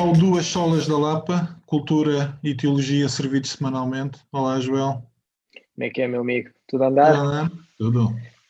Ao 0.00 0.14
Duas 0.14 0.46
Solas 0.46 0.86
da 0.86 0.96
Lapa, 0.96 1.60
Cultura 1.66 2.34
e 2.42 2.54
Teologia 2.54 3.06
servidos 3.06 3.50
semanalmente. 3.50 4.18
Olá, 4.32 4.58
Joel. 4.58 5.02
Como 5.74 5.84
é 5.84 5.90
que 5.90 6.00
é, 6.00 6.08
meu 6.08 6.22
amigo? 6.22 6.48
Tudo 6.66 6.84
a 6.84 6.86
andar? 6.88 7.20
Olá, 7.20 7.50
tudo. 7.76 8.08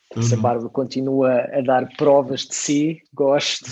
tudo. 0.09 0.25
Essa 0.25 0.37
barba 0.37 0.69
continua 0.69 1.41
a 1.51 1.59
dar 1.59 1.89
provas 1.97 2.45
de 2.47 2.55
si, 2.55 3.03
gosto. 3.13 3.69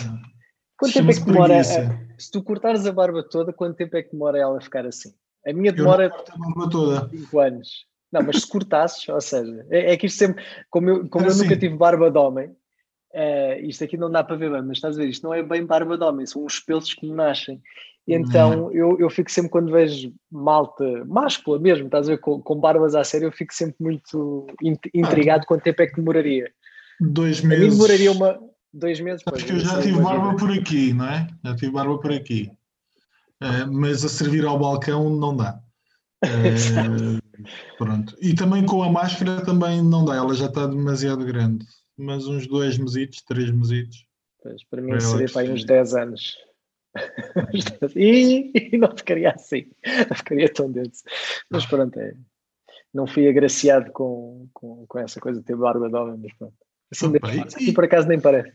Quanto 0.77 0.93
tempo 0.93 1.09
é 1.09 1.13
que 1.13 1.21
demora? 1.21 1.61
A, 1.61 1.63
se 1.63 2.29
tu 2.29 2.43
cortares 2.43 2.85
a 2.85 2.91
barba 2.91 3.23
toda, 3.23 3.53
quanto 3.53 3.77
tempo 3.77 3.95
é 3.95 4.03
que 4.03 4.11
demora 4.11 4.37
ela 4.37 4.57
a 4.57 4.61
ficar 4.61 4.85
assim? 4.85 5.13
A 5.47 5.53
minha 5.53 5.71
demora 5.71 6.07
a 6.07 6.37
barba 6.37 6.69
toda. 6.69 7.07
5 7.07 7.39
anos. 7.39 7.69
Não, 8.11 8.21
mas 8.23 8.41
se 8.41 8.47
cortasses, 8.49 9.07
ou 9.07 9.21
seja, 9.21 9.65
é, 9.69 9.93
é 9.93 9.97
que 9.97 10.07
isto 10.07 10.17
sempre, 10.17 10.43
como 10.69 10.89
eu, 10.89 11.07
como 11.07 11.25
eu 11.25 11.33
nunca 11.33 11.55
tive 11.55 11.77
barba 11.77 12.11
de 12.11 12.17
homem, 12.17 12.53
Uh, 13.13 13.65
isto 13.65 13.83
aqui 13.83 13.97
não 13.97 14.11
dá 14.11 14.23
para 14.23 14.35
ver 14.35 14.51
bem, 14.51 14.61
mas 14.61 14.77
estás 14.77 14.95
a 14.95 14.99
ver, 15.01 15.09
isto 15.09 15.23
não 15.23 15.33
é 15.33 15.41
bem 15.41 15.65
barba 15.65 15.97
de 15.97 16.03
homem, 16.03 16.25
são 16.27 16.45
os 16.45 16.59
pelos 16.59 16.93
que 16.93 17.07
me 17.07 17.15
nascem. 17.15 17.61
Então 18.07 18.65
uhum. 18.65 18.71
eu, 18.71 18.99
eu 18.99 19.09
fico 19.09 19.31
sempre, 19.31 19.51
quando 19.51 19.71
vejo 19.71 20.13
malta 20.31 21.05
máscula 21.05 21.59
mesmo, 21.59 21.85
estás 21.85 22.07
a 22.07 22.11
ver, 22.11 22.19
com, 22.19 22.41
com 22.41 22.55
barbas 22.59 22.95
à 22.95 23.03
sério, 23.03 23.27
eu 23.27 23.31
fico 23.31 23.53
sempre 23.53 23.75
muito 23.79 24.47
intrigado 24.93 25.45
quanto 25.45 25.63
tempo 25.63 25.81
é 25.81 25.87
que 25.87 25.95
demoraria. 25.95 26.51
Dois 26.99 27.41
meses. 27.41 27.65
A 27.65 27.67
mim 27.67 27.71
demoraria 27.71 28.11
uma, 28.11 28.39
dois 28.73 28.99
meses. 28.99 29.23
Acho 29.31 29.45
que 29.45 29.53
eu 29.53 29.59
já 29.59 29.81
tive 29.81 30.01
barba 30.01 30.35
por 30.35 30.51
aqui, 30.51 30.93
não 30.93 31.05
é? 31.05 31.27
Já 31.43 31.55
tive 31.55 31.71
barba 31.71 31.99
por 31.99 32.11
aqui. 32.11 32.51
Uh, 33.41 33.71
mas 33.71 34.03
a 34.03 34.09
servir 34.09 34.45
ao 34.45 34.59
balcão 34.59 35.09
não 35.09 35.35
dá. 35.35 35.59
Uh, 36.25 37.19
pronto. 37.77 38.15
E 38.21 38.33
também 38.33 38.65
com 38.65 38.83
a 38.83 38.91
máscara 38.91 39.41
também 39.41 39.81
não 39.81 40.03
dá, 40.03 40.15
ela 40.15 40.33
já 40.33 40.47
está 40.47 40.67
demasiado 40.67 41.23
grande 41.25 41.65
mas 41.99 42.25
uns 42.27 42.47
dois 42.47 42.77
mesitos, 42.77 43.21
três 43.21 43.51
mesitos. 43.51 44.05
Pois, 44.41 44.63
para 44.63 44.81
mim 44.81 44.97
seria 44.99 45.27
para 45.27 45.41
aí 45.41 45.51
uns 45.51 45.65
10 45.65 45.95
anos. 45.95 46.37
e, 47.95 48.51
e, 48.55 48.77
não 48.77 48.95
ficaria 48.95 49.31
assim, 49.31 49.69
não 50.09 50.15
ficaria 50.15 50.51
tão 50.51 50.71
denso. 50.71 51.03
Mas 51.49 51.65
pronto, 51.65 51.99
é. 51.99 52.13
não 52.93 53.05
fui 53.05 53.27
agraciado 53.27 53.91
com, 53.91 54.47
com, 54.53 54.85
com 54.87 54.99
essa 54.99 55.19
coisa 55.19 55.39
de 55.39 55.45
ter 55.45 55.55
barba 55.55 55.89
de 55.89 55.95
homem, 55.95 56.19
mas 56.23 56.33
pronto. 56.33 56.55
Assim, 56.91 57.07
Opa, 57.07 57.29
e, 57.59 57.71
por 57.73 57.83
acaso 57.83 58.07
nem 58.07 58.19
parece. 58.19 58.51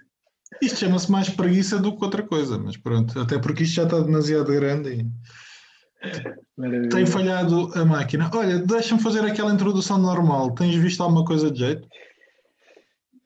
Isto 0.61 0.81
chama-se 0.81 1.11
mais 1.13 1.29
preguiça 1.29 1.79
do 1.79 1.97
que 1.97 2.05
outra 2.05 2.23
coisa, 2.23 2.59
mas 2.59 2.77
pronto, 2.77 3.19
até 3.21 3.39
porque 3.39 3.63
isto 3.63 3.75
já 3.75 3.85
está 3.85 4.01
demasiado 4.01 4.53
grande 4.53 4.95
e 4.95 5.07
Maravilha. 6.57 6.89
tem 6.89 7.07
falhado 7.07 7.71
a 7.75 7.85
máquina. 7.85 8.31
Olha, 8.35 8.59
deixa-me 8.59 9.03
fazer 9.03 9.21
aquela 9.21 9.53
introdução 9.53 9.99
normal. 9.99 10.53
Tens 10.55 10.75
visto 10.75 11.03
alguma 11.03 11.25
coisa 11.25 11.51
de 11.51 11.59
jeito? 11.59 11.89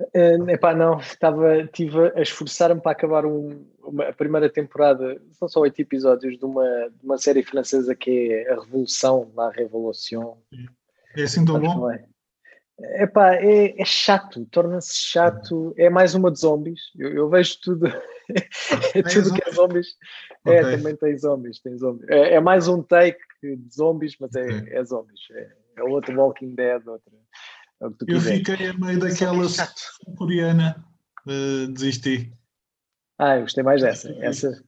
Uh, 0.00 0.48
epá, 0.48 0.74
não, 0.74 1.00
estava, 1.00 1.58
estive 1.58 2.12
a 2.14 2.22
esforçar-me 2.22 2.80
para 2.80 2.92
acabar 2.92 3.26
um, 3.26 3.66
uma, 3.82 4.04
a 4.04 4.12
primeira 4.12 4.48
temporada, 4.48 5.20
são 5.32 5.48
só 5.48 5.60
oito 5.60 5.80
episódios 5.80 6.38
de 6.38 6.44
uma, 6.44 6.64
de 6.88 7.04
uma 7.04 7.18
série 7.18 7.42
francesa 7.42 7.96
que 7.96 8.32
é 8.32 8.52
A 8.52 8.60
Revolução, 8.60 9.32
La 9.34 9.50
Révolution. 9.50 10.36
É 11.16 11.22
assim 11.22 11.44
tão 11.44 11.58
bom? 11.58 11.90
É. 11.90 12.04
Epá, 13.02 13.34
é, 13.34 13.74
é 13.76 13.84
chato, 13.84 14.46
torna-se 14.52 14.94
chato, 14.94 15.74
é 15.76 15.90
mais 15.90 16.14
uma 16.14 16.30
de 16.30 16.38
zombies, 16.38 16.80
eu, 16.96 17.12
eu 17.12 17.28
vejo 17.28 17.58
tudo, 17.60 17.88
é 18.94 19.02
tudo 19.02 19.34
que 19.34 19.48
é 19.48 19.52
zombies, 19.52 19.96
é, 20.46 20.60
okay. 20.60 20.74
é, 20.74 20.76
também 20.76 20.94
tem 20.94 21.18
zombies, 21.18 21.58
tem 21.60 21.76
zombies. 21.76 22.08
É, 22.08 22.34
é, 22.34 22.40
mais 22.40 22.68
um 22.68 22.80
take 22.80 23.18
de 23.42 23.74
zombies, 23.74 24.14
mas 24.20 24.32
é, 24.36 24.44
okay. 24.44 24.74
é 24.74 24.84
zombies, 24.84 25.20
é, 25.32 25.52
é 25.78 25.82
outro 25.82 26.16
Walking 26.16 26.54
Dead, 26.54 26.86
outra 26.86 27.17
é 27.80 27.86
eu 28.08 28.20
fiquei 28.20 28.66
a 28.66 28.74
meio 28.74 28.98
daquela 28.98 29.44
coreana, 30.16 30.84
uh, 31.26 31.72
desisti. 31.72 32.32
Ah, 33.18 33.36
eu 33.36 33.42
gostei 33.42 33.62
mais 33.62 33.82
dessa. 33.82 34.10
Essa, 34.20 34.62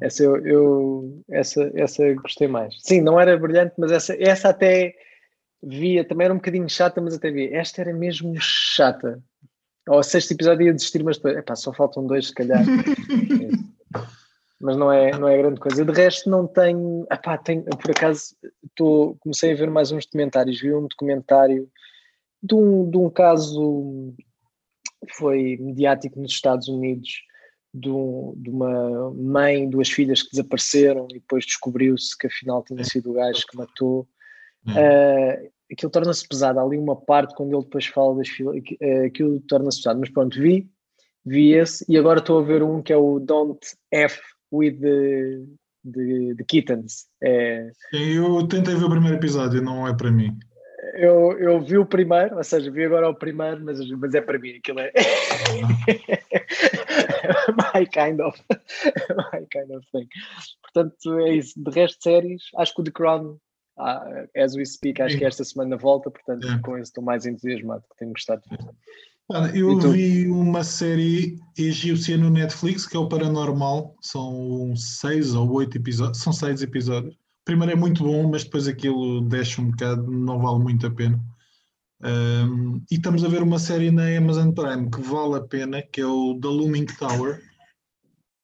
essa 0.00 0.22
eu, 0.22 0.46
eu, 0.46 1.22
essa, 1.30 1.70
essa 1.74 2.14
gostei 2.14 2.48
mais. 2.48 2.74
Sim, 2.80 3.00
não 3.00 3.20
era 3.20 3.36
brilhante, 3.36 3.74
mas 3.78 3.92
essa, 3.92 4.14
essa 4.18 4.50
até 4.50 4.94
via, 5.62 6.06
também 6.06 6.26
era 6.26 6.34
um 6.34 6.38
bocadinho 6.38 6.68
chata, 6.68 7.00
mas 7.00 7.14
até 7.14 7.30
via. 7.30 7.56
Esta 7.56 7.82
era 7.82 7.92
mesmo 7.92 8.34
chata. 8.38 9.22
Ao 9.86 10.02
sexto 10.02 10.32
episódio 10.32 10.66
ia 10.66 10.74
desistir, 10.74 11.02
mas 11.02 11.16
depois, 11.16 11.36
epá, 11.36 11.56
só 11.56 11.72
faltam 11.72 12.06
dois, 12.06 12.28
se 12.28 12.34
calhar. 12.34 12.62
mas 14.60 14.76
não 14.76 14.92
é, 14.92 15.18
não 15.18 15.28
é 15.28 15.38
grande 15.38 15.60
coisa. 15.60 15.84
De 15.84 15.92
resto, 15.92 16.28
não 16.28 16.46
tenho. 16.46 17.06
Epá, 17.10 17.38
tenho 17.38 17.64
por 17.64 17.90
acaso, 17.90 18.34
tô, 18.74 19.16
comecei 19.20 19.52
a 19.52 19.56
ver 19.56 19.70
mais 19.70 19.90
uns 19.90 20.04
documentários. 20.04 20.60
Vi 20.60 20.74
um 20.74 20.86
documentário 20.86 21.70
de 22.42 22.54
um, 22.54 22.90
de 22.90 22.96
um 22.96 23.10
caso 23.10 24.14
foi 25.16 25.56
mediático 25.60 26.20
nos 26.20 26.32
Estados 26.32 26.68
Unidos 26.68 27.22
de, 27.72 27.90
um, 27.90 28.34
de, 28.36 28.50
uma 28.50 29.12
mãe, 29.14 29.68
duas 29.68 29.88
filhas 29.88 30.22
que 30.22 30.30
desapareceram 30.30 31.06
e 31.10 31.14
depois 31.14 31.44
descobriu-se 31.44 32.16
que 32.16 32.26
afinal 32.26 32.64
tinha 32.64 32.82
sido 32.84 33.10
o 33.10 33.14
gajo 33.14 33.44
que 33.48 33.56
matou. 33.56 34.08
Uh, 34.66 35.50
aquilo 35.72 35.90
torna-se 35.90 36.26
pesado. 36.26 36.58
Há 36.58 36.62
ali 36.62 36.76
uma 36.76 36.96
parte 36.96 37.34
quando 37.34 37.54
ele 37.54 37.64
depois 37.64 37.86
fala 37.86 38.16
das 38.16 38.28
filhas, 38.28 38.54
uh, 38.56 39.06
aquilo 39.06 39.40
torna-se 39.40 39.78
pesado. 39.78 40.00
Mas 40.00 40.10
pronto, 40.10 40.38
vi, 40.38 40.68
vi 41.24 41.52
esse 41.52 41.84
e 41.88 41.96
agora 41.96 42.20
estou 42.20 42.40
a 42.40 42.42
ver 42.42 42.62
um 42.62 42.82
que 42.82 42.92
é 42.92 42.96
o 42.96 43.18
Don't 43.18 43.60
F 43.92 44.20
with 44.52 44.78
the, 44.80 45.44
the, 45.84 46.34
the 46.36 46.44
Kittens. 46.44 47.06
É... 47.22 47.70
Eu 47.92 48.46
tentei 48.48 48.74
ver 48.74 48.84
o 48.84 48.90
primeiro 48.90 49.16
episódio, 49.16 49.62
não 49.62 49.86
é 49.86 49.94
para 49.94 50.10
mim 50.10 50.36
eu, 50.98 51.38
eu 51.38 51.60
vi 51.60 51.78
o 51.78 51.86
primeiro, 51.86 52.36
ou 52.36 52.44
seja, 52.44 52.70
vi 52.70 52.84
agora 52.84 53.08
o 53.08 53.14
primeiro, 53.14 53.64
mas, 53.64 53.78
mas 53.90 54.14
é 54.14 54.20
para 54.20 54.38
mim, 54.38 54.56
aquilo 54.56 54.80
é 54.80 54.92
my 57.54 57.86
kind 57.86 58.20
of 58.20 58.36
my 58.50 59.46
kind 59.50 59.70
of 59.70 59.86
thing. 59.92 60.08
Portanto, 60.62 61.18
é 61.20 61.34
isso. 61.36 61.54
De 61.56 61.70
resto 61.70 62.02
séries, 62.02 62.42
acho 62.56 62.74
que 62.74 62.80
o 62.80 62.84
The 62.84 62.90
Crown, 62.90 63.38
ah, 63.78 64.26
as 64.36 64.56
we 64.56 64.66
speak, 64.66 65.00
acho 65.00 65.16
que 65.16 65.24
esta 65.24 65.44
semana 65.44 65.76
volta, 65.76 66.10
portanto, 66.10 66.48
é. 66.48 66.58
com 66.62 66.76
isso 66.76 66.90
estou 66.90 67.04
mais 67.04 67.24
entusiasmado, 67.26 67.82
que 67.82 67.96
tenho 67.98 68.12
gostado. 68.12 68.42
Eu 69.54 69.78
vi 69.78 70.26
uma 70.28 70.64
série 70.64 71.38
egípcia 71.56 72.16
no 72.16 72.30
Netflix 72.30 72.86
que 72.86 72.96
é 72.96 72.98
o 72.98 73.08
Paranormal, 73.08 73.94
são 74.00 74.74
seis 74.74 75.34
ou 75.34 75.52
oito 75.52 75.76
episódios, 75.76 76.18
são 76.18 76.32
seis 76.32 76.62
episódios 76.62 77.14
primeiro 77.48 77.72
é 77.72 77.76
muito 77.76 78.04
bom, 78.04 78.28
mas 78.28 78.44
depois 78.44 78.68
aquilo 78.68 79.22
deixa 79.22 79.62
um 79.62 79.70
bocado, 79.70 80.10
não 80.10 80.38
vale 80.38 80.58
muito 80.58 80.86
a 80.86 80.90
pena. 80.90 81.18
Um, 82.02 82.76
e 82.90 82.96
estamos 82.96 83.24
a 83.24 83.28
ver 83.28 83.42
uma 83.42 83.58
série 83.58 83.90
na 83.90 84.18
Amazon 84.18 84.52
Prime 84.52 84.90
que 84.90 85.00
vale 85.00 85.36
a 85.36 85.40
pena, 85.40 85.80
que 85.80 86.02
é 86.02 86.06
o 86.06 86.38
The 86.38 86.46
Looming 86.46 86.84
Tower, 86.84 87.40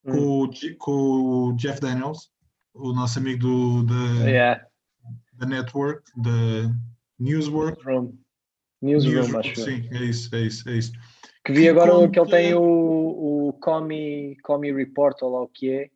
hum. 0.07 0.13
com, 0.13 0.43
o, 0.43 0.77
com, 0.79 0.93
o, 0.93 1.53
Jeff 1.57 1.83
Daniels, 1.83 2.31
o 2.73 2.95
nosso 2.95 3.19
amigo 3.19 3.43
do, 3.43 3.83
da, 3.83 4.25
yeah. 4.25 4.67
da 5.35 5.47
Network, 5.49 6.03
da 6.17 6.75
Newswork. 7.19 7.77
Newsroom, 7.77 8.13
Newsroom 8.81 9.39
acho 9.39 9.61
Sim, 9.61 9.87
é 9.91 10.03
isso, 10.03 10.35
é 10.35 10.41
isso, 10.41 10.67
é 10.71 10.79
isso. 10.79 10.93
Que 11.45 11.53
vi 11.53 11.69
agora 11.69 11.93
que, 12.09 12.09
que 12.09 12.21
ele 12.21 12.31
tem 12.31 12.55
o, 12.55 12.63
o 13.49 13.53
Comi, 13.61 14.35
Comi 14.43 14.73
Report, 14.73 15.21
ou 15.21 15.31
lá 15.31 15.43
o 15.43 15.49
que 15.49 15.71
é, 15.71 15.91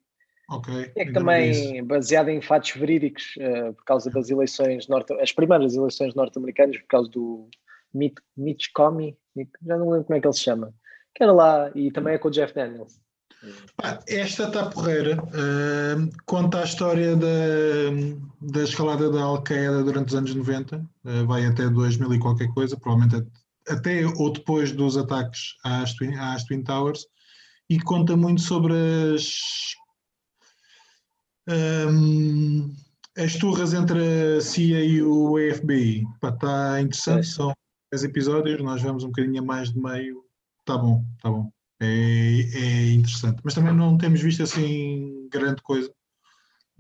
Ok. 0.49 0.93
É 0.97 1.05
que 1.05 1.13
também 1.13 1.85
baseado 1.85 2.31
em 2.31 2.41
fatos 2.41 2.71
verídicos, 2.73 3.37
uh, 3.37 3.75
por 3.75 3.85
causa 3.85 4.11
das 4.11 4.31
eleições 4.31 4.89
norte 4.89 5.13
as 5.21 5.31
primeiras 5.31 5.75
eleições 5.75 6.15
norte-americanas, 6.15 6.79
por 6.79 6.87
causa 6.87 7.11
do 7.11 7.51
Mitch 7.95 8.69
Comey, 8.75 9.17
já 9.65 9.77
não 9.77 9.91
lembro 9.91 10.07
como 10.07 10.17
é 10.17 10.21
que 10.21 10.27
ele 10.27 10.35
se 10.35 10.41
chama, 10.41 10.75
que 11.15 11.23
era 11.23 11.33
lá, 11.33 11.71
e 11.75 11.91
também 11.91 12.15
é 12.15 12.19
com 12.19 12.29
o 12.29 12.31
Jeff 12.31 12.55
Daniels. 12.55 12.99
esta 14.07 14.45
está 14.45 14.71
porreira. 14.71 15.23
Uh, 15.23 16.11
conta 16.25 16.61
a 16.61 16.65
história 16.65 17.15
da, 17.15 17.29
da 18.41 18.63
escalada 18.63 19.11
da 19.11 19.23
Al-Qaeda 19.23 19.85
durante 19.85 20.09
os 20.09 20.15
anos 20.15 20.35
90, 20.35 20.77
uh, 20.77 20.81
eh, 21.05 21.23
vai 21.25 21.45
até 21.45 21.69
2000 21.69 22.15
e 22.15 22.19
qualquer 22.19 22.49
coisa, 22.55 22.77
provavelmente 22.77 23.27
até 23.69 24.07
ou 24.17 24.33
depois 24.33 24.73
dos 24.73 24.97
ataques 24.97 25.57
às 25.63 25.93
Twin, 25.95 26.15
às 26.17 26.45
Twin 26.45 26.63
Towers, 26.63 27.07
e 27.69 27.79
conta 27.79 28.17
muito 28.17 28.41
sobre 28.41 28.73
as 29.15 29.77
um, 31.49 32.75
as 33.17 33.37
turras 33.37 33.75
entre 33.75 34.37
a 34.37 34.41
CIA 34.41 34.85
e 34.85 35.03
o 35.03 35.37
FBI. 35.55 36.05
Está 36.23 36.81
interessante, 36.81 37.21
é. 37.21 37.31
são 37.31 37.53
10 37.93 38.05
episódios, 38.05 38.63
nós 38.63 38.83
vamos 38.83 39.03
um 39.05 39.09
bocadinho 39.09 39.43
a 39.43 39.45
mais 39.45 39.73
de 39.73 39.81
meio. 39.81 40.23
Está 40.61 40.77
bom, 40.77 41.05
está 41.17 41.31
bom. 41.31 41.51
É, 41.81 41.87
é, 41.87 42.91
interessante. 42.93 43.41
Mas 43.43 43.55
também 43.55 43.75
não 43.75 43.97
temos 43.97 44.21
visto 44.21 44.43
assim 44.43 45.29
grande 45.33 45.63
coisa. 45.63 45.91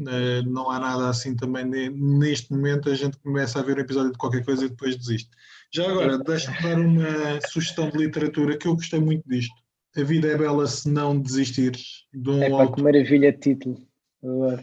Uh, 0.00 0.48
não 0.48 0.70
há 0.70 0.78
nada 0.78 1.08
assim 1.08 1.34
também 1.34 1.64
neste 1.64 2.52
momento 2.52 2.88
a 2.88 2.94
gente 2.94 3.18
começa 3.18 3.58
a 3.58 3.62
ver 3.64 3.78
um 3.78 3.80
episódio 3.80 4.12
de 4.12 4.18
qualquer 4.18 4.44
coisa 4.44 4.64
e 4.64 4.68
depois 4.68 4.96
desiste. 4.96 5.30
Já 5.72 5.90
agora, 5.90 6.18
deixa-me 6.18 6.62
dar 6.62 6.78
uma 6.78 7.40
sugestão 7.48 7.90
de 7.90 7.98
literatura 7.98 8.56
que 8.56 8.68
eu 8.68 8.76
gostei 8.76 9.00
muito 9.00 9.28
disto. 9.28 9.54
A 9.96 10.02
vida 10.04 10.28
é 10.28 10.38
bela 10.38 10.66
se 10.68 10.88
não 10.88 11.18
desistires. 11.18 12.04
De 12.14 12.30
um 12.30 12.42
é 12.42 12.48
para 12.48 12.72
que 12.72 12.82
maravilha 12.82 13.32
título. 13.32 13.87
Uh, 14.22 14.58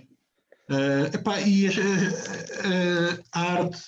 epá, 1.13 1.39
e 1.41 1.67
a, 1.67 1.71
a, 3.33 3.39
a, 3.39 3.53
arte, 3.59 3.79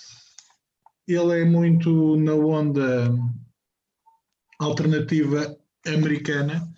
ele 1.06 1.40
é 1.40 1.44
muito 1.44 2.16
na 2.16 2.34
onda 2.34 3.10
alternativa 4.60 5.56
americana 5.86 6.68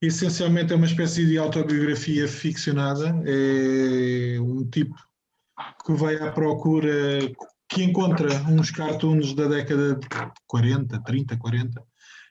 essencialmente 0.00 0.72
é 0.72 0.76
uma 0.76 0.86
espécie 0.86 1.26
de 1.26 1.38
autobiografia 1.38 2.28
ficcionada. 2.28 3.08
É 3.26 4.40
um 4.40 4.64
tipo 4.70 4.94
que 5.84 5.92
vai 5.92 6.16
à 6.16 6.30
procura, 6.30 7.20
que 7.68 7.82
encontra 7.82 8.32
uns 8.48 8.70
cartoons 8.70 9.34
da 9.34 9.48
década 9.48 9.96
de 9.96 10.06
40, 10.46 11.02
30, 11.02 11.36
40 11.36 11.84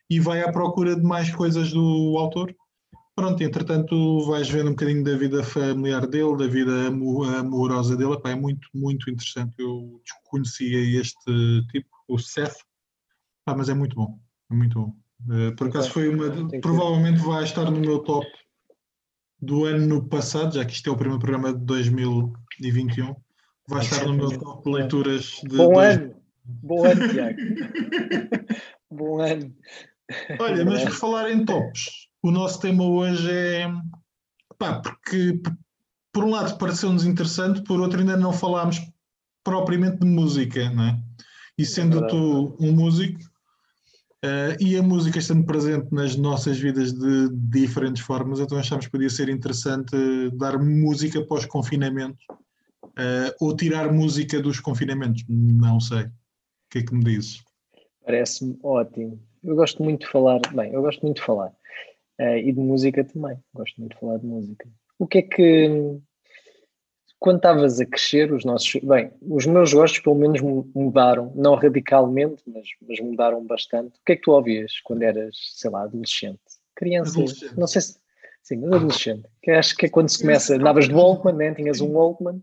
e 0.10 0.20
vai 0.20 0.42
à 0.42 0.52
procura 0.52 0.96
de 0.96 1.04
mais 1.04 1.30
coisas 1.34 1.72
do 1.72 2.16
autor. 2.18 2.56
Pronto, 3.18 3.42
entretanto 3.42 4.24
vais 4.28 4.48
vendo 4.48 4.68
um 4.68 4.74
bocadinho 4.74 5.04
da 5.04 5.18
vida 5.18 5.44
familiar 5.44 6.06
dele, 6.06 6.38
da 6.38 6.46
vida 6.46 6.88
amorosa 7.40 7.98
dele. 7.98 8.14
Epá, 8.14 8.30
é 8.30 8.36
muito, 8.36 8.70
muito 8.76 9.10
interessante. 9.10 9.56
Eu 9.58 10.00
desconhecia 10.04 11.02
este 11.02 11.66
tipo, 11.72 11.90
o 12.08 12.20
Seth, 12.20 12.58
Epá, 13.42 13.58
mas 13.58 13.70
é 13.70 13.74
muito 13.74 13.96
bom. 13.96 14.20
É 14.52 14.54
muito 14.54 14.80
bom. 14.80 14.96
Uh, 15.26 15.56
por 15.56 15.68
acaso 15.68 15.90
foi 15.90 16.10
uma. 16.10 16.30
Provavelmente 16.62 17.18
vai 17.22 17.44
estar 17.44 17.72
no 17.72 17.80
meu 17.80 18.04
top 18.04 18.28
do 19.42 19.66
ano 19.66 20.08
passado, 20.08 20.54
já 20.54 20.64
que 20.64 20.74
isto 20.74 20.88
é 20.88 20.94
o 20.94 20.98
primeiro 20.98 21.20
programa 21.20 21.52
de 21.52 21.66
2021. 21.66 23.16
Vai 23.68 23.82
estar 23.82 24.06
no 24.06 24.14
meu 24.14 24.38
top 24.38 24.64
de 24.64 24.78
leituras 24.78 25.42
de. 25.44 25.58
Bom 25.58 25.74
dois... 25.74 25.98
ano! 25.98 26.16
Bom 26.46 26.86
ano, 26.86 27.10
Tiago! 27.10 27.40
bom 28.92 29.22
ano! 29.22 29.56
Olha, 30.40 30.64
mas 30.64 30.84
por 30.84 30.92
falar 30.92 31.32
em 31.32 31.44
tops, 31.44 32.07
o 32.28 32.32
nosso 32.32 32.60
tema 32.60 32.84
hoje 32.84 33.32
é. 33.32 33.68
Pá, 34.58 34.82
porque 34.82 35.40
por 36.12 36.24
um 36.24 36.32
lado 36.32 36.58
pareceu-nos 36.58 37.06
interessante, 37.06 37.62
por 37.62 37.80
outro 37.80 38.00
ainda 38.00 38.18
não 38.18 38.34
falámos 38.34 38.82
propriamente 39.44 40.00
de 40.00 40.08
música, 40.08 40.70
não 40.72 40.84
é? 40.84 41.00
E 41.58 41.66
sendo 41.66 42.04
é 42.04 42.08
tu 42.08 42.58
um 42.60 42.72
músico, 42.72 43.20
Uh, 44.26 44.58
e 44.60 44.76
a 44.76 44.82
música 44.82 45.20
estando 45.20 45.46
presente 45.46 45.94
nas 45.94 46.16
nossas 46.16 46.58
vidas 46.58 46.92
de 46.92 47.30
diferentes 47.32 48.02
formas, 48.02 48.40
então 48.40 48.58
achámos 48.58 48.86
que 48.86 48.92
podia 48.92 49.12
ser 49.12 49.30
interessante 49.30 49.96
dar 50.34 50.58
música 50.58 51.24
para 51.24 51.38
os 51.38 51.46
confinamentos 51.46 52.26
uh, 52.84 53.32
ou 53.40 53.56
tirar 53.56 53.94
música 53.94 54.42
dos 54.42 54.60
confinamentos. 54.60 55.24
Não 55.30 55.80
sei. 55.80 56.06
O 56.06 56.12
que 56.72 56.80
é 56.80 56.84
que 56.84 56.96
me 56.96 57.04
dizes? 57.04 57.44
Parece-me 58.04 58.58
ótimo. 58.64 59.22
Eu 59.44 59.56
gosto 59.56 59.84
muito 59.84 60.08
de 60.08 60.12
falar, 60.12 60.42
bem, 60.52 60.74
eu 60.74 60.82
gosto 60.82 61.00
muito 61.04 61.18
de 61.18 61.24
falar 61.24 61.54
uh, 62.20 62.38
e 62.38 62.52
de 62.52 62.60
música 62.60 63.04
também. 63.04 63.38
Gosto 63.54 63.80
muito 63.80 63.94
de 63.94 64.00
falar 64.00 64.18
de 64.18 64.26
música. 64.26 64.68
O 65.00 65.08
que 65.08 65.20
é 65.20 65.22
que 65.22 66.00
quando 67.20 67.38
estavas 67.38 67.80
a 67.80 67.86
crescer, 67.86 68.32
os 68.32 68.46
nossos. 68.46 68.82
Bem, 68.84 69.12
os 69.22 69.46
meus 69.46 69.74
gostos 69.74 70.00
pelo 70.00 70.16
menos 70.16 70.40
mudaram, 70.42 71.32
não 71.36 71.56
radicalmente, 71.56 72.44
mas, 72.46 72.68
mas 72.88 73.00
mudaram 73.00 73.44
bastante. 73.46 73.98
O 73.98 74.06
que 74.06 74.14
é 74.14 74.16
que 74.16 74.22
tu 74.22 74.32
ouvias 74.32 74.80
quando 74.84 75.02
eras, 75.02 75.36
sei 75.56 75.72
lá, 75.72 75.84
adolescente? 75.84 76.40
Criança, 76.76 77.12
adolescente. 77.12 77.58
não 77.58 77.68
sei 77.68 77.82
se. 77.82 78.00
Sim, 78.44 78.58
mas 78.58 78.74
adolescente. 78.74 79.28
Que 79.42 79.52
acho 79.52 79.76
que 79.76 79.88
é 79.88 79.90
quando 79.90 80.10
se 80.10 80.20
começa. 80.20 80.56
Andavas 80.56 80.88
de 80.88 80.94
Walkman, 80.94 81.36
né? 81.36 81.54
tinhas 81.54 81.82
um 81.82 81.92
Walkman. 81.92 82.42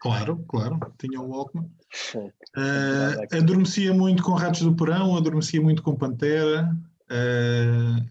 Claro, 0.00 0.44
claro, 0.48 0.78
tinha 0.98 1.20
um 1.20 1.28
Walkman. 1.28 1.70
Uh, 2.14 3.36
adormecia 3.36 3.94
muito 3.94 4.22
com 4.22 4.32
Ratos 4.32 4.62
do 4.62 4.74
Porão, 4.74 5.16
adormecia 5.16 5.60
muito 5.60 5.82
com 5.82 5.96
Pantera. 5.96 6.68
Uh, 7.10 8.04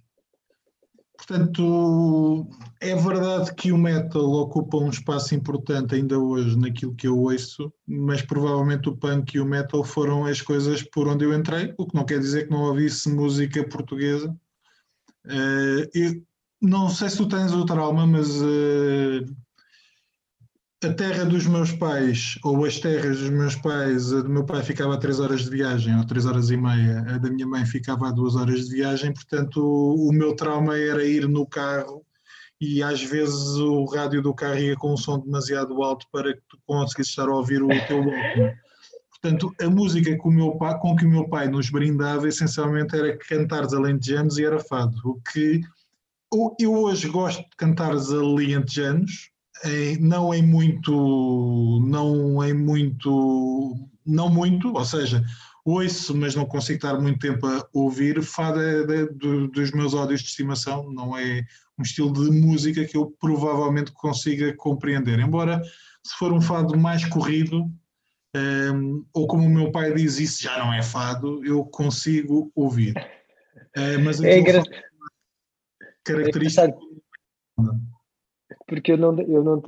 Portanto, 1.18 2.48
é 2.80 2.96
verdade 2.96 3.54
que 3.56 3.72
o 3.72 3.78
metal 3.78 4.32
ocupa 4.34 4.78
um 4.78 4.90
espaço 4.90 5.34
importante 5.34 5.96
ainda 5.96 6.18
hoje 6.20 6.56
naquilo 6.58 6.96
que 6.96 7.08
eu 7.08 7.18
ouço, 7.18 7.74
mas 7.88 8.22
provavelmente 8.22 8.88
o 8.88 8.96
punk 8.96 9.34
e 9.34 9.40
o 9.40 9.46
metal 9.46 9.84
foram 9.84 10.26
as 10.26 10.42
coisas 10.42 10.84
por 10.84 11.08
onde 11.08 11.26
eu 11.26 11.34
entrei, 11.34 11.74
o 11.78 11.88
que 11.88 11.96
não 11.96 12.06
quer 12.06 12.20
dizer 12.20 12.46
que 12.46 12.52
não 12.52 12.62
ouvisse 12.62 13.10
música 13.10 13.68
portuguesa. 13.68 14.30
Uh, 15.26 15.90
eu 15.94 16.24
não 16.62 16.88
sei 16.88 17.10
se 17.10 17.18
tu 17.18 17.28
tens 17.28 17.52
o 17.52 17.66
trauma, 17.66 18.06
mas 18.06 18.40
uh, 18.40 19.26
a 20.84 20.94
terra 20.94 21.26
dos 21.26 21.48
meus 21.48 21.72
pais, 21.72 22.38
ou 22.44 22.64
as 22.64 22.80
terras 22.80 23.20
dos 23.20 23.30
meus 23.32 23.56
pais, 23.56 24.14
a 24.14 24.22
do 24.22 24.30
meu 24.30 24.46
pai 24.46 24.62
ficava 24.62 24.94
a 24.94 24.98
3 24.98 25.20
horas 25.20 25.46
de 25.46 25.50
viagem, 25.50 25.98
ou 25.98 26.06
3 26.06 26.26
horas 26.28 26.52
e 26.52 26.58
meia, 26.58 27.00
a 27.00 27.18
da 27.18 27.30
minha 27.32 27.48
mãe 27.48 27.66
ficava 27.66 28.10
a 28.10 28.12
2 28.12 28.36
horas 28.36 28.68
de 28.68 28.76
viagem, 28.76 29.12
portanto 29.12 29.58
o, 29.58 30.10
o 30.10 30.14
meu 30.14 30.36
trauma 30.36 30.78
era 30.78 31.04
ir 31.04 31.28
no 31.28 31.48
carro 31.48 32.06
e 32.62 32.84
às 32.84 33.02
vezes 33.02 33.56
o 33.58 33.86
rádio 33.86 34.22
do 34.22 34.34
carro 34.34 34.60
ia 34.60 34.76
com 34.76 34.94
um 34.94 34.98
som 34.98 35.20
demasiado 35.20 35.82
alto 35.82 36.06
para 36.12 36.34
que 36.34 36.42
tu 36.48 36.60
conseguisses 36.66 37.12
estar 37.12 37.28
a 37.28 37.36
ouvir 37.36 37.62
o 37.64 37.68
teu 37.88 37.98
Walkman. 37.98 38.56
Portanto, 39.10 39.52
a 39.60 39.70
música 39.70 40.16
que 40.16 40.30
meu 40.30 40.58
pai, 40.58 40.78
com 40.80 40.96
que 40.96 41.06
o 41.06 41.10
meu 41.10 41.28
pai 41.28 41.48
nos 41.48 41.72
brindava 41.72 42.28
essencialmente 42.28 42.96
era 42.96 43.18
cantares 43.18 43.74
alentejanos 43.74 44.38
e 44.38 44.46
era 44.46 44.60
fado. 44.60 44.96
O 45.04 45.20
que 45.22 45.62
eu 46.60 46.74
hoje 46.74 47.10
gosto 47.10 47.42
de 47.42 47.56
cantares 47.58 48.12
alentejanos, 48.12 49.32
em, 49.66 49.98
não 50.00 50.34
em 50.34 50.42
muito, 50.42 51.80
não 51.86 52.44
em 52.44 52.54
muito, 52.54 53.76
não 54.06 54.30
muito, 54.30 54.74
ou 54.74 54.86
seja, 54.86 55.24
ouço, 55.66 56.16
mas 56.16 56.36
não 56.36 56.46
consigo 56.46 56.78
estar 56.78 57.00
muito 57.00 57.20
tempo 57.20 57.46
a 57.46 57.68
ouvir. 57.74 58.22
Fado 58.24 58.62
é 58.62 58.86
de, 58.86 59.14
de, 59.14 59.48
dos 59.48 59.72
meus 59.72 59.94
ódios 59.94 60.22
de 60.22 60.28
estimação, 60.28 60.92
não 60.92 61.18
é 61.18 61.46
um 61.78 61.84
estilo 61.84 62.14
de 62.14 62.32
música 62.32 62.86
que 62.86 62.98
eu 62.98 63.16
provavelmente 63.20 63.92
consiga 63.92 64.56
compreender. 64.56 65.20
Embora, 65.20 65.62
se 66.04 66.16
for 66.18 66.32
um 66.32 66.42
fado 66.42 66.78
mais 66.78 67.06
corrido, 67.06 67.70
um, 68.36 69.06
ou 69.14 69.28
como 69.28 69.46
o 69.46 69.50
meu 69.50 69.72
pai 69.72 69.94
diz, 69.94 70.20
isso 70.20 70.44
já 70.44 70.58
não 70.58 70.74
é 70.74 70.82
fado, 70.82 71.44
eu 71.46 71.66
consigo 71.66 72.52
ouvir. 72.56 72.94
Uh, 73.76 74.00
mas 74.04 74.22
é 74.22 74.40
engra... 74.40 74.64
característica. 76.04 76.68
É 76.68 77.97
porque 78.68 78.92
eu 78.92 78.98
não 78.98 79.20
eu 79.22 79.44
não 79.44 79.64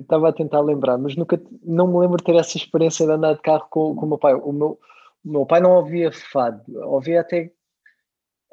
estava 0.00 0.28
eh, 0.28 0.30
a 0.30 0.32
tentar 0.32 0.60
lembrar, 0.60 0.96
mas 0.96 1.16
nunca 1.16 1.40
não 1.64 1.88
me 1.88 1.98
lembro 1.98 2.16
de 2.18 2.24
ter 2.24 2.36
essa 2.36 2.56
experiência 2.56 3.04
de 3.04 3.12
andar 3.12 3.34
de 3.34 3.42
carro 3.42 3.66
com, 3.68 3.94
com 3.94 4.06
o 4.06 4.08
meu 4.08 4.18
pai. 4.18 4.34
O 4.34 4.52
meu, 4.52 4.78
o 5.24 5.30
meu 5.30 5.46
pai 5.46 5.60
não 5.60 5.72
ouvia 5.72 6.12
fado, 6.12 6.62
ouvia 6.88 7.20
até 7.20 7.50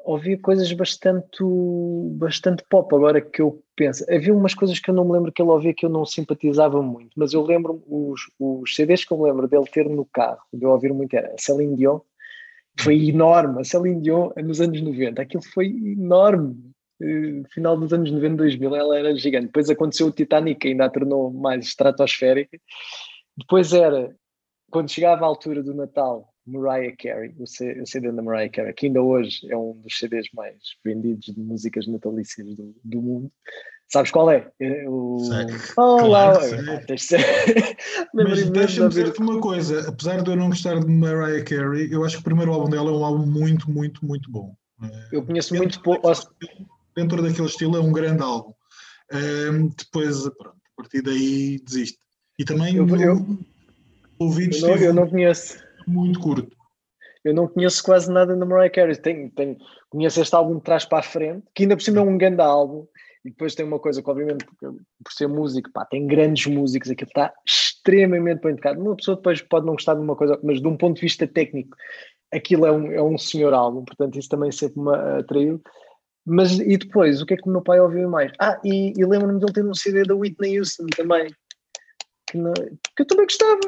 ouvia 0.04 0.38
coisas 0.38 0.70
bastante 0.72 1.42
bastante 2.16 2.64
pop. 2.68 2.94
Agora 2.94 3.20
que 3.20 3.40
eu 3.40 3.62
penso, 3.76 4.04
havia 4.12 4.34
umas 4.34 4.54
coisas 4.54 4.78
que 4.78 4.90
eu 4.90 4.94
não 4.94 5.04
me 5.04 5.12
lembro 5.12 5.32
que 5.32 5.40
ele 5.40 5.50
ouvia 5.50 5.72
que 5.72 5.86
eu 5.86 5.90
não 5.90 6.04
simpatizava 6.04 6.82
muito, 6.82 7.10
mas 7.16 7.32
eu 7.32 7.42
lembro 7.42 7.82
os, 7.86 8.20
os 8.38 8.74
CDs 8.74 9.04
que 9.04 9.12
eu 9.12 9.18
me 9.18 9.24
lembro 9.24 9.48
dele 9.48 9.64
ter 9.72 9.88
no 9.88 10.04
carro, 10.04 10.42
de 10.52 10.64
eu 10.64 10.70
ouvir 10.70 10.92
muito 10.92 11.14
era 11.14 11.34
Celine 11.38 11.76
Dion. 11.76 12.00
Foi 12.80 13.08
enorme, 13.08 13.60
a 13.60 13.64
Celine 13.64 14.02
Dion 14.02 14.30
nos 14.42 14.60
anos 14.60 14.80
90, 14.82 15.22
aquilo 15.22 15.42
foi 15.42 15.68
enorme 15.68 16.73
final 17.52 17.76
dos 17.76 17.92
anos 17.92 18.10
90, 18.10 18.36
2000, 18.36 18.76
ela 18.76 18.98
era 18.98 19.16
gigante. 19.16 19.46
Depois 19.46 19.68
aconteceu 19.68 20.06
o 20.06 20.12
Titanic, 20.12 20.60
que 20.60 20.68
ainda 20.68 20.86
a 20.86 20.90
tornou 20.90 21.32
mais 21.32 21.66
estratosférica. 21.66 22.58
Depois 23.36 23.72
era, 23.72 24.14
quando 24.70 24.90
chegava 24.90 25.24
a 25.24 25.28
altura 25.28 25.62
do 25.62 25.74
Natal, 25.74 26.32
Mariah 26.46 26.94
Carey, 26.96 27.34
o 27.38 27.46
CD 27.46 28.12
da 28.12 28.22
Mariah 28.22 28.50
Carey, 28.50 28.74
que 28.74 28.86
ainda 28.86 29.02
hoje 29.02 29.40
é 29.50 29.56
um 29.56 29.72
dos 29.80 29.98
CDs 29.98 30.28
mais 30.34 30.56
vendidos 30.84 31.34
de 31.34 31.40
músicas 31.40 31.86
natalícias 31.86 32.54
do, 32.54 32.74
do 32.84 33.02
mundo. 33.02 33.32
Sabes 33.88 34.10
qual 34.10 34.30
é? 34.30 34.50
é 34.60 34.88
o... 34.88 35.18
Olá! 35.76 36.32
Claro, 36.32 36.40
Mas 38.14 38.50
deixa-me 38.50 38.88
dizer-te 38.88 39.20
uma 39.20 39.40
coisa, 39.40 39.88
apesar 39.88 40.22
de 40.22 40.30
eu 40.30 40.36
não 40.36 40.48
gostar 40.48 40.78
de 40.80 40.86
Mariah 40.86 41.44
Carey, 41.44 41.92
eu 41.92 42.04
acho 42.04 42.16
que 42.16 42.22
o 42.22 42.24
primeiro 42.24 42.52
álbum 42.52 42.70
dela 42.70 42.90
é 42.90 42.92
um 42.92 43.04
álbum 43.04 43.26
muito, 43.26 43.70
muito, 43.70 44.04
muito 44.04 44.30
bom. 44.30 44.54
Eu 45.12 45.24
conheço 45.24 45.54
muito 45.54 45.80
pouco 45.80 46.08
dentro 46.96 47.22
daquele 47.22 47.46
estilo 47.46 47.76
é 47.76 47.80
um 47.80 47.92
grande 47.92 48.22
álbum. 48.22 48.52
Um, 49.12 49.68
depois, 49.68 50.22
pronto, 50.36 50.56
a 50.56 50.82
partir 50.82 51.02
daí 51.02 51.60
desiste. 51.60 51.98
E 52.38 52.44
também 52.44 52.76
eu, 52.76 52.86
eu, 52.88 53.38
ouvidos 54.18 54.62
eu, 54.62 54.68
não, 54.68 54.76
eu 54.76 54.94
não 54.94 55.08
conheço. 55.08 55.58
Muito 55.86 56.18
curto. 56.18 56.56
Eu 57.24 57.32
não 57.32 57.48
conheço 57.48 57.82
quase 57.82 58.10
nada 58.10 58.36
da 58.36 58.44
Mariah 58.44 58.70
Carey. 58.70 58.96
Tenho, 58.96 59.30
tenho, 59.30 59.56
conheço 59.88 60.20
este 60.20 60.34
álbum 60.34 60.56
de 60.56 60.62
trás 60.62 60.84
para 60.84 60.98
a 60.98 61.02
frente, 61.02 61.46
que 61.54 61.62
ainda 61.62 61.76
por 61.76 61.82
cima 61.82 61.98
é 61.98 62.02
um 62.02 62.18
grande 62.18 62.42
álbum. 62.42 62.86
E 63.24 63.30
depois 63.30 63.54
tem 63.54 63.64
uma 63.64 63.78
coisa 63.78 64.02
que, 64.02 64.10
obviamente, 64.10 64.44
por 64.44 65.12
ser 65.12 65.26
músico, 65.26 65.72
pá, 65.72 65.86
tem 65.86 66.06
grandes 66.06 66.46
músicos, 66.46 66.90
aquilo 66.90 67.08
está 67.08 67.32
extremamente 67.46 68.42
bem 68.42 68.54
tocado. 68.54 68.80
Uma 68.80 68.94
pessoa 68.94 69.16
depois 69.16 69.40
pode 69.40 69.64
não 69.64 69.72
gostar 69.72 69.94
de 69.94 70.00
uma 70.00 70.14
coisa, 70.14 70.38
mas 70.42 70.60
de 70.60 70.68
um 70.68 70.76
ponto 70.76 70.96
de 70.96 71.00
vista 71.00 71.26
técnico, 71.26 71.74
aquilo 72.30 72.66
é 72.66 72.72
um, 72.72 72.92
é 72.92 73.02
um 73.02 73.16
senhor 73.16 73.54
álbum, 73.54 73.82
portanto, 73.82 74.18
isso 74.18 74.28
também 74.28 74.52
sempre 74.52 74.80
me 74.80 74.94
atraiu. 74.94 75.62
Mas 76.26 76.58
e 76.58 76.76
depois, 76.76 77.20
o 77.20 77.26
que 77.26 77.34
é 77.34 77.36
que 77.36 77.48
o 77.48 77.52
meu 77.52 77.62
pai 77.62 77.78
ouviu 77.80 78.08
mais? 78.08 78.32
Ah, 78.40 78.58
e, 78.64 78.92
e 78.96 79.04
lembro-me 79.04 79.38
de 79.38 79.44
ele 79.44 79.52
ter 79.52 79.64
um 79.64 79.74
CD 79.74 80.04
da 80.04 80.14
Whitney 80.14 80.58
Houston 80.58 80.86
também, 80.96 81.34
que, 82.26 82.38
não, 82.38 82.52
que 82.54 83.02
eu 83.02 83.06
também 83.06 83.26
gostava. 83.26 83.60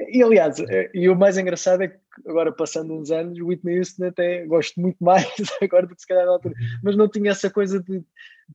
E 0.00 0.22
aliás, 0.22 0.58
eh, 0.58 0.90
e 0.92 1.08
o 1.08 1.14
mais 1.14 1.38
engraçado 1.38 1.84
é 1.84 1.88
que 1.88 1.98
agora 2.26 2.50
passando 2.50 2.92
uns 2.94 3.12
anos, 3.12 3.38
Whitney 3.40 3.78
Houston 3.78 4.06
até 4.06 4.44
gosto 4.44 4.80
muito 4.80 4.96
mais 5.02 5.24
agora 5.62 5.86
do 5.86 5.94
que 5.94 6.00
se 6.00 6.06
calhar 6.08 6.26
na 6.26 6.32
altura, 6.32 6.54
mas 6.82 6.96
não 6.96 7.08
tinha 7.08 7.30
essa 7.30 7.48
coisa 7.48 7.80
de 7.80 8.02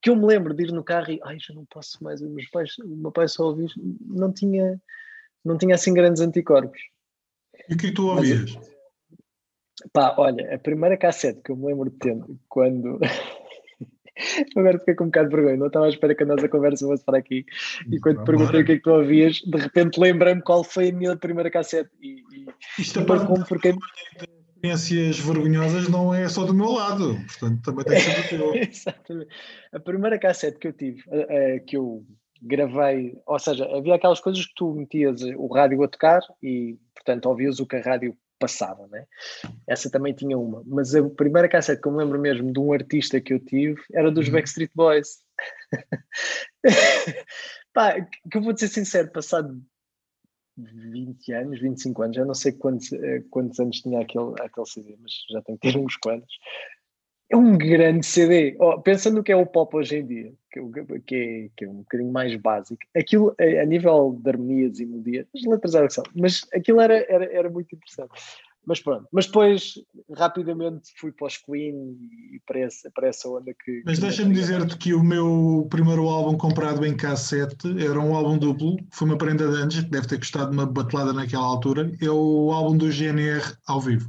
que 0.01 0.09
eu 0.09 0.17
me 0.17 0.25
lembro 0.25 0.53
de 0.53 0.63
ir 0.63 0.71
no 0.73 0.83
carro 0.83 1.11
e 1.11 1.19
ai, 1.23 1.37
já 1.39 1.53
não 1.53 1.65
posso 1.65 2.03
mais, 2.03 2.21
meus 2.21 2.49
pais, 2.49 2.77
o 2.79 2.87
meu 2.87 3.11
pai 3.11 3.27
só 3.29 3.45
ouviu, 3.45 3.67
não 4.01 4.33
tinha, 4.33 4.79
não 5.43 5.57
tinha 5.57 5.75
assim 5.75 5.93
grandes 5.93 6.21
anticorpos. 6.21 6.79
E 7.69 7.73
o 7.73 7.77
que 7.77 7.87
é 7.87 7.89
que 7.89 7.95
tu 7.95 8.07
ouvias? 8.07 8.53
Mas, 8.55 8.78
Pá, 9.93 10.15
olha, 10.17 10.53
a 10.53 10.57
primeira 10.57 10.97
cassete 10.97 11.41
que 11.43 11.51
eu 11.51 11.55
me 11.55 11.67
lembro 11.67 11.89
de 11.89 11.97
ter 11.97 12.17
quando. 12.47 12.99
Agora 14.55 14.79
fiquei 14.79 14.95
com 14.95 15.05
um 15.05 15.07
bocado 15.07 15.29
de 15.29 15.35
vergonha, 15.35 15.57
não 15.57 15.67
estava 15.67 15.85
à 15.85 15.89
espera 15.89 16.13
que 16.13 16.23
a 16.23 16.25
nossa 16.25 16.49
conversa 16.49 16.85
fosse 16.85 17.05
para 17.05 17.17
aqui. 17.17 17.45
E 17.89 17.99
quando 17.99 18.19
te 18.19 18.25
perguntei 18.25 18.61
o 18.61 18.65
que 18.65 18.71
é 18.73 18.75
que 18.75 18.81
tu 18.81 18.91
ouvias, 18.91 19.37
de 19.37 19.57
repente 19.57 19.97
lembrei-me 19.97 20.41
qual 20.41 20.61
foi 20.61 20.89
a 20.89 20.93
minha 20.93 21.15
primeira 21.15 21.49
cassete. 21.49 21.89
E, 22.01 22.21
e 22.33 22.47
Isto 22.77 22.99
é 22.99 23.05
para 23.05 23.25
como 23.25 23.45
porque 23.45 23.73
experiências 24.59 25.19
vergonhosas 25.19 25.87
não 25.87 26.13
é 26.13 26.27
só 26.27 26.43
do 26.43 26.53
meu 26.53 26.71
lado, 26.71 27.15
portanto 27.27 27.61
também 27.63 27.85
tem 27.85 27.95
que 27.95 28.01
ser 28.01 28.21
do 28.21 28.27
teu. 28.27 28.55
Exatamente. 28.61 29.29
A 29.71 29.79
primeira 29.79 30.19
cassete 30.19 30.59
que 30.59 30.67
eu 30.67 30.73
tive, 30.73 31.01
uh, 31.07 31.65
que 31.65 31.77
eu 31.77 32.05
gravei, 32.41 33.17
ou 33.25 33.39
seja, 33.39 33.65
havia 33.73 33.95
aquelas 33.95 34.19
coisas 34.19 34.45
que 34.45 34.53
tu 34.55 34.73
metias 34.73 35.21
o 35.37 35.47
rádio 35.47 35.81
a 35.83 35.87
tocar 35.87 36.21
e, 36.43 36.77
portanto, 36.93 37.25
ouvias 37.27 37.59
o 37.59 37.65
que 37.65 37.77
a 37.77 37.81
rádio 37.81 38.17
passava, 38.39 38.87
né? 38.87 39.05
Essa 39.67 39.89
também 39.89 40.13
tinha 40.13 40.37
uma. 40.37 40.63
Mas 40.65 40.95
a 40.95 41.07
primeira 41.09 41.49
cassete 41.49 41.81
que 41.81 41.87
eu 41.87 41.91
me 41.91 41.99
lembro 41.99 42.19
mesmo 42.19 42.51
de 42.51 42.59
um 42.59 42.73
artista 42.73 43.19
que 43.19 43.33
eu 43.33 43.39
tive 43.39 43.81
era 43.93 44.11
dos 44.11 44.27
uhum. 44.27 44.33
Backstreet 44.33 44.71
Boys. 44.73 45.23
Pá, 47.73 48.01
que 48.01 48.37
eu 48.37 48.41
vou 48.41 48.57
ser 48.57 48.67
sincero, 48.67 49.11
passado 49.11 49.61
20 50.57 51.33
anos, 51.33 51.59
25 51.59 52.01
anos, 52.01 52.15
já 52.15 52.25
não 52.25 52.33
sei 52.33 52.51
quantos, 52.51 52.91
eh, 52.91 53.23
quantos 53.29 53.59
anos 53.59 53.79
tinha 53.79 54.01
aquele, 54.01 54.33
aquele 54.41 54.65
CD, 54.65 54.97
mas 54.99 55.13
já 55.29 55.41
tem 55.41 55.57
que 55.57 55.71
ter 55.71 55.77
uns 55.77 55.95
quantos. 55.97 56.33
É 57.29 57.37
um 57.37 57.57
grande 57.57 58.05
CD. 58.05 58.55
Oh, 58.59 58.81
pensando 58.81 59.17
no 59.17 59.23
que 59.23 59.31
é 59.31 59.35
o 59.35 59.45
pop 59.45 59.77
hoje 59.77 59.97
em 59.97 60.05
dia, 60.05 60.33
que, 60.51 60.59
é 60.59 60.99
que, 61.05 61.15
é, 61.15 61.49
que 61.55 61.65
é 61.65 61.69
um 61.69 61.77
bocadinho 61.77 62.11
mais 62.11 62.35
básico, 62.35 62.81
aquilo 62.95 63.35
a, 63.39 63.61
a 63.61 63.65
nível 63.65 64.19
de 64.19 64.29
harmonias 64.29 64.79
e 64.79 64.85
melodias, 64.85 65.27
as 65.35 65.43
letras 65.43 65.75
eram 65.75 65.89
são, 65.89 66.03
mas 66.15 66.41
aquilo 66.53 66.81
era, 66.81 67.05
era, 67.07 67.25
era 67.25 67.49
muito 67.49 67.75
interessante. 67.75 68.11
Mas 68.65 68.81
pronto, 68.81 69.07
mas 69.11 69.25
depois 69.25 69.73
rapidamente 70.15 70.91
fui 70.97 71.11
para 71.11 71.27
os 71.27 71.37
Queen 71.37 71.97
e 72.31 72.39
para 72.45 72.59
essa, 72.59 72.91
para 72.93 73.07
essa 73.07 73.27
onda 73.27 73.51
que. 73.65 73.81
Mas 73.85 73.99
deixa-me 73.99 74.33
dizer-te 74.33 74.77
que 74.77 74.93
o 74.93 75.03
meu 75.03 75.65
primeiro 75.71 76.07
álbum 76.07 76.37
comprado 76.37 76.85
em 76.85 76.95
cassete 76.95 77.67
era 77.83 77.99
um 77.99 78.13
álbum 78.13 78.37
duplo, 78.37 78.77
foi 78.91 79.07
uma 79.07 79.17
prenda 79.17 79.49
de 79.49 79.55
anos, 79.55 79.79
que 79.79 79.89
deve 79.89 80.07
ter 80.07 80.19
custado 80.19 80.51
uma 80.51 80.65
batelada 80.65 81.13
naquela 81.13 81.45
altura. 81.45 81.91
É 82.01 82.09
o 82.09 82.51
álbum 82.51 82.77
do 82.77 82.91
GNR 82.91 83.55
ao 83.65 83.81
vivo, 83.81 84.07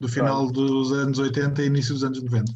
do 0.00 0.08
final 0.08 0.50
dos 0.50 0.92
anos 0.92 1.18
80 1.18 1.62
e 1.62 1.66
início 1.66 1.94
dos 1.94 2.04
anos 2.04 2.22
90. 2.22 2.52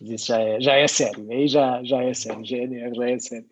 Isso 0.00 0.26
já 0.26 0.40
é, 0.40 0.60
já 0.60 0.74
é 0.74 0.88
sério, 0.88 1.30
aí 1.30 1.48
já, 1.48 1.82
já 1.82 2.02
é 2.02 2.12
sério, 2.12 2.44
GNR 2.44 2.94
já 2.94 3.08
é 3.08 3.18
sério. 3.18 3.46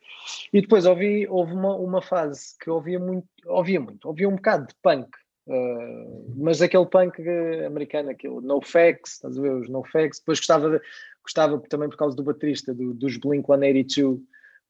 E 0.53 0.61
depois 0.61 0.85
ouvi, 0.85 1.27
houve 1.29 1.53
uma, 1.53 1.77
uma 1.77 2.03
fase 2.03 2.57
que 2.61 2.69
ouvia 2.69 2.99
muito, 2.99 3.27
ouvia 3.47 3.81
muito, 3.81 4.07
ouvia 4.07 4.29
um 4.29 4.37
bocado 4.37 4.67
de 4.67 4.75
punk 4.83 5.09
Uh, 5.47 6.35
mas 6.37 6.63
aquele 6.63 6.87
punk 6.87 7.21
americano, 7.67 8.11
aquele 8.11 8.41
NoFX, 8.41 9.15
estás 9.15 9.37
a 9.37 9.41
ver? 9.41 9.53
Os 9.53 9.69
NoFX. 9.69 10.19
Depois 10.19 10.39
gostava, 10.39 10.71
de, 10.71 10.81
gostava 11.23 11.59
também 11.69 11.89
por 11.89 11.97
causa 11.97 12.17
do 12.17 12.23
baterista, 12.23 12.73
do, 12.73 12.95
dos 12.95 13.17
Blink 13.17 13.47
182, 13.47 14.21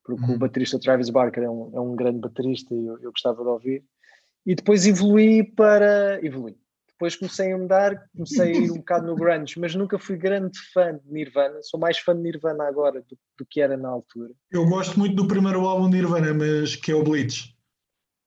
porque 0.02 0.25
uhum. 0.25 0.35
o 0.35 0.38
baterista 0.38 0.78
Travis 0.78 1.11
Barker 1.11 1.45
é 1.45 1.50
um, 1.50 1.71
é 1.75 1.81
um 1.81 1.95
grande 1.95 2.21
baterista 2.21 2.75
e 2.75 2.87
eu, 2.87 2.99
eu 3.00 3.12
gostava 3.12 3.42
de 3.42 3.49
ouvir. 3.49 3.85
E 4.47 4.54
depois 4.54 4.87
evolui 4.87 5.45
para. 5.45 6.19
Evolui. 6.25 6.57
Depois 7.02 7.16
comecei 7.16 7.52
a 7.52 7.59
mudar, 7.59 8.00
comecei 8.14 8.52
a 8.52 8.56
ir 8.56 8.71
um 8.71 8.76
bocado 8.76 9.09
no 9.09 9.16
grunge, 9.16 9.59
mas 9.59 9.75
nunca 9.75 9.99
fui 9.99 10.16
grande 10.16 10.56
fã 10.73 10.97
de 10.97 11.12
Nirvana. 11.12 11.61
Sou 11.61 11.80
mais 11.80 11.99
fã 11.99 12.14
de 12.14 12.23
Nirvana 12.23 12.62
agora 12.68 13.00
do, 13.00 13.18
do 13.37 13.44
que 13.44 13.61
era 13.61 13.76
na 13.76 13.88
altura. 13.88 14.30
Eu 14.52 14.64
gosto 14.66 14.97
muito 15.00 15.16
do 15.16 15.26
primeiro 15.26 15.66
álbum 15.66 15.90
de 15.90 15.97
Nirvana, 15.97 16.32
mas 16.32 16.76
que 16.76 16.92
é 16.92 16.94
o 16.94 17.02
Bleach 17.02 17.52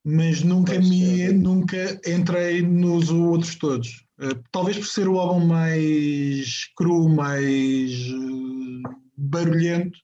mas 0.07 0.43
nunca 0.43 0.77
me 0.77 1.31
nunca 1.31 1.99
entrei 2.05 2.61
nos 2.61 3.09
outros 3.09 3.55
todos. 3.55 4.05
Uh, 4.19 4.39
talvez 4.51 4.77
por 4.77 4.85
ser 4.85 5.07
o 5.07 5.17
álbum 5.17 5.43
mais 5.47 6.69
cru, 6.75 7.09
mais 7.09 7.91
uh, 8.11 8.83
barulhento, 9.17 9.97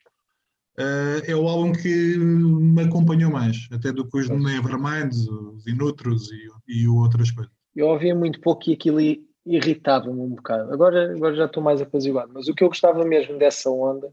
uh, 0.80 1.22
é 1.24 1.36
o 1.36 1.48
álbum 1.48 1.72
que 1.72 2.18
me 2.18 2.82
acompanhou 2.82 3.32
mais, 3.32 3.68
até 3.72 3.92
do 3.92 4.10
que 4.10 4.18
os 4.18 4.28
Neverminds, 4.28 5.28
os 5.28 5.68
Inutros 5.68 6.32
e, 6.32 6.80
e 6.80 6.88
outras 6.88 7.30
coisas. 7.30 7.61
Eu 7.76 7.88
ouvia 7.88 8.14
muito 8.14 8.40
pouco 8.42 8.70
e 8.70 8.74
aquilo 8.74 9.00
irritava-me 9.46 10.20
um 10.20 10.30
bocado. 10.30 10.74
Agora, 10.74 11.12
agora 11.12 11.36
já 11.36 11.46
estou 11.46 11.64
mais 11.64 11.82
apaziguado, 11.82 12.32
mas 12.34 12.48
o 12.48 12.54
que 12.54 12.64
eu 12.64 12.68
gostava 12.68 13.04
mesmo 13.06 13.38
dessa 13.38 13.70
onda 13.70 14.12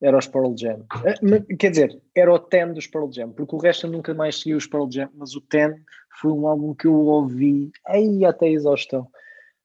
era 0.00 0.16
os 0.16 0.26
Pearl 0.26 0.54
Jam. 0.56 0.84
Eh, 1.04 1.56
quer 1.56 1.70
dizer, 1.70 2.00
era 2.14 2.32
o 2.32 2.38
Ten 2.38 2.72
dos 2.72 2.86
Pearl 2.86 3.10
Jam, 3.12 3.30
porque 3.32 3.54
o 3.54 3.58
resto 3.58 3.86
eu 3.86 3.90
nunca 3.90 4.14
mais 4.14 4.40
segui 4.40 4.54
os 4.54 4.66
Pearl 4.66 4.88
Jam, 4.90 5.10
mas 5.14 5.34
o 5.34 5.40
Ten 5.40 5.74
foi 6.20 6.32
um 6.32 6.46
álbum 6.46 6.74
que 6.74 6.86
eu 6.86 6.94
ouvi 6.94 7.70
aí 7.86 8.24
até 8.24 8.46
a 8.46 8.50
exaustão. 8.50 9.06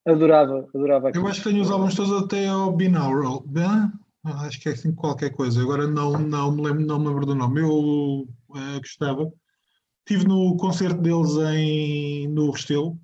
Adorava, 0.06 0.68
adorava 0.74 1.10
aquilo. 1.10 1.26
Eu 1.26 1.30
acho 1.30 1.42
que 1.42 1.50
tenho 1.50 1.62
os 1.62 1.72
álbuns 1.72 1.96
todos 1.96 2.24
até 2.24 2.48
ao 2.48 2.72
Binaural. 2.72 3.44
Acho 4.24 4.60
que 4.60 4.70
é 4.70 4.72
assim 4.74 4.94
qualquer 4.94 5.32
coisa. 5.32 5.62
Agora 5.62 5.88
não, 5.88 6.14
não, 6.14 6.52
me, 6.52 6.62
lembro, 6.62 6.86
não 6.86 7.00
me 7.00 7.08
lembro 7.08 7.26
do 7.26 7.36
nome. 7.36 7.62
Eu 7.62 8.28
uh, 8.50 8.80
gostava. 8.80 9.32
Estive 10.00 10.28
no 10.28 10.56
concerto 10.58 11.02
deles 11.02 11.36
em, 11.56 12.28
no 12.28 12.52
Restelo, 12.52 13.00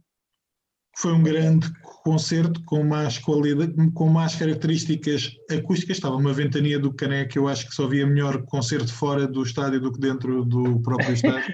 foi 0.97 1.13
um 1.13 1.23
grande 1.23 1.71
concerto 2.03 2.63
com 2.65 2.83
mais 2.83 3.17
qualidade, 3.17 3.73
com 3.93 4.09
mais 4.09 4.35
características 4.35 5.31
acústicas. 5.49 5.97
Estava 5.97 6.15
uma 6.15 6.33
ventania 6.33 6.79
do 6.79 6.93
Caneco, 6.93 7.37
eu 7.37 7.47
acho 7.47 7.67
que 7.67 7.75
só 7.75 7.85
havia 7.85 8.05
melhor 8.05 8.43
concerto 8.43 8.93
fora 8.93 9.27
do 9.27 9.43
estádio 9.43 9.79
do 9.79 9.91
que 9.91 9.99
dentro 9.99 10.43
do 10.43 10.81
próprio 10.81 11.13
estádio. 11.13 11.53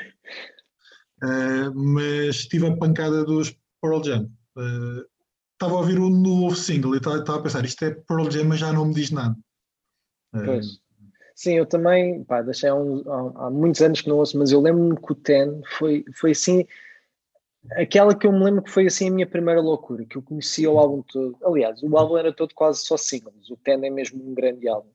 uh, 1.23 1.73
mas 1.75 2.45
tive 2.45 2.67
a 2.67 2.75
pancada 2.75 3.23
dos 3.23 3.55
Pearl 3.81 4.03
Jam. 4.03 4.29
Uh, 4.57 5.05
estava 5.53 5.73
a 5.73 5.77
ouvir 5.77 5.99
o 5.99 6.09
novo 6.09 6.55
single 6.55 6.95
e 6.95 6.97
estava, 6.97 7.17
estava, 7.17 7.39
a 7.39 7.41
pensar, 7.41 7.65
isto 7.65 7.83
é 7.85 7.91
Pearl 7.91 8.29
Jam, 8.29 8.45
mas 8.45 8.59
já 8.59 8.71
não 8.73 8.85
me 8.85 8.93
diz 8.93 9.11
nada. 9.11 9.35
Uh, 10.33 10.45
pois. 10.45 10.87
Sim, 11.35 11.53
eu 11.53 11.67
também, 11.67 12.23
pá, 12.23 12.41
deixei 12.41 12.67
há, 12.67 12.73
um, 12.73 13.03
há, 13.07 13.45
há, 13.45 13.49
muitos 13.51 13.79
anos 13.81 14.01
que 14.01 14.09
não 14.09 14.17
ouço, 14.17 14.39
mas 14.39 14.51
eu 14.51 14.59
lembro-me 14.59 14.95
que 14.95 15.11
o 15.11 15.15
Ten 15.15 15.61
foi, 15.77 16.03
foi 16.15 16.31
assim, 16.31 16.65
Aquela 17.71 18.15
que 18.15 18.25
eu 18.25 18.31
me 18.31 18.43
lembro 18.43 18.63
que 18.63 18.71
foi 18.71 18.87
assim 18.87 19.09
a 19.09 19.11
minha 19.11 19.27
primeira 19.27 19.61
loucura, 19.61 20.05
que 20.05 20.17
eu 20.17 20.21
conhecia 20.21 20.69
o 20.69 20.79
álbum 20.79 21.01
todo. 21.01 21.37
Aliás, 21.43 21.81
o 21.83 21.97
álbum 21.97 22.17
era 22.17 22.33
todo 22.33 22.53
quase 22.53 22.85
só 22.85 22.95
singles. 22.97 23.49
O 23.49 23.57
Ten 23.57 23.85
é 23.85 23.89
mesmo 23.89 24.23
um 24.23 24.33
grande 24.33 24.67
álbum. 24.67 24.89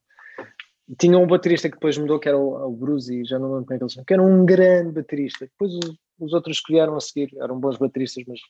Tinha 0.99 1.19
um 1.19 1.27
baterista 1.27 1.69
que 1.69 1.77
depois 1.77 1.97
mudou, 1.97 2.19
que 2.19 2.29
era 2.29 2.37
o, 2.37 2.67
o 2.67 2.73
Bruce, 2.73 3.25
já 3.25 3.39
não 3.39 3.55
lembro 3.55 3.67
como 3.67 3.75
é 3.75 3.79
que 3.79 3.85
ele 3.85 3.91
chama, 3.91 4.05
que 4.07 4.15
era 4.15 4.23
um 4.23 4.45
grande 4.45 4.93
baterista. 4.93 5.47
Depois 5.47 5.73
os, 5.75 5.97
os 6.19 6.33
outros 6.33 6.61
que 6.61 6.73
vieram 6.73 6.97
a 6.97 7.01
seguir 7.01 7.31
eram 7.39 7.59
bons 7.59 7.79
bateristas, 7.79 8.25
mas 8.27 8.41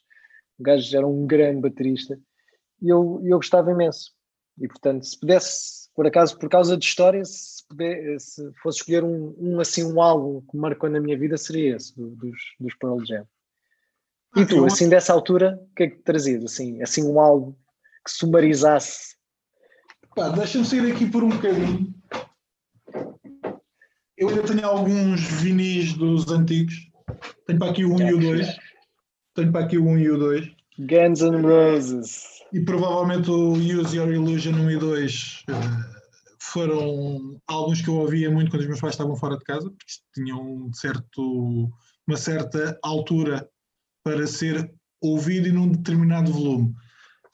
o 0.59 0.63
gajo 0.63 0.97
era 0.97 1.07
um 1.07 1.27
grande 1.27 1.61
baterista. 1.61 2.19
E 2.81 2.89
eu, 2.89 3.21
eu 3.25 3.37
gostava 3.37 3.71
imenso. 3.71 4.13
E 4.59 4.69
portanto, 4.69 5.05
se 5.05 5.19
pudesse, 5.19 5.89
por 5.95 6.07
acaso, 6.07 6.39
por 6.39 6.49
causa 6.49 6.77
de 6.77 6.85
história, 6.85 7.25
se, 7.25 7.65
se 8.19 8.53
fosse 8.63 8.79
escolher 8.79 9.05
um, 9.05 9.35
um, 9.39 9.61
assim, 9.61 9.85
um 9.85 10.01
álbum 10.01 10.43
que 10.51 10.57
marcou 10.57 10.91
na 10.91 11.01
minha 11.01 11.19
vida, 11.19 11.37
seria 11.37 11.77
esse, 11.77 11.95
dos, 11.97 12.39
dos 12.61 12.75
Pearl 12.77 13.05
Jam. 13.05 13.27
E 14.35 14.47
tu, 14.47 14.65
assim, 14.65 14.89
dessa 14.89 15.13
altura, 15.13 15.59
o 15.71 15.75
que 15.75 15.83
é 15.83 15.91
que 15.91 15.99
trazias? 15.99 16.45
Assim, 16.45 16.83
assim 16.83 17.05
um 17.05 17.21
álbum 17.21 17.53
que 18.05 18.11
sumarizasse? 18.11 19.15
Pá, 20.17 20.31
deixa-me 20.31 20.65
sair 20.65 20.91
aqui 20.91 21.07
por 21.07 21.23
um 21.23 21.29
bocadinho. 21.29 21.95
Eu 24.17 24.29
ainda 24.29 24.43
tenho 24.43 24.67
alguns 24.67 25.21
vinis 25.21 25.93
dos 25.95 26.31
antigos. 26.31 26.75
Tenho 27.47 27.59
para 27.59 27.71
aqui 27.71 27.85
o 27.85 27.95
1 27.95 28.01
e 28.01 28.15
o 28.15 28.21
2. 28.21 28.57
Tenho 29.35 29.53
para 29.53 29.65
aqui 29.65 29.79
o 29.79 29.85
1 29.85 29.99
e 29.99 30.11
o 30.11 30.19
2. 30.19 30.51
Guns 30.79 31.21
N' 31.21 31.43
Roses. 31.43 32.43
E 32.53 32.61
provavelmente 32.61 33.31
o 33.31 33.53
Use 33.53 33.97
Your 33.97 34.13
Illusion 34.13 34.53
1 34.53 34.71
e 34.71 34.77
2 34.77 35.45
uh, 35.49 35.53
eh, 35.53 36.03
foram 36.39 37.41
álbuns 37.47 37.81
que 37.81 37.89
eu 37.89 37.95
ouvia 37.97 38.31
muito 38.31 38.51
quando 38.51 38.61
os 38.61 38.69
meus 38.69 38.81
pais 38.81 38.95
estavam 38.95 39.17
fora 39.17 39.37
de 39.37 39.45
casa, 39.45 39.71
porque 39.71 39.87
tinham 40.15 40.67
um 40.67 40.73
certo, 40.73 41.71
uma 42.07 42.17
certa 42.17 42.79
altura 42.83 43.49
para 44.05 44.27
ser 44.27 44.73
ouvido 45.01 45.49
em 45.49 45.57
um 45.57 45.71
determinado 45.71 46.33
volume. 46.33 46.75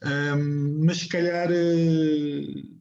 Um, 0.04 0.84
mas 0.84 0.98
se 0.98 1.08
calhar, 1.08 1.50
uh, 1.50 2.78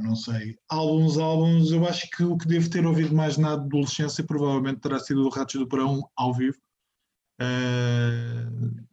não 0.00 0.14
sei, 0.14 0.56
álbuns, 0.68 1.18
álbuns, 1.18 1.72
eu 1.72 1.86
acho 1.86 2.08
que 2.10 2.22
o 2.22 2.36
que 2.36 2.46
devo 2.46 2.70
ter 2.70 2.86
ouvido 2.86 3.14
mais 3.14 3.36
na 3.36 3.52
adolescência 3.52 4.24
provavelmente 4.24 4.80
terá 4.80 4.98
sido 4.98 5.24
o 5.24 5.28
Ratos 5.28 5.56
do 5.56 5.66
Porão 5.66 6.08
ao 6.16 6.32
vivo. 6.32 6.56
Uh, 7.40 8.86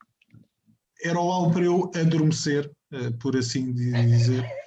era 1.03 1.19
o 1.19 1.31
álbum 1.31 1.53
para 1.53 1.63
eu 1.63 1.91
adormecer, 1.95 2.69
por 3.19 3.35
assim 3.37 3.73
dizer. 3.73 4.45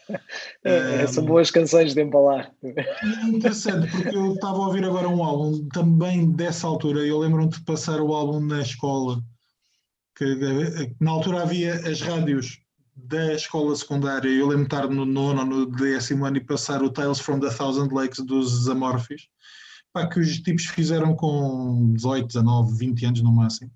É, 0.64 1.06
são 1.06 1.24
boas 1.24 1.50
canções 1.50 1.94
de 1.94 2.02
embalar. 2.02 2.52
É 2.62 3.26
interessante, 3.28 3.90
porque 3.90 4.14
eu 4.14 4.34
estava 4.34 4.58
a 4.58 4.66
ouvir 4.66 4.84
agora 4.84 5.08
um 5.08 5.24
álbum 5.24 5.66
também 5.68 6.30
dessa 6.30 6.66
altura. 6.66 7.00
Eu 7.00 7.18
lembro-me 7.18 7.48
de 7.48 7.60
passar 7.62 8.00
o 8.00 8.12
álbum 8.12 8.38
na 8.40 8.60
escola, 8.60 9.22
que 10.14 10.94
na 11.00 11.12
altura 11.12 11.42
havia 11.42 11.76
as 11.88 12.00
rádios 12.02 12.60
da 12.94 13.32
escola 13.32 13.74
secundária. 13.74 14.28
Eu 14.28 14.48
lembro-me 14.48 14.68
de 14.68 14.74
estar 14.74 14.88
no 14.88 15.06
nono 15.06 15.44
no 15.44 15.66
décimo 15.66 16.26
ano 16.26 16.36
e 16.36 16.44
passar 16.44 16.82
o 16.82 16.90
Tales 16.90 17.20
from 17.20 17.40
the 17.40 17.48
Thousand 17.50 17.88
Lakes 17.90 18.24
dos 18.24 18.68
Amorphis, 18.68 19.28
pá, 19.92 20.06
que 20.06 20.20
os 20.20 20.40
tipos 20.40 20.66
fizeram 20.66 21.14
com 21.14 21.92
18, 21.94 22.26
19, 22.26 22.76
20 22.76 23.06
anos 23.06 23.22
no 23.22 23.32
máximo. 23.32 23.70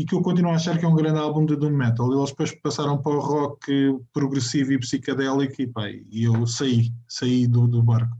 E 0.00 0.04
que 0.06 0.14
eu 0.14 0.22
continuo 0.22 0.52
a 0.52 0.54
achar 0.54 0.78
que 0.78 0.84
é 0.86 0.88
um 0.88 0.94
grande 0.94 1.18
álbum 1.18 1.44
de 1.44 1.54
Doom 1.54 1.76
Metal. 1.76 2.10
Eles 2.10 2.30
depois 2.30 2.54
passaram 2.62 3.02
para 3.02 3.12
o 3.12 3.20
rock 3.20 4.00
progressivo 4.14 4.72
e 4.72 4.78
psicadélico 4.78 5.60
e, 5.60 5.66
pá, 5.66 5.90
e 5.90 6.24
eu 6.24 6.46
saí, 6.46 6.90
saí 7.06 7.46
do, 7.46 7.68
do 7.68 7.82
barco. 7.82 8.16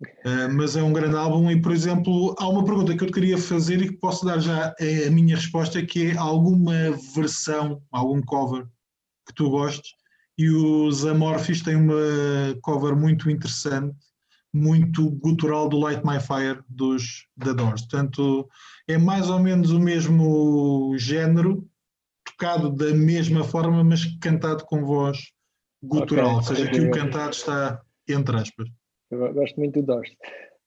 Uh, 0.00 0.54
mas 0.54 0.76
é 0.76 0.82
um 0.84 0.92
grande 0.92 1.16
álbum 1.16 1.50
e, 1.50 1.60
por 1.60 1.72
exemplo, 1.72 2.36
há 2.38 2.48
uma 2.48 2.64
pergunta 2.64 2.96
que 2.96 3.02
eu 3.02 3.10
queria 3.10 3.36
fazer 3.36 3.82
e 3.82 3.88
que 3.88 3.96
posso 3.96 4.24
dar 4.24 4.38
já 4.38 4.68
a 4.68 5.10
minha 5.10 5.34
resposta, 5.34 5.84
que 5.84 6.12
é 6.12 6.16
alguma 6.16 6.92
versão, 7.12 7.82
algum 7.90 8.22
cover 8.22 8.68
que 9.26 9.34
tu 9.34 9.50
gostes 9.50 9.90
e 10.38 10.48
os 10.48 11.04
Amorphis 11.04 11.60
têm 11.60 11.74
uma 11.74 12.56
cover 12.62 12.94
muito 12.94 13.28
interessante, 13.28 13.98
muito 14.52 15.10
gutural 15.10 15.68
do 15.68 15.78
Light 15.78 16.04
My 16.04 16.20
Fire 16.20 16.62
dos 16.68 17.26
The 17.38 17.54
Doors. 17.54 17.82
Portanto, 17.82 18.48
é 18.88 18.98
mais 18.98 19.30
ou 19.30 19.38
menos 19.38 19.70
o 19.70 19.80
mesmo 19.80 20.94
género, 20.98 21.68
tocado 22.24 22.70
da 22.70 22.92
mesma 22.92 23.44
forma, 23.44 23.82
mas 23.84 24.04
cantado 24.18 24.64
com 24.64 24.84
voz 24.84 25.32
gutural, 25.82 26.36
okay. 26.36 26.36
ou 26.36 26.42
seja, 26.42 26.70
que 26.70 26.80
o 26.80 26.90
cantado 26.90 27.30
está 27.30 27.80
entre 28.08 28.36
aspas. 28.36 28.68
Eu 29.10 29.32
gosto 29.32 29.56
muito 29.58 29.80
do 29.80 29.86
Doors. 29.86 30.10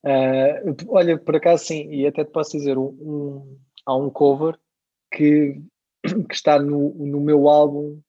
Uh, 0.03 0.75
olha, 0.89 1.17
por 1.17 1.35
acaso 1.35 1.65
sim, 1.65 1.89
e 1.89 2.05
até 2.05 2.25
te 2.25 2.31
posso 2.31 2.57
dizer, 2.57 2.77
um, 2.77 2.87
um, 2.87 3.57
há 3.85 3.95
um 3.95 4.09
cover 4.09 4.57
que, 5.11 5.61
que 6.03 6.35
está 6.35 6.59
no, 6.59 6.93
no 6.93 7.21
meu 7.21 7.47
álbum 7.47 7.99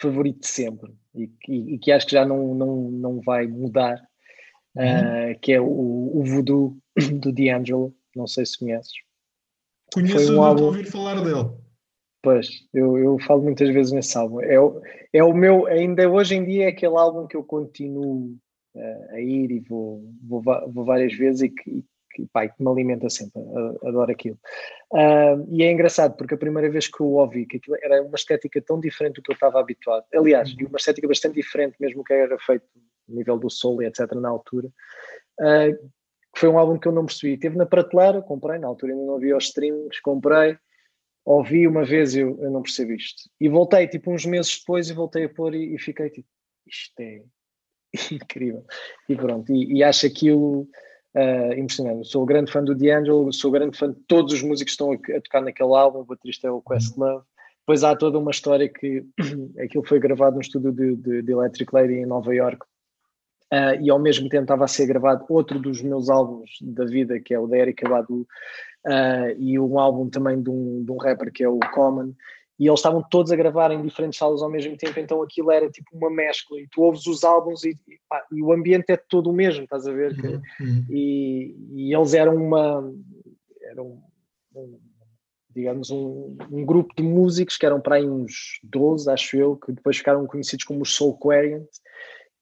favorito 0.00 0.40
de 0.40 0.46
sempre 0.46 0.94
e, 1.14 1.30
e, 1.48 1.74
e, 1.74 1.78
que 1.78 1.90
acho 1.90 2.06
que 2.06 2.12
já 2.12 2.24
não, 2.24 2.54
não, 2.54 2.90
não 2.90 3.20
vai 3.20 3.46
mudar, 3.46 4.05
uhum. 4.76 5.32
uh, 5.32 5.38
que 5.40 5.52
é 5.52 5.60
o, 5.60 5.64
o 5.66 6.24
Voodoo 6.24 6.76
do 7.20 7.32
D'Angelo, 7.32 7.94
não 8.14 8.26
sei 8.26 8.44
se 8.46 8.58
conheces. 8.58 8.92
Conheço, 9.92 10.36
um 10.36 10.42
álbum... 10.42 10.64
ouvir 10.64 10.84
falar 10.84 11.22
dele. 11.22 11.50
Pois, 12.22 12.48
eu, 12.74 12.98
eu 12.98 13.18
falo 13.20 13.42
muitas 13.42 13.68
vezes 13.72 13.92
nesse 13.92 14.18
álbum. 14.18 14.40
É, 14.40 14.58
o, 14.58 14.80
é 15.12 15.22
o 15.22 15.32
meu, 15.32 15.66
ainda 15.66 16.10
hoje 16.10 16.34
em 16.34 16.44
dia 16.44 16.64
é 16.64 16.68
aquele 16.68 16.96
álbum 16.96 17.26
que 17.26 17.36
eu 17.36 17.44
continuo 17.44 18.36
uh, 18.74 19.14
a 19.14 19.20
ir 19.20 19.50
e 19.52 19.60
vou, 19.60 20.02
vou, 20.22 20.42
vou 20.42 20.84
várias 20.84 21.14
vezes 21.14 21.42
e 21.42 21.48
que, 21.50 21.84
que, 22.12 22.26
pá, 22.32 22.48
que 22.48 22.60
me 22.60 22.68
alimenta 22.68 23.08
sempre, 23.08 23.40
adoro 23.84 24.10
aquilo. 24.10 24.38
Uh, 24.92 25.46
e 25.50 25.62
é 25.62 25.70
engraçado 25.70 26.16
porque 26.16 26.34
a 26.34 26.38
primeira 26.38 26.68
vez 26.68 26.88
que 26.88 27.00
eu 27.00 27.12
ouvi 27.12 27.46
que 27.46 27.58
aquilo 27.58 27.76
era 27.80 28.02
uma 28.02 28.16
estética 28.16 28.60
tão 28.60 28.80
diferente 28.80 29.16
do 29.16 29.22
que 29.22 29.30
eu 29.30 29.34
estava 29.34 29.60
habituado, 29.60 30.04
aliás, 30.12 30.52
uhum. 30.54 30.66
uma 30.68 30.78
estética 30.78 31.06
bastante 31.06 31.34
diferente 31.34 31.76
mesmo 31.78 32.02
que 32.02 32.12
era 32.12 32.36
feito 32.40 32.66
nível 33.08 33.38
do 33.38 33.50
solo 33.50 33.82
e 33.82 33.86
etc. 33.86 34.12
na 34.14 34.28
altura, 34.28 34.68
uh, 35.40 35.90
foi 36.36 36.48
um 36.50 36.58
álbum 36.58 36.78
que 36.78 36.86
eu 36.86 36.92
não 36.92 37.06
percebi. 37.06 37.38
Teve 37.38 37.56
na 37.56 37.64
prateleira, 37.64 38.20
comprei, 38.20 38.58
na 38.58 38.66
altura 38.66 38.92
ainda 38.92 39.04
não 39.04 39.16
havia 39.16 39.36
os 39.36 39.44
streamings, 39.44 40.00
comprei, 40.00 40.58
ouvi 41.24 41.66
uma 41.66 41.84
vez 41.84 42.14
e 42.14 42.20
eu, 42.20 42.38
eu 42.42 42.50
não 42.50 42.62
percebi 42.62 42.94
isto. 42.96 43.30
E 43.40 43.48
voltei, 43.48 43.88
tipo, 43.88 44.12
uns 44.12 44.26
meses 44.26 44.58
depois 44.58 44.90
e 44.90 44.92
voltei 44.92 45.24
a 45.24 45.28
pôr 45.28 45.54
e, 45.54 45.74
e 45.74 45.78
fiquei 45.78 46.10
tipo, 46.10 46.28
isto 46.66 47.00
é 47.00 47.22
incrível. 48.12 48.64
E 49.08 49.16
pronto, 49.16 49.50
e, 49.50 49.78
e 49.78 49.82
acho 49.82 50.06
aquilo 50.06 50.68
uh, 51.16 51.52
impressionante. 51.56 52.06
Sou 52.06 52.26
grande 52.26 52.52
fã 52.52 52.62
do 52.62 52.74
D'Angelo, 52.74 53.32
sou 53.32 53.50
grande 53.50 53.76
fã 53.76 53.90
de 53.90 53.98
todos 54.06 54.34
os 54.34 54.42
músicos 54.42 54.76
que 54.76 54.82
estão 54.82 54.92
a, 54.92 55.16
a 55.16 55.20
tocar 55.22 55.40
naquele 55.40 55.74
álbum, 55.74 56.00
o 56.00 56.04
baterista 56.04 56.48
é 56.48 56.50
o 56.50 56.60
Questlove. 56.60 57.24
Depois 57.60 57.82
há 57.82 57.96
toda 57.96 58.18
uma 58.18 58.30
história 58.30 58.68
que 58.68 59.04
aquilo 59.58 59.84
foi 59.84 59.98
gravado 59.98 60.36
no 60.36 60.42
estúdio 60.42 60.70
de, 60.70 60.94
de, 60.96 61.22
de 61.22 61.32
Electric 61.32 61.74
Lady 61.74 61.94
em 61.94 62.06
Nova 62.06 62.32
York 62.32 62.64
uh, 63.52 63.80
e 63.80 63.90
ao 63.90 63.98
mesmo 63.98 64.28
tempo 64.28 64.44
estava 64.44 64.64
a 64.64 64.68
ser 64.68 64.86
gravado 64.86 65.24
outro 65.28 65.58
dos 65.58 65.82
meus 65.82 66.08
álbuns 66.08 66.50
da 66.60 66.84
vida, 66.84 67.20
que 67.20 67.34
é 67.34 67.38
o 67.38 67.46
da 67.46 67.58
Erika 67.58 67.88
Badu, 67.88 68.26
uh, 68.86 69.30
e 69.38 69.58
um 69.58 69.78
álbum 69.78 70.08
também 70.08 70.42
de 70.42 70.50
um, 70.50 70.84
de 70.84 70.90
um 70.90 70.96
rapper 70.96 71.32
que 71.32 71.42
é 71.42 71.48
o 71.48 71.58
Common 71.74 72.12
e 72.58 72.66
eles 72.66 72.80
estavam 72.80 73.02
todos 73.02 73.30
a 73.30 73.36
gravar 73.36 73.70
em 73.70 73.82
diferentes 73.82 74.18
salas 74.18 74.42
ao 74.42 74.50
mesmo 74.50 74.76
tempo, 74.76 74.98
então 74.98 75.22
aquilo 75.22 75.50
era 75.50 75.70
tipo 75.70 75.90
uma 75.92 76.10
mescla, 76.10 76.58
e 76.58 76.66
tu 76.68 76.82
ouves 76.82 77.06
os 77.06 77.22
álbuns 77.22 77.64
e, 77.64 77.78
e, 77.86 77.98
pá, 78.08 78.24
e 78.32 78.42
o 78.42 78.52
ambiente 78.52 78.90
é 78.90 78.96
todo 78.96 79.28
o 79.28 79.32
mesmo, 79.32 79.64
estás 79.64 79.86
a 79.86 79.92
ver? 79.92 80.12
Uhum. 80.12 80.40
uhum. 80.60 80.86
e, 80.88 81.54
e, 81.72 81.94
eles 81.94 82.14
eram 82.14 82.34
uma. 82.34 82.92
Eram, 83.62 84.02
um, 84.54 84.78
digamos, 85.50 85.90
um, 85.90 86.36
um, 86.50 86.64
grupo 86.64 86.94
de 86.94 87.02
músicos 87.02 87.56
que 87.56 87.66
eram 87.66 87.80
para 87.80 87.96
aí 87.96 88.08
uns 88.08 88.58
12, 88.62 89.10
acho 89.10 89.36
eu, 89.36 89.56
que 89.56 89.72
depois 89.72 89.96
ficaram 89.96 90.26
conhecidos 90.26 90.64
como 90.64 90.82
os 90.82 90.94
Soul 90.94 91.18
Quarians 91.18 91.80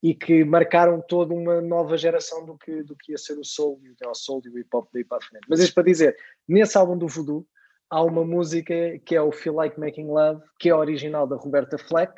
e 0.04 0.14
que 0.14 0.44
marcaram 0.44 1.00
toda 1.00 1.32
uma 1.32 1.62
nova 1.62 1.96
geração 1.96 2.44
do 2.44 2.58
que, 2.58 2.82
do 2.82 2.94
que 2.94 3.12
ia 3.12 3.16
ser 3.16 3.38
o 3.38 3.44
Soul, 3.44 3.80
o 4.06 4.14
Soul 4.14 4.42
e 4.44 4.50
o 4.50 4.58
Hip 4.58 4.68
Hop 4.74 4.86
daí 4.92 5.02
para 5.02 5.16
a 5.16 5.20
frente. 5.22 5.46
Mas 5.48 5.60
isto 5.60 5.72
para 5.72 5.84
dizer, 5.84 6.14
nesse 6.46 6.76
álbum 6.76 6.98
do 6.98 7.08
Voodoo, 7.08 7.48
há 7.88 8.02
uma 8.02 8.22
música 8.22 8.98
que 9.06 9.16
é 9.16 9.22
o 9.22 9.32
Feel 9.32 9.54
Like 9.54 9.80
Making 9.80 10.08
Love, 10.08 10.42
que 10.58 10.68
é 10.68 10.74
original 10.74 11.26
da 11.26 11.36
Roberta 11.36 11.78
Fleck, 11.78 12.12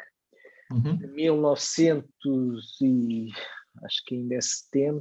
uhum. 0.72 0.96
de 0.96 1.06
1900 1.06 2.80
e 2.80 3.28
acho 3.84 4.04
que 4.04 4.16
ainda 4.16 4.34
é 4.34 4.40
70, 4.40 4.96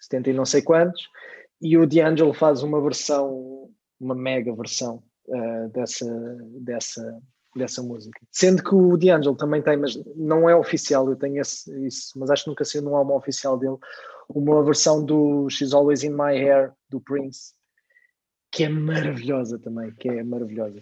70 0.00 0.30
e 0.30 0.32
não 0.32 0.46
sei 0.46 0.62
quantos, 0.62 1.06
e 1.60 1.76
o 1.76 1.86
D'Angelo 1.86 2.32
faz 2.32 2.62
uma 2.62 2.80
versão, 2.80 3.70
uma 4.00 4.14
mega 4.14 4.56
versão 4.56 5.02
uh, 5.26 5.68
dessa, 5.68 6.06
dessa, 6.62 7.20
dessa 7.56 7.82
música. 7.82 8.20
Sendo 8.30 8.62
que 8.62 8.74
o 8.74 8.96
D'Angelo 8.96 9.36
também 9.36 9.62
tem, 9.62 9.76
mas 9.76 9.98
não 10.16 10.48
é 10.48 10.54
oficial, 10.54 11.08
eu 11.08 11.16
tenho 11.16 11.40
esse, 11.40 11.70
isso, 11.86 12.18
mas 12.18 12.30
acho 12.30 12.44
que 12.44 12.50
nunca 12.50 12.64
saiu 12.64 12.82
num 12.82 12.96
álbum 12.96 13.14
oficial 13.14 13.58
dele, 13.58 13.76
uma 14.28 14.62
versão 14.62 15.04
do 15.04 15.48
She's 15.48 15.72
Always 15.72 16.04
in 16.04 16.10
My 16.10 16.36
Hair, 16.36 16.72
do 16.90 17.00
Prince, 17.00 17.54
que 18.52 18.64
é 18.64 18.68
maravilhosa 18.68 19.58
também, 19.58 19.92
que 19.94 20.08
é 20.08 20.22
maravilhosa. 20.22 20.80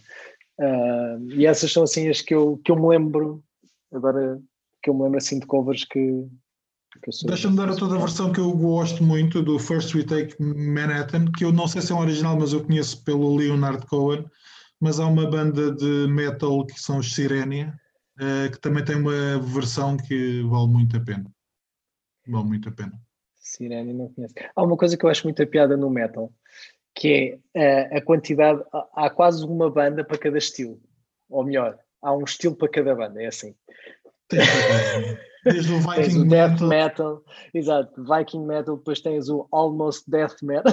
Uh, 0.58 1.30
e 1.32 1.46
essas 1.46 1.70
são 1.70 1.82
assim 1.82 2.08
as 2.08 2.20
que 2.20 2.34
eu, 2.34 2.60
que 2.64 2.72
eu 2.72 2.76
me 2.76 2.88
lembro, 2.88 3.42
agora 3.92 4.40
que 4.82 4.90
eu 4.90 4.94
me 4.94 5.02
lembro 5.02 5.18
assim 5.18 5.38
de 5.38 5.46
covers 5.46 5.84
que. 5.84 6.26
Deixa-me 7.26 7.56
dar 7.56 7.68
a 7.68 7.76
toda 7.76 7.96
a 7.96 7.98
versão 7.98 8.32
que 8.32 8.40
eu 8.40 8.50
gosto 8.52 9.02
muito 9.02 9.42
do 9.42 9.58
First 9.58 9.94
Retake 9.94 10.34
Manhattan, 10.42 11.26
que 11.30 11.44
eu 11.44 11.52
não 11.52 11.68
sei 11.68 11.82
se 11.82 11.92
é 11.92 11.94
um 11.94 12.00
original, 12.00 12.38
mas 12.38 12.54
eu 12.54 12.64
conheço 12.64 13.04
pelo 13.04 13.36
Leonard 13.36 13.84
Cohen. 13.86 14.24
Mas 14.80 15.00
há 15.00 15.06
uma 15.06 15.28
banda 15.28 15.72
de 15.72 16.06
metal 16.08 16.66
que 16.66 16.80
são 16.80 16.98
os 16.98 17.14
Sirenia, 17.14 17.74
uh, 18.20 18.50
que 18.50 18.60
também 18.60 18.84
tem 18.84 18.96
uma 18.96 19.38
versão 19.38 19.96
que 19.96 20.42
vale 20.42 20.68
muito 20.68 20.96
a 20.96 21.00
pena. 21.00 21.24
Vale 22.26 22.44
muito 22.44 22.68
a 22.68 22.72
pena. 22.72 22.92
Sirenia 23.34 23.94
não 23.94 24.12
conheço. 24.12 24.34
Há 24.54 24.62
uma 24.62 24.76
coisa 24.76 24.96
que 24.96 25.04
eu 25.04 25.10
acho 25.10 25.24
muito 25.24 25.42
a 25.42 25.46
piada 25.46 25.76
no 25.76 25.88
metal, 25.88 26.32
que 26.94 27.40
é 27.54 27.90
uh, 27.90 27.96
a 27.96 28.00
quantidade, 28.00 28.62
há 28.94 29.08
quase 29.08 29.44
uma 29.44 29.70
banda 29.70 30.04
para 30.04 30.18
cada 30.18 30.38
estilo, 30.38 30.80
ou 31.28 31.44
melhor, 31.44 31.78
há 32.02 32.12
um 32.12 32.24
estilo 32.24 32.56
para 32.56 32.68
cada 32.68 32.94
banda, 32.94 33.22
é 33.22 33.26
assim. 33.26 33.54
Desde 35.44 35.72
o 35.72 35.78
Viking 35.78 36.22
o 36.22 36.26
metal. 36.26 36.56
Death 36.56 36.60
metal, 36.68 37.24
exato, 37.54 38.04
Viking 38.04 38.44
metal, 38.44 38.76
depois 38.76 39.00
tens 39.00 39.28
o 39.28 39.46
Almost 39.52 40.10
Death 40.10 40.42
Metal. 40.42 40.72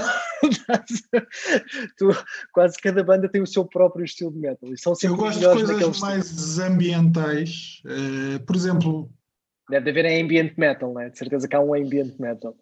Tu, 1.98 2.10
quase 2.54 2.78
cada 2.78 3.04
banda 3.04 3.30
tem 3.30 3.42
o 3.42 3.48
seu 3.48 3.66
próprio 3.66 4.06
estilo 4.06 4.32
de 4.32 4.40
metal. 4.40 4.74
E 4.74 4.78
são 4.78 4.94
Eu 5.02 5.16
gosto 5.16 5.40
de 5.40 5.46
coisas 5.46 6.00
mais 6.00 6.60
ambientais. 6.60 7.82
Uh, 7.86 8.44
por 8.46 8.56
exemplo, 8.56 9.12
Deve 9.70 9.92
haver 9.92 10.06
ambient 10.06 10.54
metal, 10.58 10.94
né? 10.94 11.10
De 11.10 11.18
certeza 11.18 11.48
que 11.48 11.56
há 11.56 11.62
um 11.62 11.74
ambient 11.74 12.14
metal. 12.20 12.56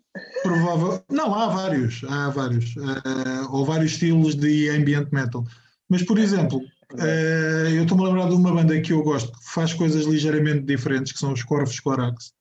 Provável. 0.43 1.03
Não, 1.09 1.33
há 1.33 1.47
vários. 1.47 2.03
Há 2.07 2.29
vários. 2.29 2.75
Uh, 2.75 3.51
ou 3.51 3.65
vários 3.65 3.93
estilos 3.93 4.35
de 4.35 4.69
ambient 4.69 5.11
metal. 5.11 5.43
Mas, 5.89 6.03
por 6.03 6.19
exemplo, 6.19 6.59
uh, 6.59 7.69
eu 7.73 7.83
estou-me 7.83 8.03
a 8.03 8.07
lembrar 8.07 8.29
de 8.29 8.35
uma 8.35 8.53
banda 8.53 8.79
que 8.79 8.93
eu 8.93 9.03
gosto 9.03 9.31
que 9.31 9.51
faz 9.51 9.73
coisas 9.73 10.05
ligeiramente 10.05 10.61
diferentes, 10.61 11.11
que 11.11 11.19
são 11.19 11.33
os 11.33 11.43
Corvos 11.43 11.79
Corax. 11.79 12.33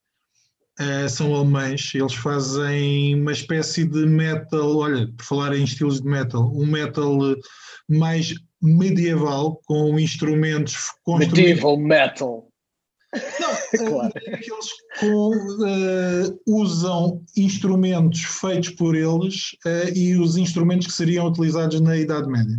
Uh, 0.81 1.09
são 1.11 1.35
alemães, 1.35 1.93
eles 1.95 2.14
fazem 2.14 3.14
uma 3.14 3.33
espécie 3.33 3.85
de 3.85 4.07
metal, 4.07 4.77
olha, 4.79 5.07
por 5.14 5.25
falar 5.25 5.55
em 5.55 5.64
estilos 5.64 6.01
de 6.01 6.09
metal, 6.09 6.51
um 6.55 6.64
metal 6.64 7.19
mais 7.87 8.33
medieval, 8.62 9.61
com 9.66 9.99
instrumentos 9.99 10.90
construídos. 11.05 11.38
Medieval 11.38 11.77
metal. 11.77 12.51
Não, 13.40 13.51
claro. 13.90 14.12
é 14.27 14.37
que 14.37 14.53
uh, 14.53 16.40
usam 16.47 17.23
instrumentos 17.37 18.21
feitos 18.23 18.71
por 18.71 18.95
eles 18.95 19.57
uh, 19.66 19.93
e 19.95 20.16
os 20.16 20.37
instrumentos 20.37 20.87
que 20.87 20.93
seriam 20.93 21.27
utilizados 21.27 21.81
na 21.81 21.97
Idade 21.97 22.29
Média. 22.29 22.57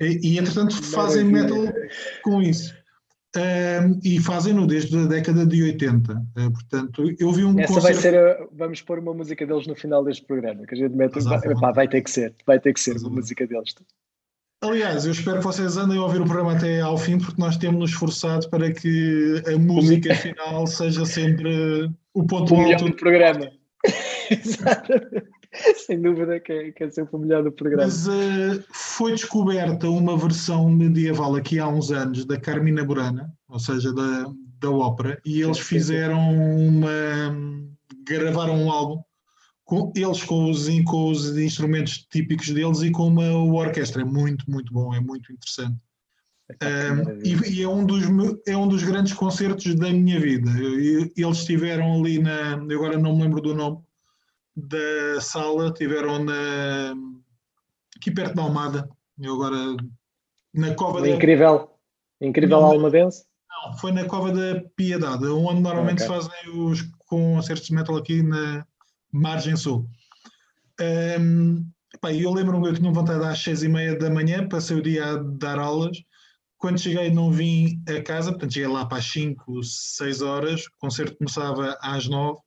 E, 0.00 0.32
e 0.32 0.38
entretanto, 0.38 0.82
fazem 0.82 1.24
metal 1.24 1.72
com 2.22 2.42
isso. 2.42 2.74
Uh, 3.36 4.00
e 4.02 4.18
fazem-no 4.18 4.66
desde 4.66 4.96
a 4.96 5.04
década 5.04 5.44
de 5.44 5.62
80. 5.62 6.12
Uh, 6.12 6.50
portanto, 6.50 7.14
eu 7.18 7.30
vi 7.32 7.44
um 7.44 7.58
Essa 7.60 7.74
concerto... 7.74 7.82
vai 7.82 7.94
ser. 7.94 8.18
A... 8.18 8.46
Vamos 8.52 8.80
pôr 8.80 8.98
uma 8.98 9.12
música 9.12 9.46
deles 9.46 9.66
no 9.66 9.74
final 9.74 10.02
deste 10.02 10.24
programa, 10.24 10.66
que 10.66 10.74
a 10.74 10.78
gente 10.78 10.96
mete. 10.96 11.20
Vai, 11.20 11.40
pá, 11.40 11.72
vai 11.72 11.86
ter 11.86 12.00
que 12.00 12.10
ser, 12.10 12.34
vai 12.46 12.58
ter 12.58 12.72
que 12.72 12.80
ser 12.80 12.96
uma 12.96 13.10
música 13.10 13.46
deles. 13.46 13.74
Aliás, 14.62 15.04
eu 15.04 15.12
espero 15.12 15.38
que 15.38 15.44
vocês 15.44 15.76
andem 15.76 15.98
a 15.98 16.02
ouvir 16.02 16.20
o 16.20 16.24
programa 16.24 16.56
até 16.56 16.80
ao 16.80 16.96
fim, 16.96 17.18
porque 17.18 17.40
nós 17.40 17.58
temos 17.58 17.78
nos 17.78 17.90
esforçado 17.90 18.48
para 18.48 18.72
que 18.72 19.42
a 19.46 19.58
música 19.58 20.14
final 20.14 20.66
seja 20.66 21.04
sempre 21.04 21.90
o 22.14 22.26
ponto 22.26 22.54
o 22.54 22.60
alto 22.60 22.86
do 22.86 22.96
programa. 22.96 23.50
Exatamente. 24.30 25.35
Sem 25.86 26.00
dúvida 26.00 26.40
que 26.40 26.52
é, 26.52 26.72
que 26.72 26.84
é 26.84 26.90
sempre 26.90 27.16
o 27.16 27.18
melhor 27.18 27.42
do 27.42 27.52
programa. 27.52 27.84
Mas 27.84 28.06
uh, 28.06 28.62
foi 28.72 29.12
descoberta 29.12 29.88
uma 29.88 30.16
versão 30.16 30.68
medieval 30.70 31.34
aqui 31.34 31.58
há 31.58 31.68
uns 31.68 31.90
anos 31.90 32.24
da 32.24 32.38
Carmina 32.38 32.84
Burana, 32.84 33.32
ou 33.48 33.58
seja, 33.58 33.92
da, 33.92 34.32
da 34.60 34.70
ópera, 34.70 35.20
e 35.24 35.42
eles 35.42 35.58
fizeram 35.58 36.18
uma. 36.18 36.90
gravaram 38.06 38.56
um 38.56 38.70
álbum, 38.70 39.02
com, 39.64 39.92
eles 39.96 40.22
com 40.22 40.50
os, 40.50 40.68
com 40.84 41.10
os 41.10 41.36
instrumentos 41.36 42.06
típicos 42.10 42.50
deles 42.50 42.82
e 42.82 42.90
com 42.90 43.08
uma 43.08 43.32
orquestra. 43.34 44.02
É 44.02 44.04
muito, 44.04 44.50
muito 44.50 44.72
bom, 44.72 44.94
é 44.94 45.00
muito 45.00 45.32
interessante. 45.32 45.76
Um, 46.62 47.22
e, 47.24 47.56
e, 47.56 47.62
é, 47.62 47.68
um 47.68 47.84
dos, 47.84 48.04
é 48.46 48.56
um 48.56 48.68
dos 48.68 48.84
grandes 48.84 49.12
concertos 49.12 49.74
da 49.74 49.90
minha 49.90 50.20
vida. 50.20 50.48
eles 51.16 51.38
estiveram 51.38 51.98
ali 51.98 52.20
na. 52.20 52.54
Agora 52.54 52.96
não 52.96 53.16
me 53.16 53.22
lembro 53.24 53.40
do 53.40 53.52
nome 53.52 53.85
da 54.56 55.20
sala, 55.20 55.68
estiveram 55.68 56.24
na, 56.24 56.94
aqui 57.96 58.10
perto 58.10 58.34
da 58.34 58.42
Almada. 58.42 58.88
Eu 59.20 59.34
agora. 59.34 59.76
Na 60.54 60.74
Cova 60.74 61.00
da. 61.00 61.08
Incrível. 61.08 61.70
Incrível 62.20 62.60
não, 62.60 62.66
Almadense? 62.66 63.24
Não, 63.48 63.76
foi 63.78 63.92
na 63.92 64.04
Cova 64.06 64.32
da 64.32 64.62
Piedade, 64.74 65.26
onde 65.26 65.60
normalmente 65.60 66.02
okay. 66.02 66.06
se 66.20 66.28
fazem 66.28 66.50
os 66.58 66.82
concertos 67.06 67.66
de 67.66 67.74
metal 67.74 67.96
aqui 67.96 68.22
na 68.22 68.66
Margem 69.12 69.56
Sul. 69.56 69.86
Um, 70.80 71.68
eu 72.04 72.32
lembro-me 72.32 72.62
que 72.62 72.70
eu 72.70 72.74
tinha 72.74 72.92
vontade 72.92 73.24
às 73.24 73.38
seis 73.38 73.62
e 73.62 73.68
meia 73.68 73.98
da 73.98 74.08
manhã, 74.08 74.48
passei 74.48 74.76
o 74.76 74.82
dia 74.82 75.04
a 75.04 75.16
dar 75.16 75.58
aulas 75.58 75.98
quando 76.58 76.80
cheguei 76.80 77.10
não 77.10 77.30
vim 77.30 77.82
a 77.88 78.02
casa, 78.02 78.30
portanto 78.30 78.54
cheguei 78.54 78.68
lá 78.68 78.86
para 78.86 78.98
as 78.98 79.04
5, 79.10 79.62
6 79.62 80.22
horas, 80.22 80.66
o 80.66 80.70
concerto 80.78 81.16
começava 81.16 81.76
às 81.80 82.08
9, 82.08 82.40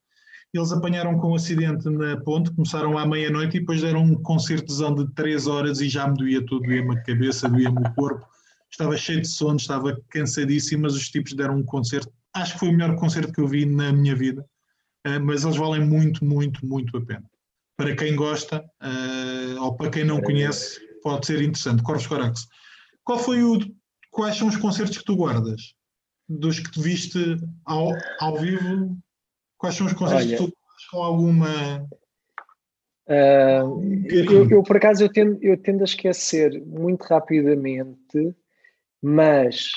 eles 0.54 0.72
apanharam 0.72 1.18
com 1.20 1.32
um 1.32 1.36
acidente 1.36 1.88
na 1.90 2.18
ponte, 2.22 2.52
começaram 2.52 2.98
à 2.98 3.06
meia-noite 3.06 3.58
e 3.58 3.60
depois 3.60 3.82
deram 3.82 4.02
um 4.02 4.16
concertozão 4.16 4.96
de 4.96 5.08
3 5.14 5.48
horas 5.48 5.80
e 5.80 5.88
já 5.88 6.08
me 6.08 6.18
doía 6.18 6.44
tudo, 6.46 6.66
doía-me 6.66 6.96
a 6.96 7.04
cabeça, 7.04 7.48
doía-me 7.48 7.78
o 7.78 7.94
corpo, 7.94 8.26
estava 8.72 8.98
cheio 8.98 9.22
de 9.22 9.28
sono, 9.28 9.58
estava 9.58 10.00
cansadíssimo, 10.10 10.84
mas 10.84 10.96
os 10.96 11.10
tipos 11.10 11.34
deram 11.34 11.58
um 11.58 11.64
concerto, 11.64 12.12
acho 12.34 12.54
que 12.54 12.60
foi 12.60 12.70
o 12.70 12.72
melhor 12.72 12.96
concerto 12.96 13.32
que 13.32 13.42
eu 13.42 13.48
vi 13.48 13.66
na 13.66 13.92
minha 13.92 14.16
vida, 14.16 14.44
eh, 15.06 15.20
mas 15.20 15.44
eles 15.44 15.58
valem 15.58 15.86
muito, 15.86 16.26
muito, 16.26 16.66
muito 16.66 16.98
a 16.98 17.02
pena. 17.06 17.26
Para 17.78 17.96
quem 17.96 18.16
gosta, 18.16 18.64
eh, 18.82 19.56
ou 19.60 19.76
para 19.76 19.90
quem 19.90 20.04
não 20.04 20.20
conhece, 20.22 20.80
pode 21.02 21.26
ser 21.26 21.42
interessante. 21.42 21.84
Corvos 21.84 22.08
Corax. 22.08 22.48
Qual 23.04 23.20
foi 23.20 23.44
o 23.44 23.60
quais 24.12 24.36
são 24.38 24.48
os 24.48 24.58
concertos 24.58 24.98
que 24.98 25.06
tu 25.06 25.16
guardas? 25.16 25.74
Dos 26.28 26.60
que 26.60 26.72
te 26.72 26.82
viste 26.82 27.38
ao, 27.66 27.92
ao 28.20 28.38
vivo, 28.38 28.98
quais 29.60 29.76
são 29.76 29.86
os 29.86 29.94
concertos 29.94 30.26
Olha, 30.26 30.38
que 30.38 30.52
tu 30.52 30.60
com 30.90 31.04
alguma. 31.04 31.88
Uh, 33.08 34.06
eu, 34.08 34.50
eu, 34.50 34.64
por 34.64 34.78
acaso, 34.78 35.04
eu 35.04 35.12
tendo, 35.12 35.38
eu 35.44 35.58
tendo 35.58 35.82
a 35.82 35.86
esquecer 35.86 36.64
muito 36.66 37.04
rapidamente, 37.04 38.36
mas 39.02 39.72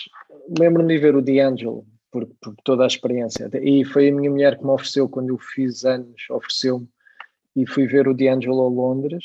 lembro-me 0.59 0.95
de 0.95 1.01
ver 1.01 1.17
o 1.17 1.23
D'Angelo, 1.23 1.87
por, 2.11 2.27
por 2.41 2.55
toda 2.63 2.85
a 2.85 2.87
experiência. 2.87 3.51
E 3.63 3.85
foi 3.85 4.09
a 4.09 4.13
minha 4.13 4.31
mulher 4.31 4.59
que 4.59 4.65
me 4.65 4.71
ofereceu, 4.71 5.09
quando 5.09 5.31
eu 5.31 5.39
fiz 5.39 5.85
anos, 5.85 6.23
ofereceu-me, 6.31 6.89
e 7.57 7.67
fui 7.67 7.87
ver 7.87 8.07
o 8.07 8.15
D'Angelo 8.15 8.67
a 8.67 8.69
Londres. 8.69 9.25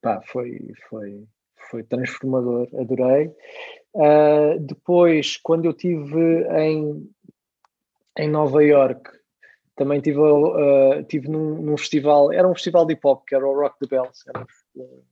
Pá, 0.00 0.20
foi, 0.26 0.72
foi, 0.88 1.24
foi 1.70 1.82
transformador, 1.82 2.68
adorei. 2.78 3.32
Uh, 3.94 4.58
depois, 4.60 5.36
quando 5.36 5.64
eu 5.64 5.72
estive 5.72 6.46
em, 6.58 7.10
em 8.18 8.28
Nova 8.28 8.62
York, 8.62 9.10
também 9.76 10.00
tive, 10.00 10.18
uh, 10.18 11.02
tive 11.08 11.28
num, 11.28 11.62
num, 11.62 11.76
festival, 11.76 12.32
era 12.32 12.48
um 12.48 12.54
festival 12.54 12.86
de 12.86 12.94
hip 12.94 13.06
hop, 13.06 13.24
que 13.26 13.34
era 13.34 13.46
o 13.46 13.58
Rock 13.58 13.78
the 13.78 13.86
Bells, 13.86 14.22
era 14.28 14.46
um, 14.76 15.02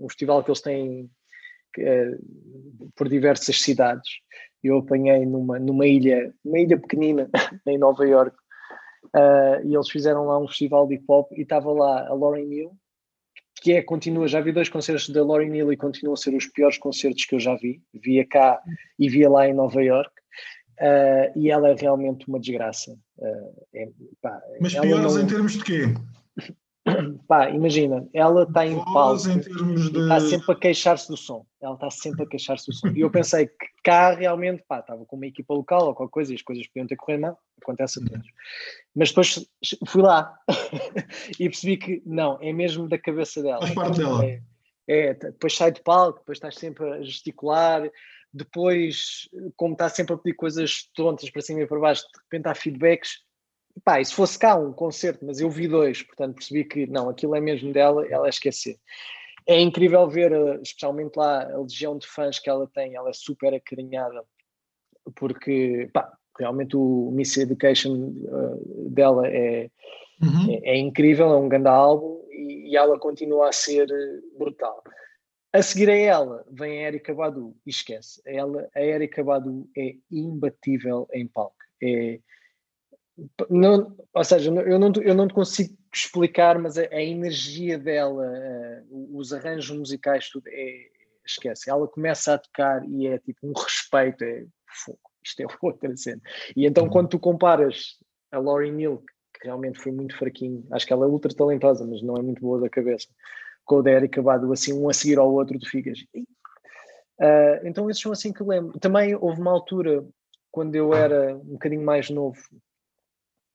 um 0.00 0.08
festival 0.08 0.44
que 0.44 0.50
eles 0.50 0.60
têm 0.60 1.10
uh, 1.78 2.90
por 2.96 3.08
diversas 3.08 3.60
cidades. 3.60 4.08
Eu 4.62 4.78
apanhei 4.78 5.24
numa, 5.24 5.58
numa 5.58 5.86
ilha, 5.86 6.34
uma 6.44 6.58
ilha 6.58 6.78
pequenina 6.78 7.30
em 7.66 7.78
Nova 7.78 8.06
York, 8.06 8.36
uh, 9.16 9.66
e 9.66 9.74
eles 9.74 9.88
fizeram 9.88 10.26
lá 10.26 10.38
um 10.38 10.48
festival 10.48 10.86
de 10.86 10.96
hip 10.96 11.04
hop 11.08 11.32
e 11.32 11.42
estava 11.42 11.72
lá 11.72 12.06
a 12.06 12.14
Lauren 12.14 12.52
Hill, 12.52 12.72
que 13.60 13.72
é, 13.72 13.82
continua, 13.82 14.26
já 14.26 14.40
vi 14.40 14.52
dois 14.52 14.68
concertos 14.68 15.08
da 15.10 15.24
Laurie 15.24 15.48
Neal 15.48 15.72
e 15.72 15.76
continuam 15.76 16.14
a 16.14 16.16
ser 16.16 16.34
os 16.34 16.46
piores 16.46 16.78
concertos 16.78 17.26
que 17.26 17.34
eu 17.34 17.40
já 17.40 17.54
vi, 17.56 17.82
via 17.92 18.26
cá 18.26 18.60
e 18.98 19.08
via 19.08 19.28
lá 19.28 19.46
em 19.46 19.52
Nova 19.52 19.82
York, 19.82 20.10
uh, 20.80 21.38
e 21.38 21.50
ela 21.50 21.68
é 21.68 21.74
realmente 21.74 22.26
uma 22.28 22.40
desgraça. 22.40 22.92
Uh, 23.18 23.66
é, 23.74 23.88
pá, 24.20 24.40
Mas 24.60 24.74
piores 24.74 25.14
não... 25.14 25.22
em 25.22 25.26
termos 25.26 25.52
de 25.52 25.64
quê? 25.64 25.82
Pá, 27.28 27.50
imagina, 27.50 28.08
ela 28.14 28.44
está 28.44 28.66
em 28.66 28.82
palco 28.86 29.28
de... 29.28 30.00
está 30.00 30.18
sempre 30.18 30.52
a 30.52 30.54
queixar-se 30.56 31.08
do 31.08 31.16
som. 31.16 31.44
Ela 31.60 31.74
está 31.74 31.90
sempre 31.90 32.22
a 32.24 32.26
queixar-se 32.26 32.66
do 32.66 32.72
som. 32.72 32.88
E 32.88 33.00
eu 33.00 33.10
pensei 33.10 33.46
que 33.46 33.66
cá 33.84 34.14
realmente, 34.14 34.64
pá, 34.66 34.80
estava 34.80 35.04
com 35.04 35.16
uma 35.16 35.26
equipa 35.26 35.52
local 35.52 35.86
ou 35.86 35.94
qualquer 35.94 36.12
coisa 36.12 36.32
e 36.32 36.36
as 36.36 36.42
coisas 36.42 36.66
podiam 36.68 36.86
ter 36.86 36.96
corrido 36.96 37.20
mal, 37.20 37.38
acontece 37.60 38.02
a 38.02 38.06
todos. 38.08 38.26
Mas 38.96 39.10
depois 39.10 39.46
fui 39.86 40.02
lá 40.02 40.34
e 41.38 41.48
percebi 41.48 41.76
que 41.76 42.02
não, 42.06 42.38
é 42.40 42.50
mesmo 42.52 42.88
da 42.88 42.98
cabeça 42.98 43.42
dela. 43.42 43.60
Faz 43.60 43.74
parte 43.74 43.98
dela. 43.98 44.24
É, 44.24 44.40
é, 44.88 45.14
depois 45.14 45.54
sai 45.54 45.70
de 45.70 45.82
palco, 45.82 46.20
depois 46.20 46.36
estás 46.36 46.56
sempre 46.56 46.90
a 46.90 47.02
gesticular, 47.02 47.88
depois, 48.32 49.28
como 49.56 49.72
está 49.72 49.88
sempre 49.88 50.14
a 50.14 50.18
pedir 50.18 50.36
coisas 50.36 50.88
tontas 50.94 51.30
para 51.30 51.42
cima 51.42 51.60
e 51.60 51.66
para 51.66 51.78
baixo, 51.78 52.02
de 52.02 52.20
repente 52.22 52.48
há 52.48 52.54
feedbacks 52.54 53.18
pá, 53.84 54.00
e 54.00 54.04
se 54.04 54.14
fosse 54.14 54.38
cá 54.38 54.56
um 54.56 54.72
concerto, 54.72 55.24
mas 55.24 55.40
eu 55.40 55.50
vi 55.50 55.68
dois, 55.68 56.02
portanto 56.02 56.36
percebi 56.36 56.64
que 56.64 56.86
não, 56.86 57.08
aquilo 57.08 57.34
é 57.34 57.40
mesmo 57.40 57.72
dela, 57.72 58.06
ela 58.08 58.26
é 58.26 58.30
esquecer. 58.30 58.76
É 59.46 59.58
incrível 59.58 60.08
ver, 60.08 60.32
eh, 60.32 60.60
especialmente 60.62 61.16
lá, 61.16 61.42
a 61.50 61.58
legião 61.58 61.96
de 61.96 62.06
fãs 62.06 62.38
que 62.38 62.50
ela 62.50 62.68
tem, 62.74 62.94
ela 62.94 63.10
é 63.10 63.12
super 63.12 63.54
acarinhada, 63.54 64.22
porque, 65.16 65.88
pá, 65.92 66.12
realmente 66.38 66.76
o 66.76 67.10
Miss 67.12 67.36
Education 67.36 67.92
uh, 67.94 68.90
dela 68.90 69.26
é, 69.26 69.70
uhum. 70.22 70.50
é, 70.50 70.72
é, 70.72 70.76
incrível, 70.78 71.28
é 71.28 71.36
um 71.36 71.48
grande 71.48 71.68
álbum 71.68 72.24
e, 72.30 72.70
e, 72.70 72.76
ela 72.76 72.98
continua 72.98 73.48
a 73.48 73.52
ser 73.52 73.90
eh, 73.90 74.20
brutal. 74.38 74.82
A 75.52 75.62
seguir 75.62 75.90
a 75.90 75.96
ela 75.96 76.44
vem 76.50 76.84
a 76.84 76.88
Erika 76.88 77.12
Badu 77.12 77.56
e 77.66 77.70
esquece. 77.70 78.22
Ela, 78.24 78.68
a 78.74 78.80
Erika 78.80 79.22
Badu 79.24 79.68
é 79.76 79.96
imbatível 80.10 81.08
em 81.12 81.26
palco. 81.26 81.56
É, 81.82 82.20
não, 83.48 83.96
ou 84.14 84.24
seja, 84.24 84.50
eu 84.50 84.78
não, 84.78 84.92
eu 85.02 85.14
não 85.14 85.26
te 85.26 85.34
consigo 85.34 85.76
explicar, 85.92 86.58
mas 86.58 86.78
a, 86.78 86.82
a 86.82 87.02
energia 87.02 87.78
dela, 87.78 88.24
uh, 88.90 89.18
os 89.18 89.32
arranjos 89.32 89.76
musicais, 89.76 90.28
tudo 90.28 90.48
é. 90.48 90.88
Esquece, 91.22 91.70
ela 91.70 91.86
começa 91.86 92.34
a 92.34 92.38
tocar 92.38 92.82
e 92.88 93.06
é 93.06 93.18
tipo 93.18 93.46
um 93.46 93.52
respeito, 93.52 94.24
é 94.24 94.46
fogo, 94.66 94.98
isto 95.22 95.40
é 95.42 95.46
outra 95.62 95.94
cena. 95.96 96.20
E 96.56 96.66
então, 96.66 96.88
quando 96.88 97.10
tu 97.10 97.20
comparas 97.20 97.98
a 98.32 98.38
Laurie 98.38 98.72
Neal, 98.72 98.98
que 99.34 99.44
realmente 99.44 99.78
foi 99.78 99.92
muito 99.92 100.16
fraquinho, 100.16 100.66
acho 100.72 100.86
que 100.86 100.92
ela 100.92 101.04
é 101.04 101.08
ultra 101.08 101.32
talentosa, 101.32 101.86
mas 101.86 102.02
não 102.02 102.16
é 102.16 102.22
muito 102.22 102.40
boa 102.40 102.58
da 102.58 102.70
cabeça, 102.70 103.06
com 103.64 103.76
o 103.76 103.82
Derek 103.82 104.18
Abado, 104.18 104.52
assim, 104.52 104.72
um 104.72 104.88
a 104.88 104.92
seguir 104.92 105.18
ao 105.18 105.32
outro, 105.32 105.58
tu 105.58 105.68
ficas. 105.68 106.00
Uh, 107.20 107.64
então, 107.64 107.88
esses 107.90 108.02
são 108.02 108.12
assim 108.12 108.32
que 108.32 108.42
lembro. 108.42 108.78
Também 108.78 109.14
houve 109.14 109.40
uma 109.40 109.52
altura, 109.52 110.04
quando 110.50 110.74
eu 110.74 110.94
era 110.94 111.36
um 111.36 111.52
bocadinho 111.52 111.84
mais 111.84 112.10
novo, 112.10 112.40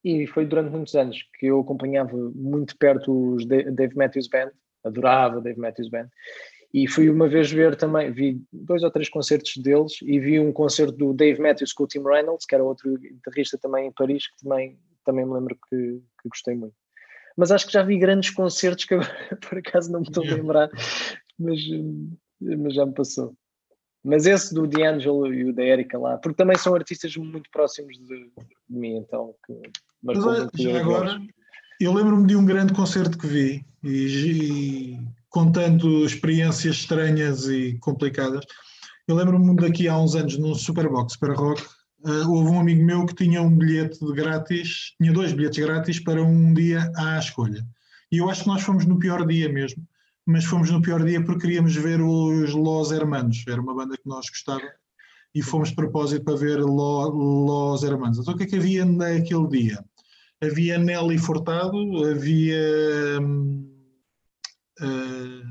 e 0.03 0.27
foi 0.27 0.45
durante 0.45 0.69
muitos 0.69 0.95
anos 0.95 1.17
que 1.39 1.47
eu 1.47 1.59
acompanhava 1.59 2.15
muito 2.35 2.77
perto 2.77 3.33
os 3.33 3.45
Dave 3.45 3.95
Matthews 3.95 4.27
Band, 4.27 4.51
adorava 4.83 5.41
Dave 5.41 5.59
Matthews 5.59 5.89
Band, 5.89 6.07
e 6.71 6.87
fui 6.87 7.09
uma 7.09 7.27
vez 7.27 7.51
ver 7.51 7.75
também, 7.75 8.11
vi 8.11 8.39
dois 8.51 8.83
ou 8.83 8.91
três 8.91 9.09
concertos 9.09 9.57
deles 9.57 9.93
e 10.03 10.19
vi 10.19 10.39
um 10.39 10.51
concerto 10.51 10.91
do 10.91 11.13
Dave 11.13 11.41
Matthews 11.41 11.73
com 11.73 11.85
o 11.85 11.87
Tim 11.87 12.03
Reynolds, 12.03 12.45
que 12.45 12.53
era 12.53 12.63
outro 12.63 12.99
guitarrista 12.99 13.57
também 13.57 13.87
em 13.87 13.91
Paris, 13.91 14.27
que 14.27 14.43
também, 14.43 14.77
também 15.03 15.25
me 15.25 15.33
lembro 15.33 15.57
que, 15.69 16.01
que 16.21 16.29
gostei 16.29 16.53
muito. 16.53 16.75
Mas 17.35 17.51
acho 17.51 17.67
que 17.67 17.73
já 17.73 17.83
vi 17.83 17.97
grandes 17.97 18.29
concertos 18.29 18.85
que 18.85 18.93
agora 18.93 19.09
por 19.49 19.57
acaso 19.57 19.91
não 19.91 20.01
me 20.01 20.07
estou 20.07 20.23
a 20.23 20.27
lembrar, 20.27 20.69
mas, 21.37 21.59
mas 22.39 22.73
já 22.73 22.85
me 22.85 22.93
passou. 22.93 23.33
Mas 24.03 24.25
esse 24.25 24.53
do 24.53 24.67
D'Angelo 24.67 25.33
e 25.33 25.49
o 25.49 25.53
da 25.53 25.63
Erika 25.63 25.97
lá, 25.97 26.17
porque 26.17 26.37
também 26.37 26.57
são 26.57 26.75
artistas 26.75 27.15
muito 27.17 27.49
próximos 27.49 27.97
de, 27.97 28.31
de 28.69 28.77
mim, 28.77 28.97
então 28.97 29.33
que 29.45 29.53
mas, 30.03 30.19
já 30.55 30.79
agora, 30.79 31.19
eu 31.81 31.91
lembro-me 31.91 32.27
de 32.27 32.35
um 32.35 32.45
grande 32.45 32.73
concerto 32.73 33.17
que 33.17 33.25
vi 33.25 33.65
e, 33.83 34.93
e 34.93 34.99
contando 35.29 36.05
experiências 36.05 36.75
estranhas 36.75 37.49
e 37.49 37.77
complicadas. 37.79 38.45
Eu 39.07 39.15
lembro-me 39.15 39.55
daqui 39.55 39.87
há 39.87 39.97
uns 39.97 40.15
anos 40.15 40.37
no 40.37 40.53
Superbox 40.53 41.17
para 41.17 41.33
rock, 41.33 41.63
uh, 42.05 42.31
houve 42.31 42.49
um 42.49 42.59
amigo 42.59 42.83
meu 42.83 43.05
que 43.05 43.15
tinha 43.15 43.41
um 43.41 43.57
bilhete 43.57 43.99
de 43.99 44.13
grátis, 44.13 44.93
tinha 44.97 45.11
dois 45.11 45.33
bilhetes 45.33 45.63
grátis 45.63 45.99
para 45.99 46.23
um 46.23 46.53
dia 46.53 46.91
à 46.95 47.19
escolha. 47.19 47.65
E 48.11 48.17
eu 48.17 48.29
acho 48.29 48.43
que 48.43 48.47
nós 48.47 48.61
fomos 48.61 48.85
no 48.85 48.99
pior 48.99 49.25
dia 49.25 49.49
mesmo, 49.49 49.83
mas 50.25 50.45
fomos 50.45 50.69
no 50.71 50.81
pior 50.81 51.03
dia 51.03 51.23
porque 51.23 51.41
queríamos 51.41 51.75
ver 51.75 52.01
os 52.01 52.53
Los 52.53 52.91
Hermanos, 52.91 53.43
era 53.47 53.61
uma 53.61 53.75
banda 53.75 53.97
que 53.97 54.07
nós 54.07 54.29
gostávamos, 54.29 54.71
e 55.33 55.41
fomos 55.41 55.69
de 55.69 55.75
propósito 55.75 56.23
para 56.23 56.37
ver 56.37 56.59
Los 56.59 57.83
Hermanos. 57.83 58.19
Então 58.19 58.33
o 58.33 58.37
que 58.37 58.43
é 58.43 58.47
que 58.47 58.55
havia 58.55 58.85
naquele 58.85 59.47
dia? 59.47 59.83
havia 60.41 60.77
Nelly 60.77 61.17
Furtado, 61.17 62.05
havia 62.05 63.19
uh, 64.81 65.41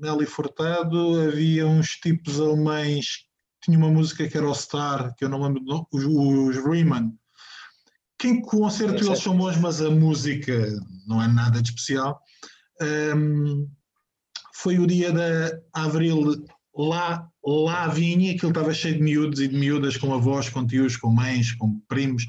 Nelly 0.00 0.26
Furtado, 0.26 1.20
havia 1.20 1.66
uns 1.66 1.96
tipos 1.96 2.40
alemães 2.40 3.27
tinha 3.68 3.78
uma 3.78 3.90
música 3.90 4.26
que 4.26 4.36
era 4.36 4.48
o 4.48 4.54
Star, 4.54 5.14
que 5.14 5.24
eu 5.24 5.28
não 5.28 5.42
lembro, 5.42 5.62
os, 5.92 6.04
os 6.04 6.56
Riemann. 6.64 7.12
Quem 8.18 8.40
concerto 8.40 9.04
eles 9.04 9.18
são 9.18 9.36
bons, 9.36 9.58
mas 9.58 9.82
a 9.82 9.90
música 9.90 10.52
não 11.06 11.22
é 11.22 11.28
nada 11.28 11.60
de 11.60 11.68
especial. 11.68 12.18
Um, 13.14 13.68
foi 14.54 14.78
o 14.78 14.86
dia 14.86 15.12
da 15.12 15.60
Avril 15.72 16.44
lá, 16.74 17.28
lá 17.44 17.86
vinha, 17.88 18.32
aquilo 18.32 18.50
estava 18.50 18.72
cheio 18.72 18.96
de 18.96 19.02
miúdos 19.02 19.40
e 19.40 19.48
de 19.48 19.56
miúdas 19.56 19.98
com 19.98 20.14
avós, 20.14 20.48
com 20.48 20.66
tios, 20.66 20.96
com 20.96 21.10
mães, 21.10 21.52
com 21.52 21.78
primos. 21.88 22.24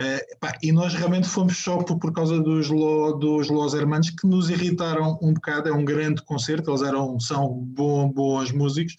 Uh, 0.00 0.38
pá, 0.40 0.56
e 0.62 0.70
nós 0.70 0.94
realmente 0.94 1.28
fomos 1.28 1.56
só 1.58 1.78
por, 1.78 1.98
por 1.98 2.12
causa 2.12 2.40
dos, 2.40 2.68
Lo, 2.68 3.12
dos 3.14 3.48
Los 3.48 3.74
Hermanos 3.74 4.10
que 4.10 4.26
nos 4.26 4.48
irritaram 4.48 5.18
um 5.20 5.34
bocado. 5.34 5.68
É 5.68 5.72
um 5.72 5.84
grande 5.84 6.22
concerto, 6.22 6.70
eles 6.70 6.82
eram, 6.82 7.18
são 7.18 7.52
bom, 7.52 8.08
bons 8.08 8.52
músicos, 8.52 8.96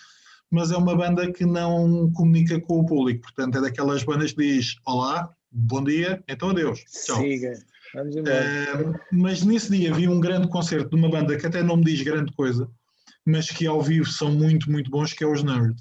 mas 0.51 0.71
é 0.71 0.77
uma 0.77 0.95
banda 0.95 1.31
que 1.31 1.45
não 1.45 2.11
comunica 2.11 2.59
com 2.61 2.79
o 2.79 2.85
público. 2.85 3.21
Portanto, 3.23 3.57
é 3.57 3.61
daquelas 3.61 4.03
bandas 4.03 4.33
que 4.33 4.41
diz: 4.41 4.75
Olá, 4.85 5.29
bom 5.51 5.83
dia, 5.83 6.23
então 6.27 6.49
adeus. 6.49 6.79
Tchau. 6.85 7.17
Siga. 7.17 7.53
Vamos 7.93 8.15
embora. 8.15 8.89
Uh, 8.89 8.99
mas 9.11 9.43
nesse 9.43 9.71
dia 9.71 9.93
vi 9.93 10.07
um 10.07 10.19
grande 10.19 10.47
concerto 10.49 10.89
de 10.89 10.95
uma 10.95 11.09
banda 11.09 11.37
que 11.37 11.45
até 11.45 11.63
não 11.63 11.77
me 11.77 11.85
diz 11.85 12.01
grande 12.01 12.33
coisa, 12.33 12.69
mas 13.25 13.49
que 13.49 13.65
ao 13.65 13.81
vivo 13.81 14.05
são 14.05 14.31
muito, 14.31 14.69
muito 14.69 14.91
bons, 14.91 15.13
que 15.13 15.23
é 15.23 15.27
os 15.27 15.43
Nerd. 15.43 15.75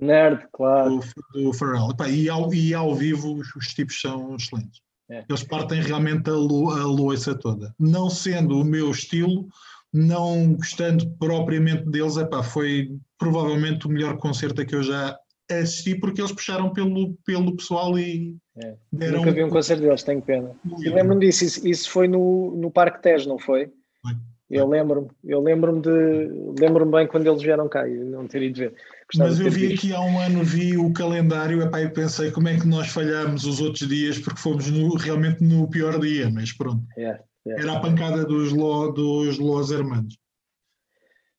Nerd, 0.00 0.46
claro. 0.52 1.00
Do, 1.34 1.42
do 1.42 1.52
Pharrell. 1.52 1.88
E, 2.08 2.28
ao, 2.28 2.54
e 2.54 2.72
ao 2.72 2.94
vivo 2.94 3.34
os, 3.34 3.54
os 3.54 3.66
tipos 3.74 4.00
são 4.00 4.36
excelentes. 4.36 4.80
É. 5.10 5.24
Eles 5.28 5.42
partem 5.42 5.82
realmente 5.82 6.30
a, 6.30 6.32
a 6.32 6.86
loiça 6.86 7.34
toda. 7.34 7.74
Não 7.78 8.08
sendo 8.08 8.60
o 8.60 8.64
meu 8.64 8.90
estilo, 8.90 9.48
não 9.94 10.54
gostando 10.54 11.08
propriamente 11.20 11.88
deles, 11.88 12.16
epá, 12.16 12.42
foi 12.42 12.90
provavelmente 13.16 13.86
o 13.86 13.90
melhor 13.90 14.16
concerto 14.16 14.60
a 14.60 14.64
que 14.64 14.74
eu 14.74 14.82
já 14.82 15.16
assisti, 15.48 15.94
porque 15.94 16.20
eles 16.20 16.32
puxaram 16.32 16.72
pelo, 16.72 17.14
pelo 17.24 17.54
pessoal 17.54 17.96
e 17.96 18.36
é. 18.56 18.74
deram... 18.92 19.18
Nunca 19.18 19.30
vi 19.30 19.44
um 19.44 19.50
concerto 19.50 19.82
deles, 19.84 20.02
tenho 20.02 20.20
pena. 20.20 20.50
Eu 20.82 20.94
lembro-me 20.94 21.24
disso, 21.24 21.44
isso, 21.44 21.68
isso, 21.68 21.90
foi 21.90 22.08
no, 22.08 22.56
no 22.56 22.72
Parque 22.72 23.02
Tejo, 23.02 23.28
não 23.28 23.38
foi? 23.38 23.70
foi. 24.02 24.16
Eu 24.50 24.68
lembro-me, 24.68 25.08
eu 25.22 25.40
lembro-me 25.40 25.80
de 25.80 26.60
lembro-me 26.60 26.90
bem 26.90 27.06
quando 27.06 27.28
eles 27.28 27.42
vieram 27.42 27.68
cá 27.68 27.88
e 27.88 27.94
não 27.94 28.26
ter 28.26 28.42
ido 28.42 28.58
ver. 28.58 28.74
Gostava 29.06 29.30
Mas 29.30 29.38
eu 29.38 29.50
vi 29.50 29.68
visto. 29.68 29.86
aqui 29.86 29.94
há 29.94 30.00
um 30.00 30.18
ano, 30.18 30.42
vi 30.42 30.76
o 30.76 30.92
calendário 30.92 31.62
epá, 31.62 31.80
e 31.80 31.88
pensei 31.88 32.32
como 32.32 32.48
é 32.48 32.58
que 32.58 32.66
nós 32.66 32.88
falhámos 32.88 33.44
os 33.44 33.60
outros 33.60 33.88
dias 33.88 34.18
porque 34.18 34.40
fomos 34.40 34.68
no, 34.70 34.96
realmente 34.96 35.42
no 35.42 35.68
pior 35.68 36.00
dia, 36.00 36.28
mas 36.30 36.52
pronto. 36.52 36.82
É. 36.96 37.00
Yeah. 37.00 37.24
Era 37.46 37.74
a 37.74 37.80
pancada 37.80 38.24
dos, 38.24 38.52
lo, 38.52 38.90
dos 38.92 39.38
Los 39.38 39.70
Hermanos. 39.70 40.16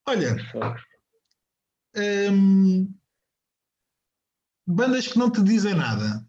Olha, 0.07 0.37
hum, 2.31 2.93
bandas 4.67 5.07
que 5.07 5.17
não 5.17 5.31
te 5.31 5.41
dizem 5.41 5.73
nada, 5.73 6.23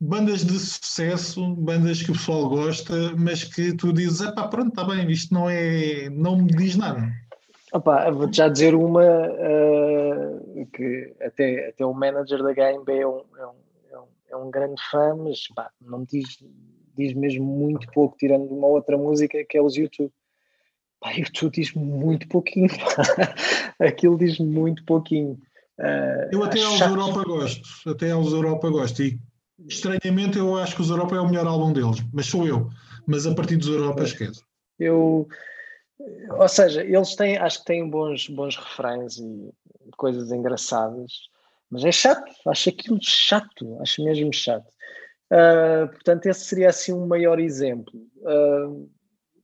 bandas 0.00 0.44
de 0.44 0.58
sucesso, 0.58 1.54
bandas 1.54 2.02
que 2.02 2.10
o 2.10 2.14
pessoal 2.14 2.48
gosta, 2.48 3.14
mas 3.16 3.44
que 3.44 3.76
tu 3.76 3.92
dizes, 3.92 4.22
ah 4.22 4.32
pá, 4.32 4.48
pronto, 4.48 4.70
está 4.70 4.84
bem, 4.84 5.08
isto 5.08 5.32
não 5.32 5.48
é, 5.48 6.10
não 6.10 6.36
me 6.36 6.50
diz 6.50 6.74
nada. 6.74 7.12
Opa, 7.72 8.10
vou-te 8.10 8.36
já 8.36 8.48
dizer 8.48 8.74
uma 8.74 9.02
uh, 9.02 10.66
que 10.72 11.14
até, 11.22 11.68
até 11.68 11.86
o 11.86 11.94
manager 11.94 12.42
da 12.42 12.52
GameB 12.52 12.98
é 12.98 13.06
um, 13.06 13.22
é 13.38 13.46
um, 13.46 13.54
é 13.90 13.98
um, 13.98 14.06
é 14.30 14.36
um 14.36 14.50
grande 14.50 14.82
fã, 14.90 15.14
mas 15.14 15.46
pá, 15.54 15.70
não 15.80 16.00
me 16.00 16.06
diz 16.06 16.42
diz 16.96 17.12
mesmo 17.14 17.44
muito 17.44 17.86
pouco, 17.92 18.16
tirando 18.16 18.46
uma 18.46 18.66
outra 18.66 18.96
música 18.96 19.44
que 19.44 19.56
é 19.56 19.62
os 19.62 19.76
YouTube. 19.76 20.12
Pá, 21.00 21.12
YouTube 21.12 21.54
diz 21.54 21.72
muito 21.74 22.28
pouquinho. 22.28 22.68
Aquilo 23.78 24.16
diz 24.16 24.38
muito 24.38 24.84
pouquinho. 24.84 25.38
Uh, 25.78 26.28
eu 26.30 26.44
até 26.44 26.62
aos 26.62 26.78
chato. 26.78 26.90
Europa 26.90 27.24
gosto, 27.24 27.90
até 27.90 28.10
aos 28.10 28.32
Europa 28.32 28.70
gosto. 28.70 29.02
E 29.02 29.18
estranhamente 29.68 30.38
eu 30.38 30.56
acho 30.56 30.76
que 30.76 30.82
os 30.82 30.90
Europa 30.90 31.16
é 31.16 31.20
o 31.20 31.28
melhor 31.28 31.46
álbum 31.46 31.72
deles, 31.72 32.02
mas 32.12 32.26
sou 32.26 32.46
eu. 32.46 32.70
Mas 33.06 33.26
a 33.26 33.34
partir 33.34 33.56
dos 33.56 33.68
Europa 33.68 34.04
esqueço. 34.04 34.44
Eu, 34.78 35.28
ou 36.38 36.48
seja, 36.48 36.82
eles 36.82 37.14
têm, 37.16 37.36
acho 37.36 37.58
que 37.60 37.64
têm 37.64 37.88
bons, 37.88 38.28
bons 38.28 38.56
refrões 38.56 39.18
e 39.18 39.52
coisas 39.96 40.30
engraçadas, 40.30 41.12
mas 41.70 41.84
é 41.84 41.92
chato, 41.92 42.32
acho 42.46 42.68
aquilo 42.68 42.98
chato, 43.02 43.78
acho 43.80 44.04
mesmo 44.04 44.32
chato. 44.32 44.66
Uh, 45.32 45.88
portanto, 45.88 46.26
esse 46.26 46.44
seria 46.44 46.68
assim 46.68 46.92
um 46.92 47.06
maior 47.06 47.40
exemplo. 47.40 47.92
Uh, 48.18 48.90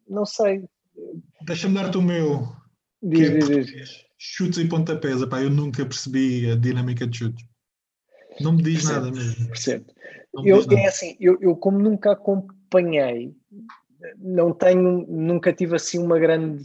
não 0.07 0.27
sei. 0.27 0.68
Deixa-me 1.46 1.74
dar-te 1.74 1.96
o 1.96 2.03
meu. 2.03 2.46
Diz, 3.03 3.31
é 3.31 3.38
diz, 3.38 3.66
diz. 3.66 4.05
Chutes 4.18 4.59
e 4.59 4.68
pontapés. 4.68 5.22
Epá, 5.22 5.42
eu 5.42 5.48
nunca 5.48 5.87
percebi 5.87 6.51
a 6.51 6.57
dinâmica 6.57 7.07
de 7.07 7.16
chutes. 7.16 7.46
Não 8.40 8.53
me 8.53 8.62
diz 8.62 8.85
percebo, 8.85 9.01
nada 9.01 9.11
mesmo. 9.16 9.46
Percebo. 9.48 9.87
Eu, 10.44 10.62
é 10.70 10.87
assim, 10.87 11.16
eu, 11.18 11.38
eu 11.40 11.57
como 11.57 11.79
nunca 11.79 12.12
acompanhei, 12.12 13.35
não 14.18 14.53
tenho, 14.53 15.07
nunca 15.09 15.53
tive 15.53 15.74
assim 15.74 15.98
uma 15.98 16.18
grande 16.18 16.64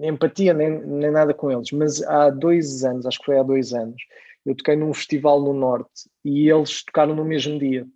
empatia 0.00 0.52
nem, 0.52 0.80
nem 0.84 1.10
nada 1.10 1.32
com 1.32 1.50
eles, 1.50 1.72
mas 1.72 2.02
há 2.02 2.28
dois 2.30 2.84
anos, 2.84 3.06
acho 3.06 3.18
que 3.18 3.24
foi 3.24 3.38
há 3.38 3.42
dois 3.42 3.72
anos, 3.72 4.00
eu 4.44 4.54
toquei 4.54 4.76
num 4.76 4.92
festival 4.92 5.42
no 5.42 5.54
Norte 5.54 6.08
e 6.24 6.50
eles 6.50 6.84
tocaram 6.84 7.16
no 7.16 7.24
mesmo 7.24 7.58
dia. 7.58 7.86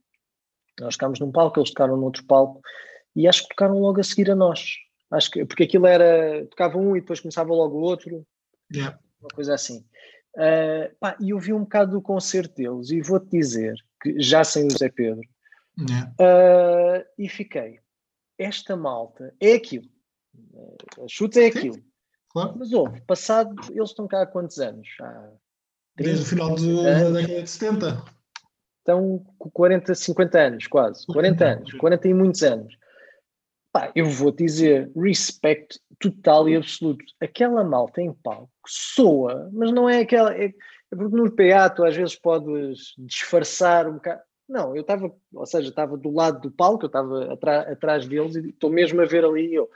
Nós 0.80 0.96
tocámos 0.96 1.20
num 1.20 1.32
palco, 1.32 1.58
eles 1.58 1.70
tocaram 1.70 1.96
noutro 1.96 2.24
palco 2.24 2.60
e 3.14 3.26
acho 3.26 3.42
que 3.42 3.48
tocaram 3.48 3.78
logo 3.78 4.00
a 4.00 4.04
seguir 4.04 4.30
a 4.30 4.34
nós. 4.34 4.76
Acho 5.10 5.30
que, 5.30 5.44
porque 5.44 5.64
aquilo 5.64 5.86
era, 5.86 6.46
tocava 6.46 6.78
um 6.78 6.96
e 6.96 7.00
depois 7.00 7.20
começava 7.20 7.52
logo 7.52 7.78
o 7.78 7.82
outro, 7.82 8.26
yeah. 8.72 8.98
uma 9.20 9.30
coisa 9.30 9.54
assim. 9.54 9.84
Uh, 10.34 10.94
pá, 11.00 11.16
e 11.18 11.30
eu 11.30 11.38
vi 11.38 11.52
um 11.52 11.60
bocado 11.60 11.92
do 11.92 12.02
concerto 12.02 12.54
deles 12.56 12.90
e 12.90 13.00
vou-te 13.00 13.30
dizer 13.30 13.74
que 14.02 14.20
já 14.20 14.44
sem 14.44 14.66
o 14.66 14.70
Zé 14.70 14.90
Pedro 14.90 15.22
yeah. 15.88 16.12
uh, 16.20 17.04
e 17.16 17.28
fiquei, 17.28 17.80
esta 18.38 18.76
malta 18.76 19.34
é 19.40 19.54
aquilo, 19.54 19.88
a 21.02 21.08
chute 21.08 21.40
é 21.40 21.46
aquilo. 21.46 21.82
Claro. 22.28 22.54
Mas 22.58 22.70
houve, 22.70 23.00
passado, 23.00 23.54
eles 23.70 23.90
estão 23.90 24.06
cá 24.06 24.22
há 24.22 24.26
quantos 24.26 24.58
anos? 24.58 24.86
Há 25.00 25.30
Desde 25.96 26.22
o 26.22 26.26
final 26.26 26.54
de, 26.54 26.82
da 26.84 27.10
década 27.10 27.42
de 27.42 27.48
70 27.48 28.15
estão 28.86 29.24
com 29.38 29.50
40, 29.50 29.94
50 29.94 30.38
anos, 30.38 30.66
quase. 30.68 31.04
40 31.06 31.44
anos, 31.44 31.72
40 31.74 32.08
e 32.08 32.14
muitos 32.14 32.42
anos. 32.42 32.78
Pá, 33.72 33.92
eu 33.94 34.06
vou 34.06 34.30
dizer, 34.30 34.90
respeito 34.96 35.78
total 35.98 36.48
e 36.48 36.56
absoluto. 36.56 37.04
Aquela 37.20 37.64
malta 37.64 38.00
em 38.00 38.12
palco 38.12 38.50
soa, 38.66 39.50
mas 39.52 39.72
não 39.72 39.88
é 39.88 40.00
aquela. 40.00 40.34
É, 40.34 40.46
é 40.46 40.96
porque 40.96 41.16
no 41.16 41.30
PA 41.30 41.68
tu 41.68 41.84
às 41.84 41.96
vezes 41.96 42.16
podes 42.16 42.94
disfarçar 42.96 43.88
um 43.88 43.94
bocado. 43.94 44.22
Não, 44.48 44.76
eu 44.76 44.82
estava, 44.82 45.12
ou 45.34 45.46
seja, 45.46 45.68
estava 45.68 45.96
do 45.96 46.14
lado 46.14 46.40
do 46.40 46.50
palco, 46.52 46.84
eu 46.84 46.86
estava 46.86 47.32
atrás 47.70 48.06
deles 48.06 48.36
e 48.36 48.50
estou 48.50 48.70
mesmo 48.70 49.02
a 49.02 49.04
ver 49.04 49.24
ali. 49.24 49.52
Eu, 49.52 49.68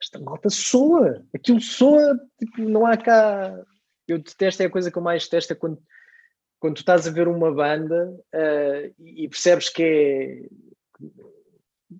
esta 0.00 0.18
malta 0.18 0.50
soa, 0.50 1.24
aquilo 1.34 1.60
soa, 1.60 2.20
tipo, 2.38 2.60
não 2.68 2.86
há 2.86 2.96
cá. 2.96 3.58
Eu 4.06 4.18
detesto, 4.18 4.62
é 4.62 4.66
a 4.66 4.70
coisa 4.70 4.90
que 4.90 4.98
eu 4.98 5.02
mais 5.02 5.24
detesto 5.24 5.52
é 5.54 5.56
quando 5.56 5.80
quando 6.62 6.76
tu 6.76 6.82
estás 6.82 7.08
a 7.08 7.10
ver 7.10 7.26
uma 7.26 7.52
banda 7.52 8.16
uh, 8.32 8.94
e 9.04 9.28
percebes 9.28 9.68
que 9.68 9.82
é 9.82 10.48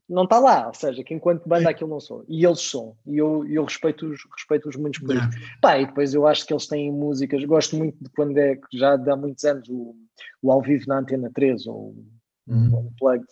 não 0.08 0.22
está 0.22 0.38
lá, 0.38 0.68
ou 0.68 0.74
seja, 0.74 1.02
que 1.02 1.12
enquanto 1.12 1.48
banda 1.48 1.68
aquilo 1.68 1.90
não 1.90 2.00
sou, 2.00 2.24
e 2.28 2.46
eles 2.46 2.60
são, 2.60 2.96
e 3.04 3.18
eu, 3.18 3.44
eu 3.46 3.64
respeito-os 3.64 4.20
respeito 4.34 4.68
-os 4.68 4.76
muito 4.76 5.00
por 5.00 5.16
isso. 5.16 5.28
Pá, 5.60 5.78
e 5.78 5.86
depois 5.86 6.14
eu 6.14 6.26
acho 6.26 6.46
que 6.46 6.52
eles 6.52 6.66
têm 6.66 6.92
músicas, 6.92 7.44
gosto 7.44 7.76
muito 7.76 8.02
de 8.02 8.08
quando 8.10 8.38
é, 8.38 8.58
já 8.72 8.94
há 8.94 9.16
muitos 9.16 9.44
anos, 9.44 9.68
o, 9.68 9.94
o 10.40 10.52
Ao 10.52 10.62
Vivo 10.62 10.84
na 10.86 11.00
Antena 11.00 11.30
3, 11.34 11.66
ou 11.66 11.94
uhum. 12.46 12.72
o 12.72 12.78
Unplugged, 12.86 13.26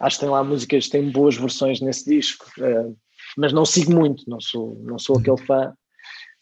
acho 0.00 0.16
que 0.16 0.24
tem 0.24 0.30
lá 0.30 0.44
músicas, 0.44 0.88
tem 0.88 1.10
boas 1.10 1.36
versões 1.36 1.80
nesse 1.80 2.04
disco, 2.04 2.44
uh, 2.58 2.94
mas 3.38 3.52
não 3.52 3.64
sigo 3.64 3.92
muito, 3.92 4.28
não 4.28 4.40
sou, 4.40 4.78
não 4.82 4.98
sou 4.98 5.16
uhum. 5.16 5.22
aquele 5.22 5.46
fã, 5.46 5.72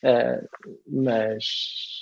uh, 0.02 0.48
mas 0.88 2.01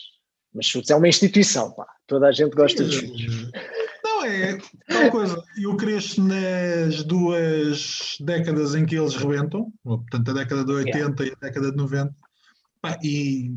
mas 0.55 0.67
chutes 0.67 0.91
é 0.91 0.97
uma 0.97 1.09
instituição, 1.09 1.71
pá. 1.73 1.87
Toda 2.07 2.29
a 2.29 2.33
gente 2.33 2.55
gosta 2.55 2.85
de 2.85 2.93
chutes. 2.93 3.51
Não, 4.05 4.25
é 4.25 4.59
tal 4.89 5.11
coisa. 5.11 5.43
Eu 5.57 5.77
cresço 5.77 6.23
nas 6.23 7.03
duas 7.05 8.17
décadas 8.21 8.75
em 8.75 8.85
que 8.85 8.97
eles 8.97 9.15
rebentam, 9.15 9.73
portanto, 9.83 10.31
a 10.31 10.35
década 10.35 10.65
de 10.65 10.73
80 10.73 10.99
yeah. 10.99 11.25
e 11.25 11.33
a 11.33 11.47
década 11.47 11.71
de 11.71 11.77
90. 11.77 12.15
Pá, 12.83 12.99
e 13.03 13.51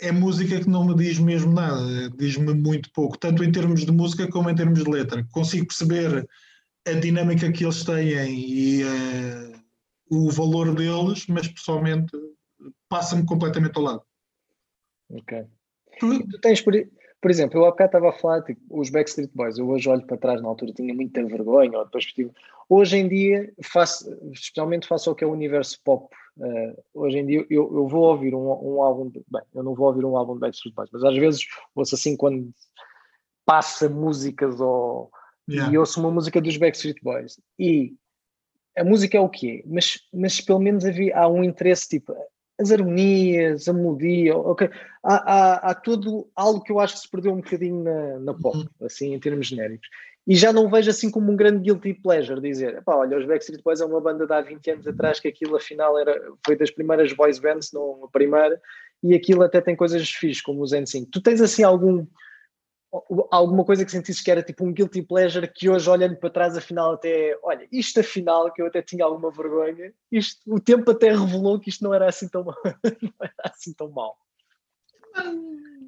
é 0.00 0.12
música 0.12 0.60
que 0.60 0.68
não 0.68 0.84
me 0.84 0.94
diz 0.94 1.18
mesmo 1.18 1.52
nada, 1.52 2.10
diz-me 2.16 2.52
muito 2.52 2.90
pouco, 2.92 3.18
tanto 3.18 3.42
em 3.42 3.50
termos 3.50 3.84
de 3.84 3.92
música 3.92 4.28
como 4.28 4.50
em 4.50 4.54
termos 4.54 4.82
de 4.82 4.90
letra. 4.90 5.26
Consigo 5.32 5.66
perceber 5.66 6.26
a 6.86 6.92
dinâmica 6.92 7.50
que 7.50 7.64
eles 7.64 7.82
têm 7.82 8.38
e 8.38 8.84
uh, 8.84 9.64
o 10.10 10.30
valor 10.30 10.74
deles, 10.74 11.26
mas 11.26 11.48
pessoalmente 11.48 12.12
passa-me 12.88 13.24
completamente 13.24 13.76
ao 13.76 13.82
lado. 13.82 14.02
Ok. 15.10 15.44
Tu 16.00 16.40
tens, 16.40 16.60
por, 16.60 16.74
por 17.20 17.30
exemplo, 17.30 17.58
eu 17.58 17.64
há 17.64 17.70
bocado 17.70 17.88
estava 17.88 18.08
a 18.10 18.12
falar, 18.12 18.42
tipo, 18.42 18.60
os 18.70 18.90
Backstreet 18.90 19.30
Boys, 19.34 19.58
eu 19.58 19.68
hoje 19.68 19.88
olho 19.88 20.06
para 20.06 20.16
trás, 20.16 20.42
na 20.42 20.48
altura 20.48 20.72
tinha 20.72 20.94
muita 20.94 21.24
vergonha, 21.24 21.78
ou 21.78 21.84
depois 21.84 22.04
tive... 22.06 22.30
Hoje 22.68 22.96
em 22.96 23.08
dia, 23.08 23.52
faço, 23.62 24.10
especialmente 24.32 24.88
faço 24.88 25.10
o 25.10 25.14
que 25.14 25.22
é 25.22 25.26
o 25.26 25.32
universo 25.32 25.78
pop 25.84 26.08
Uh, 26.36 26.82
hoje 26.92 27.18
em 27.18 27.26
dia 27.26 27.46
eu, 27.48 27.72
eu 27.72 27.86
vou 27.86 28.10
ouvir 28.10 28.34
um, 28.34 28.48
um 28.48 28.82
álbum, 28.82 29.08
de, 29.08 29.22
bem, 29.30 29.42
eu 29.54 29.62
não 29.62 29.72
vou 29.72 29.86
ouvir 29.86 30.04
um 30.04 30.16
álbum 30.16 30.34
de 30.34 30.40
Backstreet 30.40 30.74
Boys, 30.74 30.90
mas 30.92 31.04
às 31.04 31.16
vezes 31.16 31.46
ouço 31.76 31.94
assim 31.94 32.16
quando 32.16 32.52
passa 33.46 33.88
músicas 33.88 34.60
ou 34.60 35.12
yeah. 35.48 35.72
e 35.72 35.78
ouço 35.78 36.00
uma 36.00 36.10
música 36.10 36.40
dos 36.40 36.56
Backstreet 36.56 36.96
Boys 37.02 37.40
e 37.56 37.94
a 38.76 38.82
música 38.82 39.16
é 39.16 39.20
o 39.20 39.28
quê? 39.28 39.62
Mas, 39.64 40.00
mas 40.12 40.40
pelo 40.40 40.58
menos 40.58 40.84
havia, 40.84 41.16
há 41.16 41.28
um 41.28 41.44
interesse 41.44 41.88
tipo 41.88 42.12
as 42.60 42.70
harmonias, 42.70 43.66
a 43.68 43.72
melodia, 43.72 44.36
okay. 44.36 44.70
há, 45.02 45.14
há, 45.14 45.70
há 45.70 45.74
tudo 45.74 46.28
algo 46.36 46.62
que 46.62 46.70
eu 46.70 46.78
acho 46.78 46.94
que 46.94 47.00
se 47.00 47.10
perdeu 47.10 47.32
um 47.32 47.40
bocadinho 47.40 47.82
na, 47.82 48.18
na 48.20 48.34
pop, 48.34 48.56
uhum. 48.56 48.86
assim, 48.86 49.12
em 49.12 49.18
termos 49.18 49.46
genéricos. 49.48 49.88
E 50.26 50.34
já 50.34 50.52
não 50.52 50.70
vejo 50.70 50.88
assim 50.88 51.10
como 51.10 51.30
um 51.30 51.36
grande 51.36 51.58
guilty 51.58 51.92
pleasure 51.94 52.40
dizer, 52.40 52.82
pá, 52.82 52.96
olha, 52.96 53.18
os 53.18 53.26
Backstreet 53.26 53.62
Boys 53.62 53.80
é 53.80 53.84
uma 53.84 54.00
banda 54.00 54.26
de 54.26 54.32
há 54.32 54.40
20 54.40 54.70
anos 54.70 54.86
atrás 54.86 55.20
que 55.20 55.28
aquilo 55.28 55.56
afinal 55.56 55.98
era, 55.98 56.18
foi 56.44 56.56
das 56.56 56.70
primeiras 56.70 57.12
boys 57.12 57.38
bands, 57.38 57.72
não 57.72 58.04
a 58.04 58.08
primeira, 58.08 58.58
e 59.02 59.14
aquilo 59.14 59.42
até 59.42 59.60
tem 59.60 59.76
coisas 59.76 60.08
fixas, 60.08 60.40
como 60.40 60.62
o 60.62 60.66
Zen 60.66 60.86
5. 60.86 61.10
Tu 61.10 61.20
tens 61.20 61.42
assim 61.42 61.62
algum 61.62 62.06
alguma 63.30 63.64
coisa 63.64 63.84
que 63.84 63.90
sentisse 63.90 64.22
que 64.22 64.30
era 64.30 64.42
tipo 64.42 64.64
um 64.64 64.72
guilty 64.72 65.02
pleasure 65.02 65.50
que 65.52 65.68
hoje 65.68 65.88
olhando 65.90 66.16
para 66.16 66.30
trás 66.30 66.56
afinal 66.56 66.92
até, 66.92 67.36
olha, 67.42 67.66
isto 67.72 68.00
afinal 68.00 68.52
que 68.52 68.62
eu 68.62 68.66
até 68.66 68.82
tinha 68.82 69.04
alguma 69.04 69.30
vergonha, 69.30 69.92
isto, 70.10 70.40
o 70.46 70.60
tempo 70.60 70.90
até 70.90 71.10
revelou 71.10 71.58
que 71.58 71.70
isto 71.70 71.82
não 71.82 71.92
era 71.92 72.08
assim 72.08 72.28
tão, 72.28 72.44
não 73.02 73.14
era 73.20 73.34
assim 73.44 73.72
tão 73.72 73.90
mal. 73.90 74.16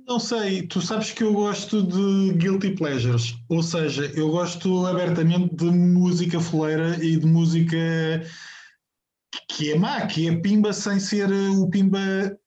Não 0.07 0.21
sei, 0.21 0.66
tu 0.66 0.81
sabes 0.81 1.11
que 1.11 1.25
eu 1.25 1.33
gosto 1.33 1.83
de 1.83 2.33
guilty 2.35 2.77
pleasures, 2.77 3.35
ou 3.49 3.62
seja, 3.62 4.11
eu 4.14 4.31
gosto 4.31 4.87
abertamente 4.87 5.55
de 5.55 5.64
música 5.64 6.40
foleira 6.40 6.97
e 7.05 7.16
de 7.16 7.27
música 7.27 7.77
que 9.49 9.73
é 9.73 9.79
má, 9.79 10.07
que 10.07 10.29
é 10.29 10.37
pimba 10.37 10.73
sem 10.73 11.01
ser 11.01 11.31
o 11.33 11.69
pimba 11.69 11.99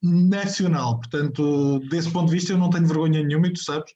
nacional. 0.02 1.00
Portanto, 1.00 1.80
desse 1.90 2.12
ponto 2.12 2.28
de 2.28 2.36
vista, 2.36 2.54
eu 2.54 2.58
não 2.58 2.70
tenho 2.70 2.88
vergonha 2.88 3.24
nenhuma 3.24 3.48
e 3.48 3.54
tu 3.54 3.60
sabes 3.60 3.92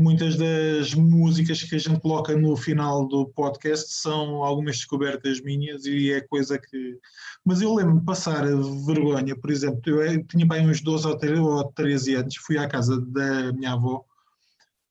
muitas 0.00 0.36
das 0.36 0.94
músicas 0.94 1.62
que 1.62 1.74
a 1.74 1.78
gente 1.78 2.00
coloca 2.00 2.34
no 2.36 2.56
final 2.56 3.06
do 3.06 3.26
podcast 3.26 3.92
são 3.92 4.42
algumas 4.42 4.76
descobertas 4.76 5.40
minhas 5.40 5.84
e 5.84 6.10
é 6.12 6.20
coisa 6.22 6.58
que. 6.58 6.98
Mas 7.44 7.60
eu 7.60 7.74
lembro-me 7.74 8.04
passar 8.04 8.44
vergonha, 8.86 9.36
por 9.36 9.50
exemplo, 9.50 10.02
eu 10.02 10.26
tinha 10.26 10.46
bem 10.46 10.68
uns 10.68 10.80
12 10.80 11.06
ou 11.06 11.72
13 11.72 12.14
anos, 12.14 12.36
fui 12.36 12.58
à 12.58 12.66
casa 12.66 13.00
da 13.00 13.52
minha 13.52 13.72
avó 13.72 14.04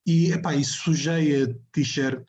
e, 0.06 0.32
epá, 0.32 0.56
e 0.56 0.64
sujei 0.64 1.44
a 1.44 1.48
t-shirt 1.72 2.24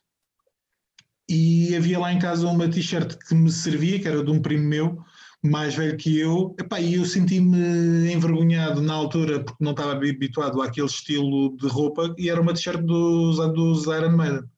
e 1.28 1.76
havia 1.76 1.96
lá 1.96 2.12
em 2.12 2.18
casa 2.18 2.48
uma 2.48 2.68
t-shirt 2.68 3.16
que 3.16 3.36
me 3.36 3.52
servia, 3.52 4.00
que 4.00 4.08
era 4.08 4.24
de 4.24 4.30
um 4.32 4.42
primo 4.42 4.68
meu, 4.68 5.04
mais 5.42 5.74
velho 5.74 5.96
que 5.96 6.18
eu, 6.18 6.55
epá, 6.59 6.81
e 6.81 6.94
eu 6.94 7.05
senti-me 7.05 8.12
envergonhado 8.12 8.83
na 8.83 8.92
altura 8.92 9.42
porque 9.42 9.64
não 9.64 9.70
estava 9.70 9.92
habituado 9.92 10.61
àquele 10.61 10.87
estilo 10.87 11.57
de 11.57 11.66
roupa 11.66 12.14
e 12.18 12.29
era 12.29 12.40
uma 12.40 12.53
t-shirt 12.53 12.83
dos, 12.83 13.37
dos 13.55 13.87
Iron 13.87 14.16
Maiden. 14.16 14.42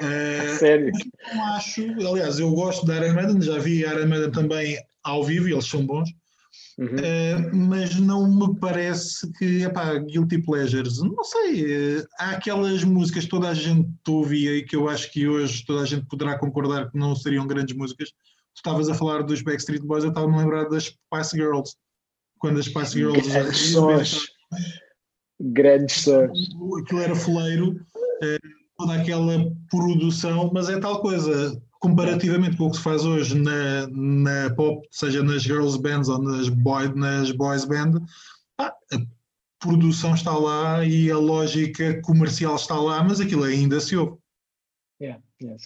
Uh, 0.00 0.56
Sério? 0.56 0.92
Não 1.34 1.44
acho, 1.56 1.82
aliás, 1.82 2.38
eu 2.38 2.50
gosto 2.52 2.86
da 2.86 2.96
Iron 2.96 3.12
Maiden, 3.12 3.42
já 3.42 3.58
vi 3.58 3.80
Iron 3.80 4.06
Maiden 4.06 4.30
também 4.30 4.78
ao 5.02 5.24
vivo 5.24 5.48
e 5.48 5.52
eles 5.52 5.66
são 5.66 5.84
bons. 5.84 6.08
Uhum. 6.78 6.86
Uh, 6.86 7.56
mas 7.56 7.96
não 7.96 8.26
me 8.26 8.58
parece 8.58 9.30
que, 9.32 9.62
epá, 9.62 9.98
Guilty 9.98 10.38
Pleasures, 10.38 11.02
não 11.02 11.22
sei, 11.24 11.98
uh, 11.98 12.06
há 12.18 12.30
aquelas 12.30 12.82
músicas 12.84 13.24
que 13.24 13.30
toda 13.30 13.48
a 13.48 13.54
gente 13.54 13.90
ouvia 14.08 14.56
e 14.56 14.62
que 14.62 14.76
eu 14.76 14.88
acho 14.88 15.12
que 15.12 15.28
hoje 15.28 15.64
toda 15.66 15.82
a 15.82 15.86
gente 15.86 16.06
poderá 16.06 16.38
concordar 16.38 16.90
que 16.90 16.96
não 16.96 17.14
seriam 17.14 17.46
grandes 17.46 17.76
músicas, 17.76 18.12
estavas 18.54 18.88
a 18.88 18.94
falar 18.94 19.22
dos 19.22 19.42
Backstreet 19.42 19.82
Boys, 19.82 20.04
eu 20.04 20.10
estava-me 20.10 20.34
a 20.34 20.38
lembrar 20.38 20.68
das 20.68 20.84
Spice 20.84 21.36
Girls. 21.36 21.74
Quando 22.38 22.58
as 22.58 22.66
Spice 22.66 22.92
Girls. 22.92 23.28
Grandes 23.28 23.72
sons. 23.72 24.26
Grandes 25.40 25.96
sons. 25.96 26.48
Aquilo 26.82 27.00
era 27.00 27.14
foleiro, 27.14 27.80
eh, 28.22 28.38
toda 28.76 28.94
aquela 28.94 29.50
produção, 29.70 30.50
mas 30.52 30.68
é 30.68 30.78
tal 30.78 31.00
coisa. 31.00 31.60
Comparativamente 31.80 32.58
com 32.58 32.66
o 32.66 32.70
que 32.70 32.76
se 32.76 32.82
faz 32.82 33.06
hoje 33.06 33.34
na, 33.38 33.86
na 33.88 34.54
pop, 34.54 34.86
seja 34.90 35.22
nas 35.22 35.42
girls 35.42 35.78
bands 35.80 36.10
ou 36.10 36.20
nas, 36.20 36.50
boy, 36.50 36.94
nas 36.94 37.30
boys 37.32 37.64
band, 37.64 38.02
a 38.58 38.70
produção 39.58 40.14
está 40.14 40.36
lá 40.36 40.84
e 40.84 41.10
a 41.10 41.16
lógica 41.16 41.98
comercial 42.02 42.56
está 42.56 42.78
lá, 42.78 43.02
mas 43.02 43.18
aquilo 43.18 43.44
ainda 43.44 43.80
se 43.80 43.96
ouve. 43.96 44.18
Yeah, 45.00 45.22
yeah, 45.42 45.56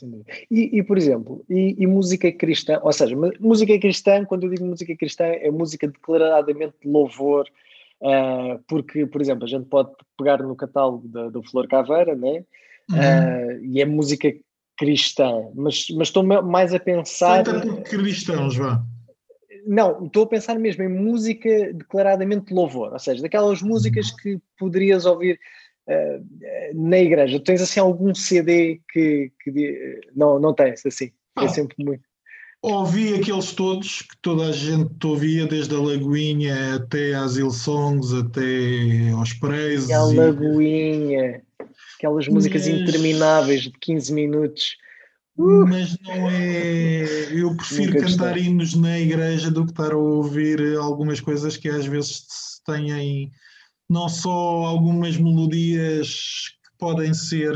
e, 0.50 0.78
e, 0.78 0.82
por 0.82 0.96
exemplo, 0.96 1.44
e, 1.48 1.74
e, 1.78 1.86
música 1.86 2.30
cristã, 2.32 2.80
ou 2.82 2.92
seja, 2.92 3.16
música 3.40 3.78
cristã, 3.78 4.24
quando 4.24 4.44
eu 4.44 4.50
digo 4.50 4.64
música 4.64 4.96
cristã, 4.96 5.24
é 5.24 5.50
música 5.50 5.88
declaradamente 5.88 6.74
de 6.82 6.88
louvor, 6.88 7.46
uh, 8.00 8.62
porque, 8.68 9.06
por 9.06 9.20
exemplo, 9.20 9.44
a 9.44 9.48
gente 9.48 9.66
pode 9.66 9.90
pegar 10.16 10.38
no 10.42 10.56
catálogo 10.56 11.08
da, 11.08 11.28
do 11.28 11.42
Flor 11.42 11.66
Caveira, 11.66 12.14
né? 12.14 12.44
Uhum. 12.90 12.96
Uh, 12.98 13.64
e 13.64 13.80
é 13.80 13.84
música 13.84 14.32
cristã, 14.76 15.50
mas, 15.54 15.86
mas 15.90 16.08
estou 16.08 16.22
mais 16.22 16.74
a 16.74 16.78
pensar. 16.78 17.44
Santa 17.44 17.66
por 17.66 17.82
cristãos, 17.82 18.56
vá. 18.56 18.82
Não, 19.66 20.04
estou 20.04 20.24
a 20.24 20.26
pensar 20.26 20.58
mesmo 20.58 20.82
em 20.82 20.88
música 20.88 21.72
declaradamente 21.72 22.46
de 22.46 22.54
louvor, 22.54 22.92
ou 22.92 22.98
seja, 22.98 23.22
daquelas 23.22 23.62
músicas 23.62 24.10
uhum. 24.10 24.16
que 24.16 24.40
poderias 24.58 25.06
ouvir 25.06 25.40
na 26.74 26.98
igreja? 26.98 27.40
Tens 27.40 27.60
assim 27.60 27.80
algum 27.80 28.14
CD 28.14 28.80
que, 28.92 29.32
que 29.42 30.00
não, 30.14 30.38
não 30.38 30.54
tens 30.54 30.84
assim? 30.86 31.10
É 31.38 31.48
sempre 31.48 31.84
muito. 31.84 32.02
Ouvi 32.62 33.14
aqueles 33.14 33.52
todos 33.52 34.00
que 34.00 34.16
toda 34.22 34.46
a 34.46 34.52
gente 34.52 35.06
ouvia, 35.06 35.46
desde 35.46 35.74
a 35.74 35.78
Lagoinha 35.78 36.76
até 36.76 37.14
às 37.14 37.36
Hillsongs, 37.36 38.14
até 38.14 39.10
aos 39.10 39.34
Presos. 39.34 39.90
A 39.90 40.10
e... 40.10 40.16
Lagoinha, 40.16 41.42
aquelas 41.98 42.26
músicas 42.26 42.66
Mas... 42.66 42.80
intermináveis 42.80 43.64
de 43.64 43.70
15 43.70 44.14
minutos. 44.14 44.78
Uh! 45.36 45.66
Mas 45.66 45.98
não 46.00 46.30
é. 46.30 47.04
Eu 47.34 47.54
prefiro 47.54 47.92
Nunca 47.92 48.06
cantar 48.06 48.38
hinos 48.38 48.74
na 48.74 48.98
igreja 48.98 49.50
do 49.50 49.66
que 49.66 49.72
estar 49.72 49.92
a 49.92 49.98
ouvir 49.98 50.76
algumas 50.78 51.20
coisas 51.20 51.58
que 51.58 51.68
às 51.68 51.84
vezes 51.84 52.24
têm 52.64 53.30
não 53.88 54.08
só 54.08 54.30
algumas 54.30 55.16
melodias 55.16 56.56
que 56.64 56.78
podem 56.78 57.12
ser, 57.12 57.52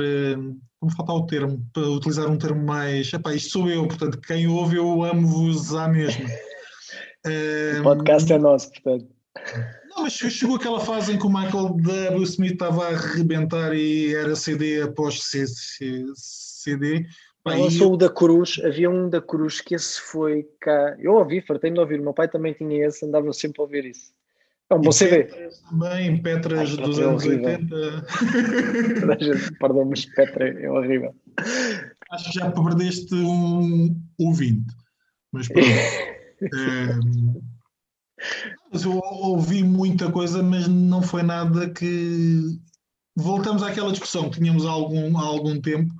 como 0.78 0.92
eh, 0.92 0.94
falta 0.96 1.12
o 1.12 1.26
termo, 1.26 1.64
para 1.72 1.88
utilizar 1.88 2.30
um 2.30 2.38
termo 2.38 2.64
mais, 2.64 3.12
epá, 3.12 3.34
isto 3.34 3.50
sou 3.50 3.70
eu, 3.70 3.86
portanto, 3.86 4.20
quem 4.20 4.46
ouve 4.46 4.76
eu 4.76 5.02
amo-vos 5.04 5.74
à 5.74 5.88
mesma. 5.88 6.28
o 7.80 7.82
podcast 7.82 8.32
é 8.32 8.38
nosso, 8.38 8.70
portanto. 8.72 9.08
Não, 9.90 10.02
mas 10.04 10.12
chegou 10.12 10.56
aquela 10.56 10.80
fase 10.80 11.12
em 11.12 11.18
que 11.18 11.26
o 11.26 11.30
Michael 11.30 11.76
W. 11.80 12.22
Smith 12.22 12.52
estava 12.52 12.84
a 12.84 12.88
arrebentar 12.90 13.74
e 13.74 14.14
era 14.14 14.36
CD 14.36 14.82
após 14.82 15.20
CD. 15.22 17.06
Não, 17.44 17.70
sou 17.70 17.94
o 17.94 17.96
da 17.96 18.10
Cruz, 18.10 18.60
havia 18.62 18.90
um 18.90 19.08
da 19.08 19.20
Cruz 19.20 19.60
que 19.60 19.74
esse 19.74 20.00
foi 20.00 20.46
cá. 20.60 20.96
Eu 20.98 21.14
ouvi, 21.14 21.40
fartei-me 21.40 21.74
de 21.74 21.80
ouvir. 21.80 22.00
O 22.00 22.04
meu 22.04 22.12
pai 22.12 22.28
também 22.28 22.52
tinha 22.52 22.86
esse, 22.86 23.04
andava 23.06 23.32
sempre 23.32 23.60
a 23.60 23.64
ouvir 23.64 23.86
isso. 23.86 24.12
É 24.70 24.74
um 24.74 24.80
bom 24.82 24.92
CD. 24.92 25.24
Também, 25.70 26.22
Petras 26.22 26.70
Ai, 26.70 26.76
dos 26.76 26.98
é 26.98 27.04
anos 27.04 27.24
horrível. 27.24 27.48
80. 27.48 28.06
Perdão, 29.58 29.84
mas 29.86 30.04
Petra 30.04 30.48
é 30.48 30.70
horrível. 30.70 31.14
Acho 32.10 32.30
que 32.30 32.38
já 32.38 32.50
perdeste 32.50 33.14
um 33.14 33.98
ouvinte. 34.18 34.74
Mas 35.32 35.48
pronto. 35.48 35.66
é, 35.66 36.20
mas 38.72 38.84
eu 38.84 38.98
ouvi 38.98 39.62
muita 39.62 40.10
coisa, 40.10 40.42
mas 40.42 40.68
não 40.68 41.02
foi 41.02 41.22
nada 41.22 41.70
que. 41.70 42.58
Voltamos 43.16 43.62
àquela 43.62 43.90
discussão 43.90 44.30
que 44.30 44.38
tínhamos 44.38 44.64
há 44.64 44.70
algum, 44.70 45.18
há 45.18 45.22
algum 45.22 45.60
tempo, 45.60 45.92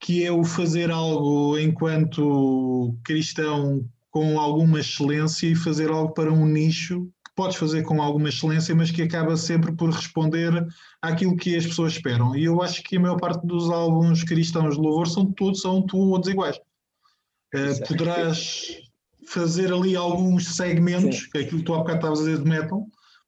que 0.00 0.22
é 0.22 0.30
o 0.30 0.44
fazer 0.44 0.90
algo 0.90 1.58
enquanto 1.58 2.98
cristão 3.02 3.88
com 4.10 4.38
alguma 4.38 4.80
excelência 4.80 5.46
e 5.46 5.54
fazer 5.54 5.88
algo 5.88 6.12
para 6.12 6.32
um 6.32 6.46
nicho 6.46 7.10
podes 7.36 7.56
fazer 7.56 7.82
com 7.82 8.02
alguma 8.02 8.30
excelência, 8.30 8.74
mas 8.74 8.90
que 8.90 9.02
acaba 9.02 9.36
sempre 9.36 9.70
por 9.72 9.90
responder 9.90 10.66
àquilo 11.02 11.36
que 11.36 11.54
as 11.54 11.66
pessoas 11.66 11.92
esperam. 11.92 12.34
E 12.34 12.44
eu 12.44 12.62
acho 12.62 12.82
que 12.82 12.96
a 12.96 13.00
maior 13.00 13.20
parte 13.20 13.46
dos 13.46 13.70
álbuns 13.70 14.24
cristãos 14.24 14.74
de 14.74 14.80
louvor 14.80 15.06
são 15.06 15.30
todos, 15.32 15.60
são 15.60 15.82
todos 15.82 16.28
iguais. 16.28 16.56
Uh, 17.54 17.86
poderás 17.86 18.78
fazer 19.28 19.72
ali 19.72 19.94
alguns 19.94 20.56
segmentos, 20.56 21.18
Sim. 21.18 21.30
que 21.30 21.38
é 21.38 21.40
aquilo 21.42 21.58
que 21.58 21.64
tu 21.66 21.74
há 21.74 21.78
bocado 21.78 21.98
estavas 21.98 22.20
a 22.20 22.22
dizer 22.22 22.38
de 22.42 22.48
metal, 22.48 22.86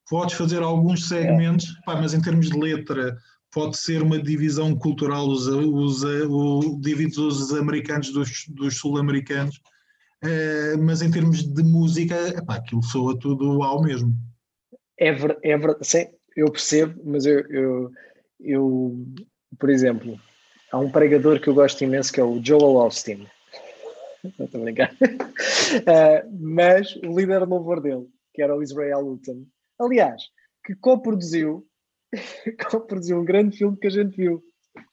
podes 0.08 0.34
fazer 0.34 0.62
alguns 0.62 1.06
segmentos, 1.06 1.66
é. 1.66 1.84
pá, 1.84 1.96
mas 1.96 2.14
em 2.14 2.20
termos 2.20 2.48
de 2.48 2.58
letra 2.58 3.16
pode 3.52 3.76
ser 3.76 4.02
uma 4.02 4.20
divisão 4.20 4.74
cultural, 4.74 5.28
os, 5.28 5.46
os, 5.46 6.02
os, 6.02 6.80
divides 6.80 7.18
os 7.18 7.52
americanos 7.52 8.10
dos, 8.10 8.44
dos 8.48 8.76
sul-americanos, 8.76 9.60
Uh, 10.24 10.78
mas 10.80 11.00
em 11.00 11.10
termos 11.10 11.42
de 11.42 11.62
música, 11.62 12.16
epá, 12.28 12.56
aquilo 12.56 12.82
soa 12.82 13.18
tudo 13.18 13.62
ao 13.62 13.82
mesmo. 13.82 14.12
É 14.98 15.12
verdade, 15.12 15.40
é 15.44 15.56
ver, 15.56 15.76
sim, 15.82 16.06
eu 16.36 16.50
percebo, 16.50 17.00
mas 17.04 17.24
eu, 17.24 17.40
eu, 17.48 17.90
eu, 18.40 19.06
por 19.58 19.70
exemplo, 19.70 20.18
há 20.72 20.78
um 20.78 20.90
pregador 20.90 21.40
que 21.40 21.48
eu 21.48 21.54
gosto 21.54 21.82
imenso 21.84 22.12
que 22.12 22.20
é 22.20 22.24
o 22.24 22.44
Joel 22.44 22.80
Austin. 22.80 23.26
estou 24.24 24.60
a 24.60 24.64
brincar. 24.64 24.92
Uh, 24.92 26.28
mas 26.40 26.96
o 26.96 27.16
líder 27.16 27.40
de 27.40 27.46
louvor 27.46 27.80
dele, 27.80 28.08
que 28.34 28.42
era 28.42 28.56
o 28.56 28.62
Israel 28.62 29.00
Luton, 29.00 29.46
aliás, 29.80 30.22
que 30.64 30.74
co-produziu 30.74 31.64
co-produziu 32.70 33.20
um 33.20 33.24
grande 33.24 33.56
filme 33.56 33.76
que 33.76 33.86
a 33.86 33.90
gente 33.90 34.16
viu. 34.16 34.42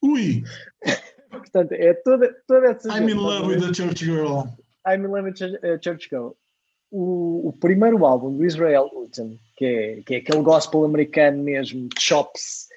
Ui! 0.01 0.43
Portanto, 1.29 1.73
é 1.73 1.93
toda, 1.93 2.33
toda 2.47 2.67
essa. 2.67 2.89
I'm 2.97 3.09
in 3.09 3.15
love 3.15 3.47
with 3.47 3.59
the 3.59 3.73
Church 3.73 4.05
Girl. 4.05 4.43
I'm 4.85 5.03
in 5.03 5.11
love 5.11 5.25
with 5.25 5.37
the 5.37 5.73
uh, 5.73 5.77
Church 5.79 6.09
Girl. 6.09 6.35
O, 6.91 7.49
o 7.49 7.53
primeiro 7.53 8.05
álbum 8.05 8.37
do 8.37 8.45
Israel 8.45 8.89
Luton, 8.93 9.37
que 9.57 9.65
é, 9.65 10.01
que 10.03 10.15
é 10.15 10.17
aquele 10.19 10.43
gospel 10.43 10.85
americano 10.85 11.43
mesmo, 11.43 11.89
chops, 11.97 12.67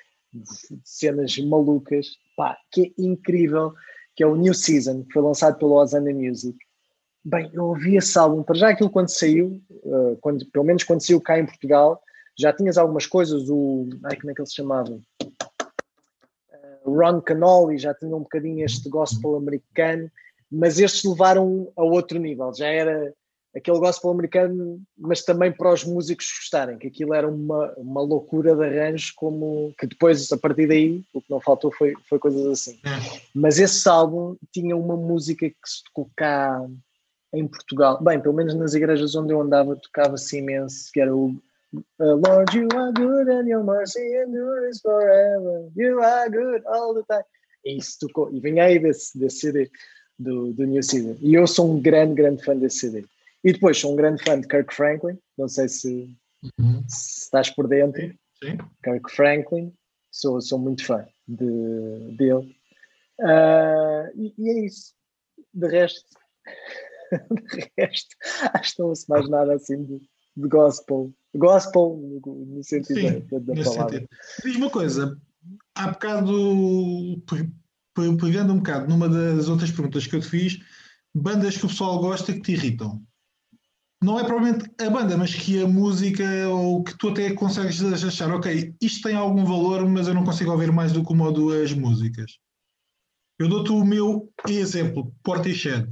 cenas 0.85 1.37
malucas, 1.39 2.17
pá, 2.37 2.57
que 2.73 2.95
é 2.99 3.03
incrível, 3.03 3.75
que 4.17 4.25
é 4.25 4.27
o 4.27 4.35
New 4.35 4.55
Season, 4.55 5.05
que 5.05 5.13
foi 5.13 5.23
lançado 5.23 5.59
pelo 5.59 5.75
Ozana 5.75 6.13
Music. 6.13 6.57
Bem, 7.25 7.51
eu 7.53 7.67
ouvi 7.67 7.97
esse 7.97 8.19
álbum, 8.19 8.43
para 8.43 8.57
já 8.57 8.71
aquilo 8.71 8.91
quando 8.91 9.09
saiu, 9.09 9.61
uh, 9.71 10.17
quando, 10.21 10.47
pelo 10.47 10.65
menos 10.65 10.85
quando 10.85 11.05
saiu 11.05 11.21
cá 11.21 11.39
em 11.39 11.45
Portugal, 11.47 12.01
já 12.37 12.53
tinhas 12.53 12.79
algumas 12.79 13.07
coisas, 13.07 13.51
o. 13.51 13.87
Ai, 14.05 14.17
como 14.17 14.31
é 14.31 14.35
que 14.35 14.41
ele 14.41 14.49
se 14.49 14.55
chamava? 14.55 14.99
Uh, 16.53 16.91
Ron 16.91 17.21
Canoli 17.21 17.77
já 17.77 17.93
tinha 17.93 18.17
um 18.17 18.21
bocadinho 18.21 18.65
este 18.65 18.89
gospel 18.89 19.37
americano, 19.37 20.11
mas 20.51 20.79
estes 20.79 21.05
levaram 21.05 21.71
a 21.77 21.83
outro 21.83 22.19
nível, 22.19 22.53
já 22.55 22.67
era 22.67 23.13
aquele 23.55 23.79
gospel 23.79 24.11
americano, 24.11 24.81
mas 24.97 25.23
também 25.23 25.53
para 25.53 25.73
os 25.73 25.85
músicos 25.85 26.27
gostarem, 26.39 26.79
que 26.79 26.89
aquilo 26.89 27.15
era 27.15 27.29
uma, 27.29 27.73
uma 27.77 28.01
loucura 28.01 28.55
de 28.55 28.65
arranjos, 28.65 29.11
como 29.11 29.75
que 29.79 29.87
depois, 29.87 30.31
a 30.33 30.37
partir 30.37 30.67
daí, 30.67 31.03
o 31.13 31.21
que 31.21 31.31
não 31.31 31.41
faltou 31.41 31.73
foi, 31.73 31.95
foi 32.09 32.19
coisas 32.19 32.47
assim. 32.47 32.79
É. 32.85 33.21
Mas 33.35 33.59
esse 33.59 33.89
álbum 33.89 34.37
tinha 34.53 34.77
uma 34.77 34.97
música 34.97 35.49
que 35.49 35.57
se 35.67 35.83
tocou 35.85 36.11
cá 36.17 36.65
em 37.33 37.47
Portugal, 37.47 38.03
bem, 38.03 38.21
pelo 38.21 38.35
menos 38.35 38.55
nas 38.55 38.75
igrejas 38.75 39.15
onde 39.15 39.33
eu 39.33 39.41
andava, 39.41 39.77
tocava-se 39.77 40.39
imenso, 40.39 40.91
que 40.93 41.01
era 41.01 41.15
o 41.15 41.35
Uh, 42.01 42.17
Lord, 42.17 42.55
you 42.55 42.67
are 42.75 42.91
good 42.93 43.29
and 43.29 43.47
your 43.47 43.63
mercy 43.63 44.01
endures 44.01 44.81
forever. 44.81 45.69
You 45.77 46.01
are 46.01 46.31
good 46.31 46.63
all 46.67 46.95
the 46.95 47.03
time. 47.03 47.25
E 47.63 47.77
isso 47.77 47.99
tocou. 48.01 48.33
E 48.33 48.41
vem 48.41 48.59
aí 48.59 48.79
desse, 48.79 49.19
desse 49.19 49.41
CD 49.41 49.71
do, 50.19 50.53
do 50.53 50.65
New 50.65 50.83
Season. 50.83 51.17
E 51.21 51.35
eu 51.35 51.47
sou 51.47 51.71
um 51.71 51.81
grande, 51.81 52.15
grande 52.15 52.45
fã 52.45 52.57
desse 52.57 52.79
CD. 52.79 53.05
E 53.45 53.53
depois 53.53 53.79
sou 53.79 53.93
um 53.93 53.97
grande 53.97 54.23
fã 54.23 54.41
de 54.41 54.49
Kirk 54.49 54.75
Franklin. 54.75 55.19
Não 55.37 55.49
sei 55.49 55.69
se, 55.69 56.17
uhum. 56.59 56.83
se 56.89 57.23
estás 57.23 57.51
por 57.51 57.69
dentro. 57.69 58.03
Sim. 58.43 58.59
Kirk 58.83 59.11
Franklin. 59.15 59.73
Sou, 60.11 60.41
sou 60.41 60.59
muito 60.59 60.85
fã 60.85 61.07
de, 61.27 62.17
dele. 62.17 62.57
Uh, 63.21 64.11
e, 64.17 64.35
e, 64.39 64.51
é 64.51 64.67
isso. 64.67 64.95
De 65.55 65.69
resto, 65.69 66.05
de 67.13 67.71
resto, 67.79 68.17
acho 68.55 68.75
que 68.75 68.81
não 68.81 68.89
ouço 68.89 69.07
mais 69.09 69.29
nada 69.29 69.55
assim 69.55 69.83
de, 69.83 69.99
de 70.37 70.49
gospel 70.49 71.13
Gospel, 71.35 72.23
no 72.25 72.65
sentido 72.65 73.01
Sim, 73.01 73.21
da, 73.31 73.39
da 73.39 73.65
palavra. 73.65 73.93
Sentido. 73.93 74.09
Diz 74.45 74.57
uma 74.57 74.71
coisa, 74.71 75.21
há 75.75 75.89
bocado, 75.89 77.23
pegando 78.17 78.53
um 78.53 78.59
bocado 78.59 78.89
numa 78.89 79.09
das 79.09 79.49
outras 79.49 79.71
perguntas 79.71 80.07
que 80.07 80.17
eu 80.17 80.21
te 80.21 80.29
fiz, 80.29 80.61
bandas 81.15 81.57
que 81.57 81.67
o 81.67 81.69
pessoal 81.69 81.99
gosta 81.99 82.33
que 82.33 82.41
te 82.41 82.53
irritam. 82.53 83.03
Não 84.03 84.19
é 84.19 84.25
provavelmente 84.25 84.71
a 84.81 84.89
banda, 84.89 85.17
mas 85.17 85.35
que 85.35 85.61
a 85.61 85.67
música 85.67 86.25
ou 86.49 86.85
que 86.85 86.97
tu 86.97 87.09
até 87.09 87.33
consegues 87.35 87.83
achar, 87.83 88.33
ok, 88.33 88.75
isto 88.81 89.09
tem 89.09 89.17
algum 89.17 89.45
valor, 89.45 89.89
mas 89.89 90.07
eu 90.07 90.15
não 90.15 90.25
consigo 90.25 90.53
ouvir 90.53 90.71
mais 90.71 90.93
do 90.93 91.05
que 91.05 91.13
uma 91.13 91.27
ou 91.27 91.33
duas 91.33 91.73
músicas. 91.73 92.39
Eu 93.39 93.49
dou-te 93.49 93.73
o 93.73 93.85
meu 93.85 94.33
exemplo, 94.49 95.13
Portishead. 95.23 95.89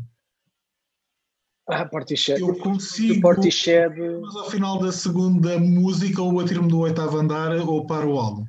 Ah, 1.68 1.84
Portishead. 1.84 2.40
Eu 2.40 2.56
consigo. 2.58 3.20
Portishead... 3.20 3.94
Mas 4.20 4.36
ao 4.36 4.50
final 4.50 4.78
da 4.78 4.92
segunda 4.92 5.58
música, 5.58 6.22
ou 6.22 6.32
bater-me 6.32 6.68
do 6.68 6.78
oitavo 6.78 7.18
andar, 7.18 7.56
ou 7.56 7.86
para 7.86 8.06
o 8.06 8.18
álbum. 8.18 8.46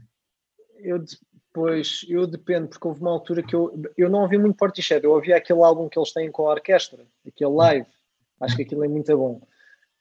Eu 0.79 1.03
depois, 1.57 2.05
eu 2.07 2.27
dependo, 2.27 2.67
porque 2.67 2.87
houve 2.87 3.01
uma 3.01 3.11
altura 3.11 3.41
que 3.41 3.55
eu, 3.55 3.81
eu 3.97 4.09
não 4.09 4.21
ouvi 4.21 4.37
muito 4.37 4.55
Portishead, 4.55 5.03
eu 5.03 5.11
ouvi 5.11 5.33
aquele 5.33 5.63
álbum 5.63 5.89
que 5.89 5.97
eles 5.97 6.13
têm 6.13 6.31
com 6.31 6.47
a 6.47 6.51
orquestra, 6.51 7.03
aquele 7.27 7.49
live. 7.49 7.87
Acho 8.39 8.55
que 8.55 8.61
aquilo 8.61 8.85
é 8.85 8.87
muito 8.87 9.17
bom. 9.17 9.41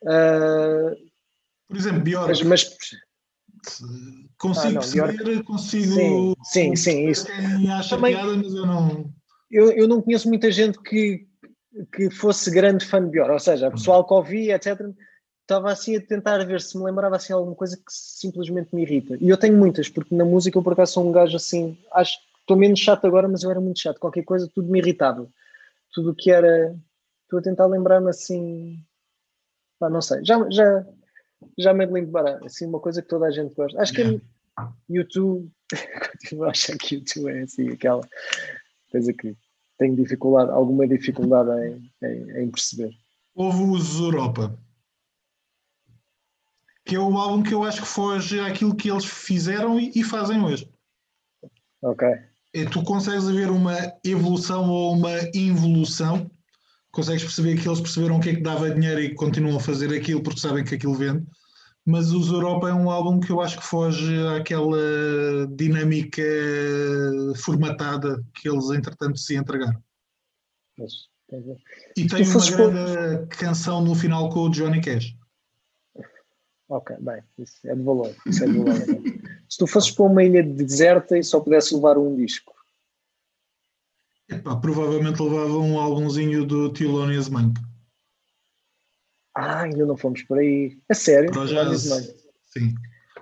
Uh, 0.02 0.94
Por 1.66 1.76
exemplo, 1.76 2.02
Bjork. 2.02 2.28
Mas, 2.28 2.42
mas 2.42 2.78
consigo 4.36 4.66
ah, 4.66 4.72
não, 4.72 4.80
perceber, 4.80 5.24
Bjork... 5.24 5.42
consigo. 5.44 5.94
Sim, 5.94 6.34
sim, 6.44 6.76
sim 6.76 7.08
isso. 7.08 7.26
Quem 7.26 7.72
acha 7.72 7.96
Também, 7.96 8.14
piada, 8.14 8.36
mas 8.36 8.54
eu 8.54 8.66
não. 8.66 9.10
Eu, 9.50 9.72
eu 9.72 9.88
não 9.88 10.02
conheço 10.02 10.28
muita 10.28 10.50
gente 10.50 10.78
que, 10.82 11.26
que 11.94 12.10
fosse 12.10 12.50
grande 12.50 12.84
fã 12.84 13.02
de 13.02 13.10
Bjork, 13.10 13.32
ou 13.32 13.38
seja, 13.38 13.68
o 13.68 13.72
pessoal 13.72 14.06
que 14.06 14.12
ouvia, 14.12 14.56
etc., 14.56 14.78
estava 15.46 15.70
assim 15.70 15.96
a 15.96 16.00
tentar 16.00 16.44
ver 16.44 16.60
se 16.60 16.76
me 16.76 16.84
lembrava 16.84 17.14
assim 17.14 17.32
alguma 17.32 17.54
coisa 17.54 17.76
que 17.76 17.84
simplesmente 17.88 18.74
me 18.74 18.82
irrita. 18.82 19.16
E 19.20 19.28
eu 19.28 19.36
tenho 19.36 19.56
muitas, 19.56 19.88
porque 19.88 20.14
na 20.14 20.24
música 20.24 20.58
eu 20.58 20.62
por 20.62 20.72
acaso 20.72 20.94
sou 20.94 21.08
um 21.08 21.12
gajo 21.12 21.36
assim, 21.36 21.78
acho 21.92 22.18
que 22.18 22.26
estou 22.40 22.56
menos 22.56 22.80
chato 22.80 23.06
agora, 23.06 23.28
mas 23.28 23.44
eu 23.44 23.50
era 23.50 23.60
muito 23.60 23.78
chato. 23.78 24.00
Qualquer 24.00 24.24
coisa, 24.24 24.50
tudo 24.52 24.68
me 24.68 24.80
irritava. 24.80 25.28
Tudo 25.92 26.14
que 26.14 26.32
era. 26.32 26.76
Estou 27.22 27.38
a 27.38 27.42
tentar 27.42 27.66
lembrar-me 27.66 28.10
assim. 28.10 28.76
Pá, 29.78 29.88
não 29.88 30.02
sei. 30.02 30.24
Já, 30.24 30.44
já, 30.50 30.84
já 31.56 31.72
me 31.72 31.86
lembro 31.86 32.26
assim, 32.44 32.66
uma 32.66 32.80
coisa 32.80 33.00
que 33.00 33.08
toda 33.08 33.26
a 33.26 33.30
gente 33.30 33.54
gosta. 33.54 33.80
Acho 33.80 33.92
que 33.92 34.02
é 34.02 34.20
YouTube. 34.90 35.48
Continuo 36.12 36.44
a 36.44 36.50
achar 36.50 36.76
que 36.76 36.96
YouTube 36.96 37.30
é 37.30 37.42
assim, 37.42 37.68
aquela 37.70 38.00
coisa 38.90 39.12
que 39.12 39.36
tenho 39.78 39.94
dificuldade, 39.94 40.50
alguma 40.50 40.88
dificuldade 40.88 41.50
em, 41.50 41.92
em, 42.02 42.42
em 42.42 42.50
perceber. 42.50 42.92
Houve 43.34 43.62
o 43.62 44.04
Europa, 44.04 44.56
que 46.86 46.94
é 46.94 46.98
o 46.98 47.18
álbum 47.18 47.42
que 47.42 47.52
eu 47.52 47.64
acho 47.64 47.82
que 47.82 47.88
foge 47.88 48.40
àquilo 48.40 48.74
que 48.74 48.90
eles 48.90 49.04
fizeram 49.04 49.78
e, 49.78 49.90
e 49.94 50.02
fazem 50.02 50.42
hoje. 50.42 50.70
Ok. 51.82 52.08
E 52.54 52.64
tu 52.64 52.82
consegues 52.82 53.28
ver 53.28 53.50
uma 53.50 53.76
evolução 54.04 54.70
ou 54.70 54.94
uma 54.94 55.12
involução, 55.34 56.30
consegues 56.90 57.24
perceber 57.24 57.60
que 57.60 57.68
eles 57.68 57.80
perceberam 57.80 58.16
o 58.16 58.20
que 58.20 58.30
é 58.30 58.34
que 58.36 58.42
dava 58.42 58.70
dinheiro 58.70 59.00
e 59.00 59.14
continuam 59.14 59.56
a 59.56 59.60
fazer 59.60 59.94
aquilo 59.94 60.22
porque 60.22 60.40
sabem 60.40 60.64
que 60.64 60.74
aquilo 60.74 60.94
vende 60.94 61.26
mas 61.86 62.10
os 62.10 62.28
Europa 62.28 62.68
é 62.68 62.74
um 62.74 62.90
álbum 62.90 63.20
que 63.20 63.30
eu 63.30 63.40
acho 63.40 63.58
que 63.58 63.64
foge 63.64 64.12
àquela 64.36 65.46
dinâmica 65.54 66.22
formatada 67.36 68.20
que 68.34 68.48
eles 68.48 68.70
entretanto 68.70 69.16
se 69.16 69.36
entregaram. 69.36 69.80
Mas, 70.76 70.92
e 71.96 72.08
tem 72.08 72.26
uma 72.26 72.50
grande 72.50 73.26
canção 73.28 73.84
no 73.84 73.94
final 73.94 74.28
com 74.30 74.40
o 74.40 74.50
Johnny 74.50 74.80
Cash. 74.80 75.16
Ok, 76.68 76.96
bem, 76.98 77.22
isso 77.38 77.58
é 77.64 77.74
de 77.74 77.82
valor. 77.82 78.14
Isso 78.26 78.44
é 78.44 78.46
de 78.48 78.58
valor 78.58 78.74
Se 79.48 79.58
tu 79.58 79.66
fosses 79.66 79.90
para 79.92 80.04
uma 80.04 80.24
ilha 80.24 80.42
deserta 80.42 81.16
e 81.16 81.22
só 81.22 81.38
pudesse 81.40 81.74
levar 81.74 81.96
um 81.96 82.16
disco. 82.16 82.52
Epá, 84.28 84.56
provavelmente 84.56 85.22
levava 85.22 85.56
um 85.56 85.78
álbumzinho 85.78 86.44
do 86.44 86.72
Thelonious 86.72 87.28
Monk. 87.28 87.60
Ah, 89.36 89.62
ainda 89.62 89.86
não 89.86 89.96
fomos 89.96 90.22
por 90.22 90.38
aí. 90.38 90.76
É 90.88 90.94
sério? 90.94 91.30
sim. 92.46 92.74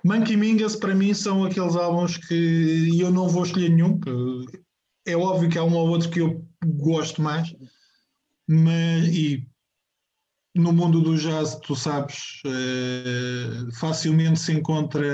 Monkey 0.03 0.37
Mingas 0.37 0.77
para 0.77 0.95
mim 0.95 1.13
são 1.13 1.45
aqueles 1.45 1.77
álbuns 1.77 2.17
que 2.17 2.99
eu 2.99 3.11
não 3.11 3.29
vou 3.29 3.43
escolher 3.43 3.69
nenhum. 3.69 3.99
É 5.07 5.17
óbvio 5.17 5.51
que 5.51 5.59
há 5.59 5.65
um 5.65 5.75
ou 5.75 5.89
outro 5.89 6.09
que 6.09 6.21
eu 6.21 6.43
gosto 6.65 7.21
mais, 7.21 7.55
mas 8.47 9.09
e 9.09 9.47
no 10.55 10.73
mundo 10.73 11.01
do 11.01 11.17
jazz, 11.17 11.57
tu 11.57 11.75
sabes, 11.75 12.41
eh, 12.47 13.73
facilmente 13.79 14.39
se 14.39 14.53
encontra 14.53 15.05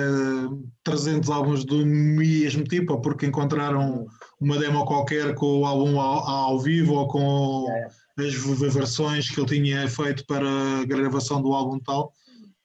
300 0.84 1.30
álbuns 1.30 1.64
do 1.64 1.86
mesmo 1.86 2.64
tipo, 2.64 2.93
ou 2.93 3.01
porque 3.01 3.26
encontraram 3.26 4.07
uma 4.38 4.59
demo 4.59 4.84
qualquer 4.84 5.34
com 5.34 5.61
o 5.61 5.66
álbum 5.66 5.99
ao, 5.99 6.28
ao 6.28 6.61
vivo 6.61 6.95
ou 6.95 7.09
com 7.09 7.66
yeah 7.68 7.91
as 8.26 8.34
versões 8.74 9.30
que 9.30 9.41
ele 9.41 9.49
tinha 9.49 9.88
feito 9.88 10.24
para 10.26 10.49
a 10.80 10.84
gravação 10.84 11.41
do 11.41 11.53
álbum 11.53 11.78
tal. 11.78 12.12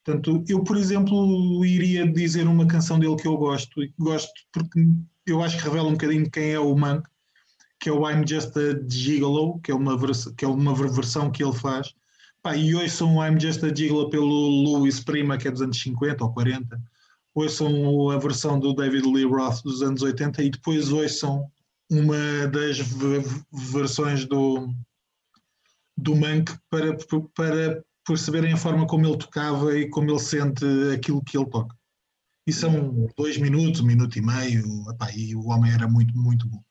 Portanto, 0.04 0.44
eu, 0.48 0.64
por 0.64 0.78
exemplo, 0.78 1.66
iria 1.66 2.06
dizer 2.08 2.48
uma 2.48 2.68
canção 2.68 3.00
dele 3.00 3.16
que 3.16 3.28
eu 3.28 3.38
gosto, 3.38 3.84
e 3.84 3.92
gosto 3.98 4.32
porque 4.52 4.88
eu 5.26 5.42
acho 5.42 5.58
que 5.58 5.64
revela 5.64 5.88
um 5.88 5.94
bocadinho 5.94 6.30
quem 6.30 6.52
é 6.52 6.60
o 6.60 6.76
Monk, 6.76 7.08
que 7.80 7.90
é 7.90 7.92
o 7.92 8.10
I'm 8.10 8.26
Just 8.28 8.56
a 8.56 8.88
Gigolo, 8.88 9.60
que 9.62 9.72
é 9.72 9.76
uma, 9.76 9.98
que 10.38 10.46
é 10.46 10.48
uma 10.48 10.76
versão 10.76 11.32
que 11.32 11.44
ele 11.44 11.54
faz. 11.54 11.94
Pá, 12.46 12.56
e 12.56 12.76
hoje 12.76 12.92
são 12.92 13.16
o 13.16 13.26
I'm 13.26 13.40
Just 13.40 13.64
a 13.64 13.74
Gigolo 13.74 14.08
pelo 14.08 14.28
Louis 14.28 15.00
Prima, 15.00 15.36
que 15.36 15.48
é 15.48 15.52
dos 15.52 15.64
anos 15.64 15.82
50 15.82 16.24
ou 16.24 16.32
40. 16.32 16.80
Hoje 17.34 17.56
são 17.56 18.12
a 18.12 18.20
versão 18.20 18.60
do 18.60 18.72
David 18.72 19.04
Lee 19.08 19.26
Roth 19.26 19.64
dos 19.64 19.82
anos 19.82 20.04
80 20.04 20.44
e 20.44 20.52
depois 20.52 20.92
hoje 20.92 21.16
são 21.16 21.50
uma 21.90 22.46
das 22.50 22.78
versões 23.52 24.26
do, 24.26 24.72
do 25.98 26.16
Monk 26.16 26.56
para, 26.70 26.96
para 27.34 27.84
perceberem 28.06 28.54
a 28.54 28.58
forma 28.58 28.86
como 28.86 29.08
ele 29.08 29.18
tocava 29.18 29.76
e 29.76 29.90
como 29.90 30.12
ele 30.12 30.20
sente 30.20 30.66
aquilo 30.94 31.24
que 31.24 31.36
ele 31.36 31.50
toca. 31.50 31.76
E 32.46 32.54
são 32.54 33.10
dois 33.18 33.40
minutos, 33.40 33.82
um 33.82 33.88
minuto 33.88 34.20
e 34.20 34.22
meio, 34.22 34.88
epá, 34.92 35.12
e 35.16 35.36
o 35.36 35.48
homem 35.48 35.72
era 35.72 35.88
muito, 35.88 36.16
muito 36.16 36.48
bom. 36.48 36.64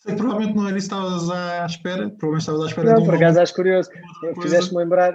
Sei 0.00 0.16
provavelmente 0.16 0.56
não 0.56 0.66
era 0.66 0.78
isso 0.78 0.88
que 0.88 0.94
estavas 0.94 1.30
à 1.30 1.66
espera, 1.66 2.08
provavelmente 2.08 2.40
estavas 2.40 2.62
à 2.62 2.66
espera 2.66 2.88
não, 2.88 2.94
de 2.96 3.02
um 3.02 3.04
por 3.04 3.14
acaso 3.14 3.40
acho 3.40 3.54
curioso. 3.54 3.90
Fizeste-me 4.42 4.78
lembrar. 4.78 5.14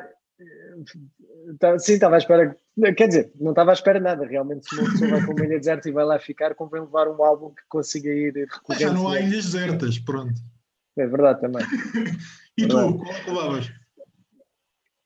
Tá, 1.60 1.80
sim, 1.80 1.94
estava 1.94 2.16
à 2.16 2.18
espera. 2.20 2.56
Quer 2.96 3.08
dizer, 3.08 3.32
não 3.40 3.52
estava 3.52 3.72
à 3.72 3.74
espera 3.74 4.00
nada. 4.00 4.26
Realmente, 4.26 4.70
se 4.70 4.80
uma 4.80 4.92
pessoa 4.92 5.10
vai 5.10 5.22
para 5.22 5.32
uma 5.32 5.46
ilha 5.46 5.58
deserta 5.58 5.90
e 5.90 5.92
vai 5.92 6.06
lá 6.06 6.20
ficar, 6.20 6.54
convém 6.54 6.82
levar 6.82 7.08
um 7.08 7.24
álbum 7.24 7.50
que 7.50 7.64
consiga 7.68 8.10
ir 8.10 8.34
recorrente. 8.36 8.84
Já 8.84 8.94
não 8.94 9.08
há 9.08 9.20
ilhas 9.20 9.46
desertas, 9.46 9.98
pronto. 9.98 10.40
É 10.98 11.08
verdade 11.08 11.42
também. 11.42 11.66
e 12.56 12.68
verdade. 12.68 12.94
tu, 12.94 13.00
qual 13.00 13.16
é 13.16 13.20
que 13.22 13.30
levavas? 13.32 13.72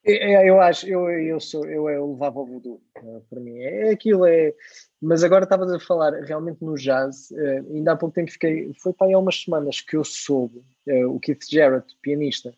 Eu 0.04 0.62
acho, 0.62 0.88
eu, 0.88 1.10
eu, 1.10 1.40
sou, 1.40 1.66
eu, 1.66 1.90
eu 1.90 2.12
levava 2.14 2.40
o 2.40 2.46
voodoo, 2.46 2.82
eh, 2.96 3.22
para 3.30 3.40
mim. 3.40 3.60
É 3.60 3.92
aquilo, 3.92 4.26
é. 4.26 4.54
Mas 5.02 5.24
agora 5.24 5.44
estavas 5.44 5.72
a 5.72 5.80
falar 5.80 6.14
realmente 6.24 6.64
no 6.64 6.76
jazz, 6.76 7.32
eh, 7.32 7.64
ainda 7.70 7.92
há 7.92 7.98
pouco 7.98 8.16
tempo 8.16 8.32
fiquei. 8.32 8.72
Foi 8.82 8.94
para 8.94 9.08
aí 9.08 9.14
há 9.14 9.20
umas 9.20 9.42
semanas 9.42 9.82
que 9.82 9.98
eu 9.98 10.04
soube, 10.04 10.64
eh, 10.88 11.06
o 11.06 11.20
Keith 11.20 11.44
Jarrett, 11.52 11.86
pianista, 12.02 12.54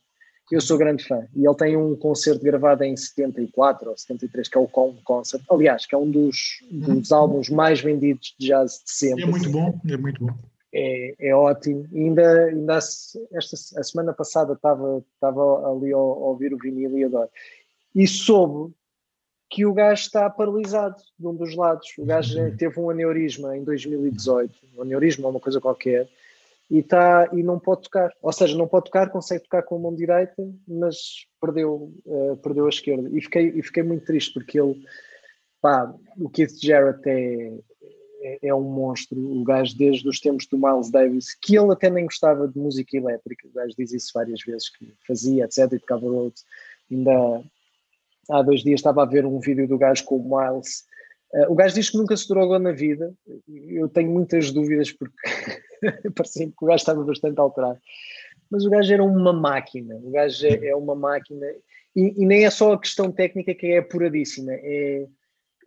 eu 0.51 0.61
sou 0.61 0.77
grande 0.77 1.03
fã. 1.03 1.25
E 1.35 1.45
ele 1.45 1.55
tem 1.55 1.77
um 1.77 1.95
concerto 1.95 2.43
gravado 2.43 2.83
em 2.83 2.95
74 2.95 3.89
ou 3.89 3.97
73, 3.97 4.47
que 4.47 4.57
é 4.57 4.61
o 4.61 4.67
Con 4.67 4.95
Concert. 5.03 5.43
Aliás, 5.49 5.85
que 5.85 5.95
é 5.95 5.97
um 5.97 6.11
dos, 6.11 6.59
dos 6.69 7.09
uhum. 7.09 7.17
álbuns 7.17 7.49
mais 7.49 7.81
vendidos 7.81 8.35
de 8.37 8.47
jazz 8.47 8.83
de 8.85 8.91
sempre. 8.91 9.23
É 9.23 9.27
muito 9.27 9.49
bom, 9.49 9.79
é 9.89 9.97
muito 9.97 10.25
bom. 10.25 10.33
É, 10.73 11.15
é 11.19 11.35
ótimo. 11.35 11.87
E 11.91 11.99
ainda, 11.99 12.45
ainda 12.45 12.77
esta, 12.77 13.79
a 13.79 13.83
semana 13.83 14.13
passada 14.13 14.53
estava, 14.53 15.03
estava 15.13 15.69
ali 15.69 15.91
a, 15.91 15.97
ouvir 15.97 16.53
o 16.53 16.57
vinil 16.57 16.97
e 16.97 17.03
adoro. 17.03 17.29
E 17.93 18.07
soube 18.07 18.73
que 19.49 19.65
o 19.65 19.73
gajo 19.73 20.01
está 20.01 20.29
paralisado 20.29 20.95
de 21.19 21.27
um 21.27 21.35
dos 21.35 21.55
lados. 21.55 21.87
O 21.97 22.05
gajo 22.05 22.39
uhum. 22.39 22.55
teve 22.55 22.79
um 22.79 22.89
aneurisma 22.89 23.55
em 23.57 23.63
2018, 23.63 24.55
um 24.77 24.81
aneurisma 24.81 25.25
ou 25.25 25.31
uma 25.31 25.41
coisa 25.41 25.59
qualquer, 25.59 26.09
e, 26.69 26.81
tá, 26.81 27.29
e 27.33 27.43
não 27.43 27.59
pode 27.59 27.81
tocar. 27.81 28.13
Ou 28.21 28.31
seja, 28.31 28.57
não 28.57 28.65
pode 28.65 28.85
tocar, 28.85 29.09
consegue 29.09 29.43
tocar 29.43 29.61
com 29.63 29.75
a 29.75 29.79
mão 29.79 29.93
direita, 29.93 30.41
mas 30.65 31.27
perdeu, 31.41 31.93
uh, 32.05 32.37
perdeu 32.37 32.65
a 32.65 32.69
esquerda. 32.69 33.09
E 33.11 33.21
fiquei, 33.21 33.49
e 33.49 33.61
fiquei 33.61 33.83
muito 33.83 34.05
triste 34.05 34.33
porque 34.33 34.57
ele, 34.57 34.81
pá, 35.61 35.93
o 36.17 36.29
Keith 36.29 36.57
Jarrett 36.63 37.01
é, 37.05 37.51
é, 38.21 38.47
é, 38.47 38.53
um 38.53 38.61
monstro, 38.61 39.19
o 39.19 39.43
gajo 39.43 39.77
desde 39.77 40.07
os 40.07 40.19
tempos 40.19 40.45
do 40.47 40.57
Miles 40.57 40.89
Davis, 40.89 41.35
que 41.35 41.57
ele 41.57 41.71
até 41.71 41.89
nem 41.89 42.05
gostava 42.05 42.47
de 42.47 42.57
música 42.57 42.95
elétrica, 42.95 43.47
o 43.47 43.51
gajo 43.51 43.73
diz 43.77 43.91
isso 43.91 44.11
várias 44.13 44.41
vezes, 44.43 44.69
que 44.69 44.93
fazia, 45.07 45.45
etc, 45.45 45.71
e 45.73 45.79
tocava 45.79 46.07
Rhodes. 46.07 46.45
Ainda 46.89 47.43
há 48.29 48.41
dois 48.41 48.61
dias 48.61 48.79
estava 48.79 49.03
a 49.03 49.05
ver 49.05 49.25
um 49.25 49.39
vídeo 49.39 49.67
do 49.67 49.77
gajo 49.77 50.05
com 50.05 50.17
o 50.17 50.23
Miles, 50.23 50.85
Uh, 51.33 51.49
o 51.49 51.55
gajo 51.55 51.75
diz 51.75 51.89
que 51.89 51.97
nunca 51.97 52.15
se 52.17 52.27
drogou 52.27 52.59
na 52.59 52.71
vida. 52.71 53.13
Eu 53.47 53.87
tenho 53.87 54.11
muitas 54.11 54.51
dúvidas 54.51 54.91
porque 54.91 55.15
parecia 56.13 56.47
que 56.47 56.53
o 56.61 56.65
gajo 56.65 56.81
estava 56.81 57.03
bastante 57.03 57.39
alterado. 57.39 57.79
Mas 58.49 58.65
o 58.65 58.69
gajo 58.69 58.93
era 58.93 59.03
uma 59.03 59.31
máquina. 59.31 59.95
O 59.95 60.11
gajo 60.11 60.45
é, 60.45 60.67
é 60.67 60.75
uma 60.75 60.93
máquina. 60.93 61.45
E, 61.95 62.21
e, 62.21 62.25
nem 62.25 62.45
é 62.45 62.49
só 62.49 62.73
a 62.73 62.79
questão 62.79 63.11
técnica 63.11 63.55
que 63.55 63.67
é 63.67 63.77
apuradíssima, 63.77 64.51
é 64.53 65.07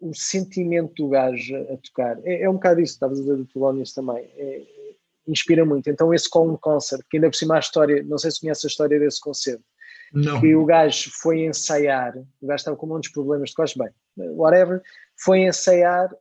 o 0.01 0.15
sentimento 0.15 0.95
do 0.95 1.09
gajo 1.09 1.57
a, 1.57 1.77
tocar. 1.79 2.19
É, 2.25 2.43
é 2.43 2.51
um 2.51 2.55
bocado 2.55 2.81
isso, 2.81 2.95
estavas 2.95 3.19
a 3.19 3.23
dizer 3.23 3.37
do 3.37 3.45
Thelonious 3.47 3.93
também. 3.93 4.25
É, 4.37 4.63
inspira 5.27 5.65
muito. 5.65 5.89
Então, 5.89 6.13
esse 6.13 6.29
Colin 6.29 6.57
Concert, 6.57 7.03
que 7.09 7.17
ainda 7.17 7.31
por 7.31 7.37
cima 7.37 7.57
a 7.57 7.61
história, 7.61 8.03
não 8.03 8.19
sei 8.19 8.31
se 8.31 8.41
conhece 8.41 8.67
a 8.67 8.69
história 8.69 8.99
desse 8.99 9.21
concerto, 9.21 9.65
não. 10.13 10.41
que 10.41 10.55
o 10.55 10.65
gajo 10.65 11.11
foi 11.13 11.45
ensaiar, 11.45 12.17
o 12.41 12.47
gajo 12.47 12.57
estava 12.57 12.77
com 12.77 12.87
muitos 12.87 13.11
problemas 13.11 13.51
de 13.51 13.57
costas, 13.57 13.83
bem, 14.17 14.29
whatever, 14.33 14.83
foi 15.17 15.41
ensaiar 15.41 16.15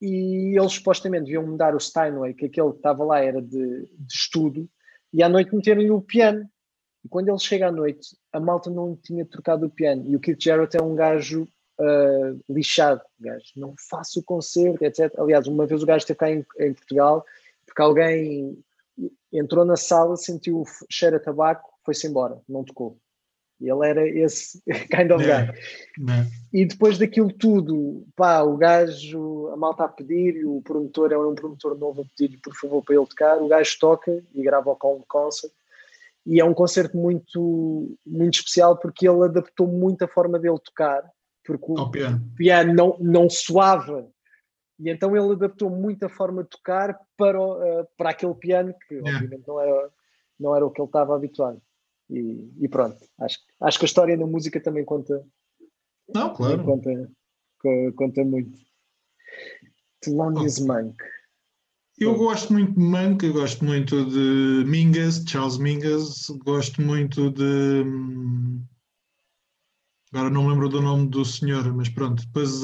e 0.00 0.58
eles 0.58 0.72
supostamente 0.72 1.24
deviam 1.24 1.46
mudar 1.46 1.74
o 1.74 1.80
Steinway, 1.80 2.34
que 2.34 2.46
aquele 2.46 2.70
que 2.70 2.76
estava 2.76 3.04
lá 3.04 3.20
era 3.20 3.40
de, 3.40 3.88
de 3.98 4.14
estudo, 4.14 4.68
e 5.12 5.22
à 5.22 5.28
noite 5.28 5.54
meteram-lhe 5.54 5.90
o 5.90 6.00
piano. 6.00 6.48
E 7.04 7.08
quando 7.08 7.28
ele 7.28 7.38
chega 7.38 7.68
à 7.68 7.72
noite, 7.72 8.16
a 8.32 8.40
malta 8.40 8.70
não 8.70 8.96
tinha 8.96 9.24
trocado 9.24 9.66
o 9.66 9.70
piano. 9.70 10.04
E 10.06 10.16
o 10.16 10.20
Keith 10.20 10.42
Jarrett 10.42 10.76
é 10.76 10.82
um 10.82 10.94
gajo 10.94 11.46
uh, 11.78 12.40
lixado, 12.48 13.02
gajo. 13.18 13.46
Não 13.56 13.74
faço 13.88 14.20
o 14.20 14.22
concerto, 14.22 14.84
etc. 14.84 15.12
Aliás, 15.18 15.46
uma 15.46 15.66
vez 15.66 15.82
o 15.82 15.86
gajo 15.86 15.98
esteve 15.98 16.18
cá 16.18 16.30
em, 16.30 16.44
em 16.58 16.72
Portugal, 16.72 17.24
porque 17.66 17.82
alguém 17.82 18.56
entrou 19.32 19.64
na 19.64 19.76
sala, 19.76 20.16
sentiu 20.16 20.60
o 20.60 20.64
cheiro 20.90 21.16
a 21.16 21.20
tabaco, 21.20 21.68
foi-se 21.84 22.06
embora, 22.06 22.40
não 22.48 22.64
tocou. 22.64 22.98
Ele 23.60 23.88
era 23.88 24.06
esse 24.06 24.60
kind 24.90 25.10
of 25.10 25.24
guy. 25.24 26.26
E 26.52 26.66
depois 26.66 26.98
daquilo 26.98 27.32
tudo, 27.32 28.06
pá, 28.14 28.42
o 28.42 28.56
gajo, 28.56 29.48
a 29.48 29.56
malta 29.56 29.84
a 29.84 29.88
pedir, 29.88 30.44
o 30.44 30.60
promotor 30.62 31.12
é 31.12 31.18
um 31.18 31.34
promotor 31.34 31.78
novo 31.78 32.02
a 32.02 32.04
pedir 32.16 32.38
por 32.38 32.54
favor 32.54 32.82
para 32.82 32.94
ele 32.94 33.06
tocar, 33.06 33.40
o 33.40 33.48
gajo 33.48 33.78
toca 33.78 34.22
e 34.34 34.42
grava 34.42 34.70
o 34.70 34.76
Calm 34.76 35.00
Concert. 35.08 35.52
E 36.26 36.40
é 36.40 36.44
um 36.44 36.54
concerto 36.54 36.96
muito, 36.96 37.96
muito 38.04 38.34
especial 38.34 38.78
porque 38.78 39.06
ele 39.06 39.24
adaptou 39.24 39.66
muito 39.66 40.04
a 40.04 40.08
forma 40.08 40.38
dele 40.38 40.58
tocar, 40.58 41.02
porque 41.44 41.72
o 41.72 41.90
piano, 41.90 42.32
piano 42.36 42.74
não, 42.74 42.96
não 42.98 43.30
soava. 43.30 44.08
E 44.78 44.90
então 44.90 45.16
ele 45.16 45.32
adaptou 45.32 45.70
muito 45.70 46.04
a 46.04 46.08
forma 46.08 46.42
de 46.42 46.50
tocar 46.50 46.98
para, 47.16 47.40
uh, 47.40 47.86
para 47.96 48.10
aquele 48.10 48.34
piano 48.34 48.74
que 48.86 48.94
yeah. 48.94 49.16
obviamente 49.16 49.46
não 49.46 49.60
era, 49.60 49.90
não 50.40 50.56
era 50.56 50.66
o 50.66 50.70
que 50.70 50.80
ele 50.80 50.88
estava 50.88 51.14
habituado. 51.14 51.60
E, 52.10 52.50
e, 52.60 52.68
pronto, 52.68 52.98
acho, 53.20 53.38
acho 53.60 53.78
que 53.78 53.84
a 53.84 53.86
história 53.86 54.16
da 54.16 54.26
música 54.26 54.60
também 54.60 54.84
conta. 54.84 55.24
Não, 56.12 56.34
claro. 56.34 56.62
Conta, 56.64 57.10
conta 57.96 58.24
muito. 58.24 58.58
Thelonious 60.00 60.60
oh. 60.60 60.66
Monk. 60.66 60.96
Eu 61.98 62.16
gosto 62.16 62.52
muito 62.52 62.72
de 62.72 62.80
Monk, 62.80 63.28
gosto 63.30 63.64
muito 63.64 64.04
de 64.06 64.64
Mingus, 64.68 65.24
Charles 65.28 65.58
Mingus, 65.58 66.26
gosto 66.44 66.82
muito 66.82 67.30
de. 67.30 67.84
Agora 70.14 70.30
não 70.30 70.46
lembro 70.46 70.68
do 70.68 70.80
nome 70.80 71.08
do 71.08 71.24
senhor, 71.24 71.74
mas 71.74 71.88
pronto, 71.88 72.24
depois 72.24 72.62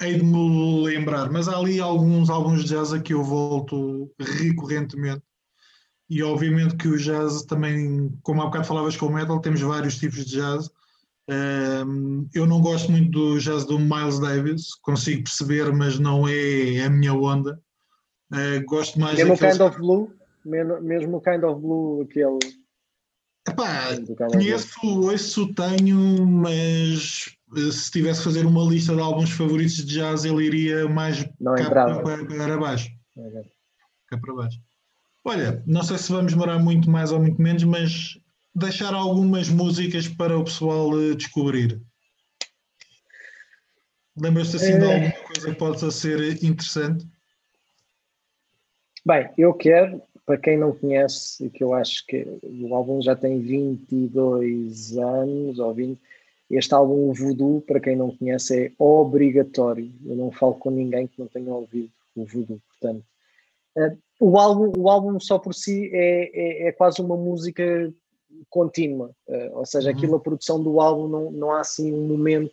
hei 0.00 0.14
de 0.16 0.24
me 0.24 0.82
lembrar. 0.82 1.30
Mas 1.30 1.46
há 1.46 1.56
ali 1.56 1.78
alguns 1.78 2.28
álbuns 2.28 2.64
de 2.64 2.70
jazz 2.70 2.92
a 2.92 2.98
que 2.98 3.14
eu 3.14 3.22
volto 3.22 4.10
recorrentemente 4.18 5.22
e 6.10 6.20
obviamente 6.20 6.74
que 6.74 6.88
o 6.88 6.98
jazz 6.98 7.44
também, 7.44 8.12
como 8.24 8.42
há 8.42 8.46
bocado 8.46 8.64
falavas 8.64 8.96
com 8.96 9.06
o 9.06 9.12
metal, 9.12 9.40
temos 9.40 9.60
vários 9.60 9.98
tipos 9.98 10.24
de 10.26 10.32
jazz. 10.32 10.68
eu 12.34 12.44
não 12.44 12.60
gosto 12.60 12.90
muito 12.90 13.12
do 13.12 13.38
jazz 13.38 13.64
do 13.64 13.78
Miles 13.78 14.18
Davis, 14.18 14.74
consigo 14.82 15.22
perceber, 15.22 15.72
mas 15.72 15.96
não 16.00 16.26
é 16.26 16.84
a 16.84 16.90
minha 16.90 17.14
onda. 17.14 17.60
Uh, 18.32 18.64
gosto 18.66 18.98
mais 18.98 19.16
Mesmo 19.16 19.34
o 19.34 19.38
Kind 19.38 19.60
of 19.60 19.78
Blue? 19.78 20.12
Mesmo 20.44 21.18
o 21.18 21.20
Kind 21.20 21.44
of 21.44 21.60
Blue, 21.60 22.02
aquele. 22.02 22.38
Epá, 23.50 23.88
conheço, 24.30 24.68
ouço, 24.82 25.54
tenho, 25.54 26.26
mas 26.26 27.36
eh, 27.56 27.70
se 27.72 27.90
tivesse 27.90 28.20
que 28.20 28.24
fazer 28.24 28.46
uma 28.46 28.64
lista 28.64 28.94
de 28.94 29.00
alguns 29.00 29.30
favoritos 29.30 29.76
de 29.76 29.94
jazz, 29.94 30.24
ele 30.24 30.44
iria 30.44 30.88
mais 30.88 31.28
não 31.40 31.54
cá 31.54 31.70
para, 31.70 32.24
para, 32.24 32.58
baixo. 32.58 32.88
Cá 34.08 34.18
para 34.18 34.34
baixo. 34.34 34.58
Olha, 35.24 35.62
não 35.66 35.82
sei 35.82 35.98
se 35.98 36.12
vamos 36.12 36.32
demorar 36.32 36.58
muito 36.58 36.90
mais 36.90 37.12
ou 37.12 37.20
muito 37.20 37.40
menos, 37.40 37.62
mas 37.64 38.18
deixar 38.54 38.94
algumas 38.94 39.48
músicas 39.48 40.08
para 40.08 40.38
o 40.38 40.44
pessoal 40.44 40.90
eh, 41.00 41.14
descobrir. 41.14 41.80
Lembras-te 44.20 44.56
assim 44.56 44.78
de 44.78 44.84
alguma 44.84 45.12
coisa 45.12 45.50
que 45.50 45.56
possa 45.56 45.90
ser 45.90 46.44
interessante? 46.44 47.06
Bem, 49.06 49.30
eu 49.38 49.54
quero, 49.54 50.02
para 50.30 50.38
quem 50.38 50.56
não 50.56 50.70
conhece, 50.70 51.44
e 51.44 51.50
que 51.50 51.64
eu 51.64 51.74
acho 51.74 52.06
que 52.06 52.24
o 52.40 52.72
álbum 52.72 53.02
já 53.02 53.16
tem 53.16 53.40
22 53.40 54.96
anos 54.96 55.58
ou 55.58 55.74
20, 55.74 56.00
este 56.48 56.72
álbum, 56.72 57.10
o 57.10 57.12
Voodoo, 57.12 57.60
para 57.62 57.80
quem 57.80 57.96
não 57.96 58.16
conhece, 58.16 58.66
é 58.66 58.72
obrigatório. 58.78 59.90
Eu 60.06 60.14
não 60.14 60.30
falo 60.30 60.54
com 60.54 60.70
ninguém 60.70 61.08
que 61.08 61.18
não 61.18 61.26
tenha 61.26 61.52
ouvido 61.52 61.90
o 62.14 62.24
Voodoo, 62.24 62.60
portanto. 62.68 63.04
Eh, 63.76 63.96
o 64.20 64.38
álbum, 64.38 64.72
o 64.78 64.88
álbum 64.88 65.18
só 65.18 65.36
por 65.36 65.52
si 65.52 65.90
é, 65.92 66.30
é, 66.32 66.68
é 66.68 66.72
quase 66.72 67.00
uma 67.02 67.16
música 67.16 67.92
contínua, 68.48 69.10
uh, 69.26 69.58
ou 69.58 69.66
seja, 69.66 69.90
uhum. 69.90 69.96
aquilo, 69.96 70.14
a 70.14 70.20
produção 70.20 70.62
do 70.62 70.80
álbum 70.80 71.08
não, 71.08 71.32
não 71.32 71.50
há 71.50 71.60
assim 71.60 71.92
um 71.92 72.06
momento, 72.06 72.52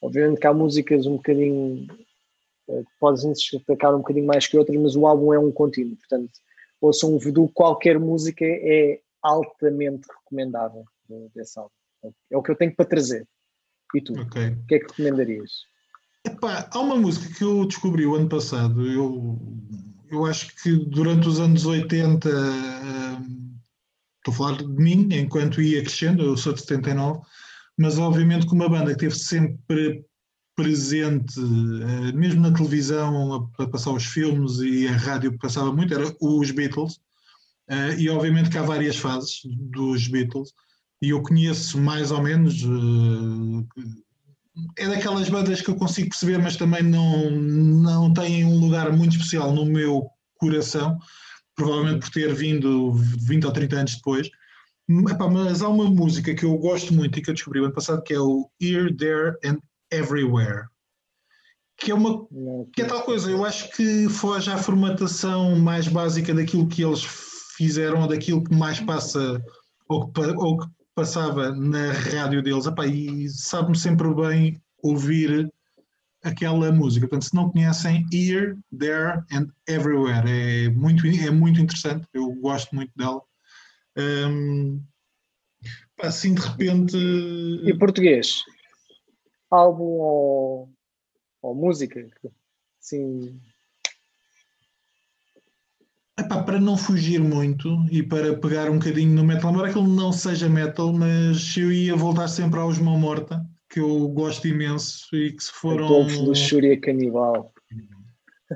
obviamente 0.00 0.40
que 0.40 0.46
há 0.48 0.52
músicas 0.52 1.06
um 1.06 1.18
bocadinho 1.18 1.86
uh, 2.66 2.82
que 2.82 2.90
podem 2.98 3.32
se 3.32 3.56
destacar 3.56 3.94
um 3.94 3.98
bocadinho 3.98 4.26
mais 4.26 4.48
que 4.48 4.58
outras, 4.58 4.76
mas 4.76 4.96
o 4.96 5.06
álbum 5.06 5.32
é 5.32 5.38
um 5.38 5.52
contínuo, 5.52 5.96
portanto, 5.96 6.32
ouçam 6.82 7.14
um 7.14 7.18
voodoo, 7.18 7.48
qualquer 7.48 7.98
música 7.98 8.44
é 8.44 9.00
altamente 9.22 10.06
recomendável 10.08 10.84
desse 11.34 11.58
álbum. 11.58 11.70
É 12.30 12.36
o 12.36 12.42
que 12.42 12.50
eu 12.50 12.56
tenho 12.56 12.74
para 12.74 12.84
trazer. 12.84 13.26
E 13.94 14.00
tu? 14.00 14.12
Okay. 14.22 14.48
O 14.48 14.66
que 14.66 14.74
é 14.74 14.78
que 14.80 14.86
recomendarias? 14.88 15.50
Epá, 16.26 16.68
há 16.72 16.80
uma 16.80 16.96
música 16.96 17.32
que 17.34 17.44
eu 17.44 17.64
descobri 17.66 18.04
o 18.04 18.14
ano 18.14 18.28
passado, 18.28 18.86
eu 18.86 19.38
eu 20.10 20.26
acho 20.26 20.54
que 20.62 20.70
durante 20.72 21.26
os 21.26 21.40
anos 21.40 21.64
80, 21.64 22.28
hum, 22.28 23.56
estou 24.18 24.34
a 24.34 24.36
falar 24.36 24.58
de 24.58 24.66
mim, 24.66 25.08
enquanto 25.10 25.62
ia 25.62 25.80
crescendo, 25.80 26.22
eu 26.22 26.36
sou 26.36 26.52
de 26.52 26.60
79, 26.60 27.20
mas 27.78 27.98
obviamente 27.98 28.46
que 28.46 28.52
uma 28.52 28.68
banda 28.68 28.94
que 28.94 29.06
esteve 29.06 29.14
sempre 29.16 30.04
presente, 30.54 31.38
uh, 31.40 32.14
mesmo 32.14 32.40
na 32.40 32.52
televisão, 32.52 33.50
a, 33.58 33.62
a, 33.62 33.66
passar 33.68 33.92
os 33.92 34.04
filmes 34.04 34.58
e 34.58 34.86
a 34.86 34.92
rádio 34.92 35.36
passava 35.38 35.72
muito, 35.72 35.94
era 35.94 36.14
os 36.20 36.50
Beatles. 36.50 36.94
Uh, 37.70 37.98
e 37.98 38.08
obviamente 38.10 38.50
que 38.50 38.58
há 38.58 38.62
várias 38.62 38.96
fases 38.96 39.40
dos 39.44 40.08
Beatles, 40.08 40.50
e 41.00 41.10
eu 41.10 41.22
conheço 41.22 41.80
mais 41.80 42.10
ou 42.10 42.22
menos. 42.22 42.62
Uh, 42.64 43.66
é 44.76 44.86
daquelas 44.86 45.30
bandas 45.30 45.62
que 45.62 45.70
eu 45.70 45.76
consigo 45.76 46.10
perceber, 46.10 46.38
mas 46.38 46.56
também 46.56 46.82
não, 46.82 47.30
não 47.30 48.12
têm 48.12 48.44
um 48.44 48.58
lugar 48.58 48.92
muito 48.92 49.12
especial 49.12 49.52
no 49.54 49.64
meu 49.64 50.10
coração, 50.34 50.98
provavelmente 51.56 52.00
por 52.00 52.10
ter 52.10 52.34
vindo 52.34 52.92
20 52.92 53.46
ou 53.46 53.52
30 53.52 53.76
anos 53.76 53.96
depois. 53.96 54.28
Mas 54.86 55.62
há 55.62 55.68
uma 55.68 55.88
música 55.88 56.34
que 56.34 56.44
eu 56.44 56.56
gosto 56.58 56.92
muito 56.92 57.18
e 57.18 57.22
que 57.22 57.30
eu 57.30 57.34
descobri 57.34 57.60
ano 57.60 57.72
passado 57.72 58.02
que 58.02 58.12
é 58.12 58.20
o 58.20 58.50
Here, 58.60 58.94
There 58.94 59.36
and 59.42 59.58
Everywhere. 59.92 60.66
Que 61.76 61.90
é 61.90 61.94
uma 61.94 62.26
que 62.72 62.82
é 62.82 62.84
tal 62.84 63.02
coisa, 63.02 63.30
eu 63.30 63.44
acho 63.44 63.70
que 63.72 64.08
foge 64.08 64.50
à 64.50 64.56
formatação 64.56 65.58
mais 65.58 65.88
básica 65.88 66.32
daquilo 66.32 66.68
que 66.68 66.82
eles 66.82 67.04
fizeram 67.56 68.02
ou 68.02 68.08
daquilo 68.08 68.44
que 68.44 68.54
mais 68.54 68.80
passa 68.80 69.42
ou 69.88 70.10
que, 70.10 70.20
ou 70.20 70.58
que 70.58 70.66
passava 70.94 71.52
na 71.52 71.92
rádio 71.92 72.42
deles. 72.42 72.66
Epá, 72.66 72.86
e 72.86 73.28
sabe-me 73.28 73.76
sempre 73.76 74.12
bem 74.14 74.62
ouvir 74.82 75.50
aquela 76.22 76.70
música. 76.70 77.06
Portanto, 77.06 77.28
se 77.28 77.34
não 77.34 77.50
conhecem, 77.50 78.06
Here, 78.12 78.56
There 78.78 79.22
and 79.32 79.48
Everywhere. 79.66 80.24
É 80.28 80.68
muito, 80.70 81.06
é 81.06 81.30
muito 81.30 81.60
interessante, 81.60 82.06
eu 82.12 82.32
gosto 82.34 82.74
muito 82.74 82.92
dela. 82.96 83.20
Um, 83.96 84.82
assim 86.00 86.34
de 86.34 86.40
repente. 86.40 86.96
E 86.96 87.76
português? 87.78 88.42
Álbum 89.54 89.84
ou, 89.84 90.70
ou 91.42 91.54
música? 91.54 92.08
Sim. 92.80 93.38
Epá, 96.18 96.42
para 96.42 96.60
não 96.60 96.76
fugir 96.76 97.20
muito 97.20 97.84
e 97.90 98.02
para 98.02 98.36
pegar 98.36 98.70
um 98.70 98.78
bocadinho 98.78 99.14
no 99.14 99.24
metal, 99.24 99.50
embora 99.50 99.68
aquilo 99.68 99.88
não 99.88 100.12
seja 100.12 100.48
metal, 100.48 100.92
mas 100.92 101.56
eu 101.56 101.72
ia 101.72 101.96
voltar 101.96 102.28
sempre 102.28 102.60
aos 102.60 102.78
Mão 102.78 102.98
Morta, 102.98 103.44
que 103.70 103.80
eu 103.80 104.08
gosto 104.08 104.46
imenso 104.46 105.06
e 105.14 105.32
que 105.32 105.42
se 105.42 105.52
foram. 105.52 105.88
Golfo 105.88 106.22
do 106.22 106.34
Xúria 106.34 106.78
Canibal. 106.80 107.52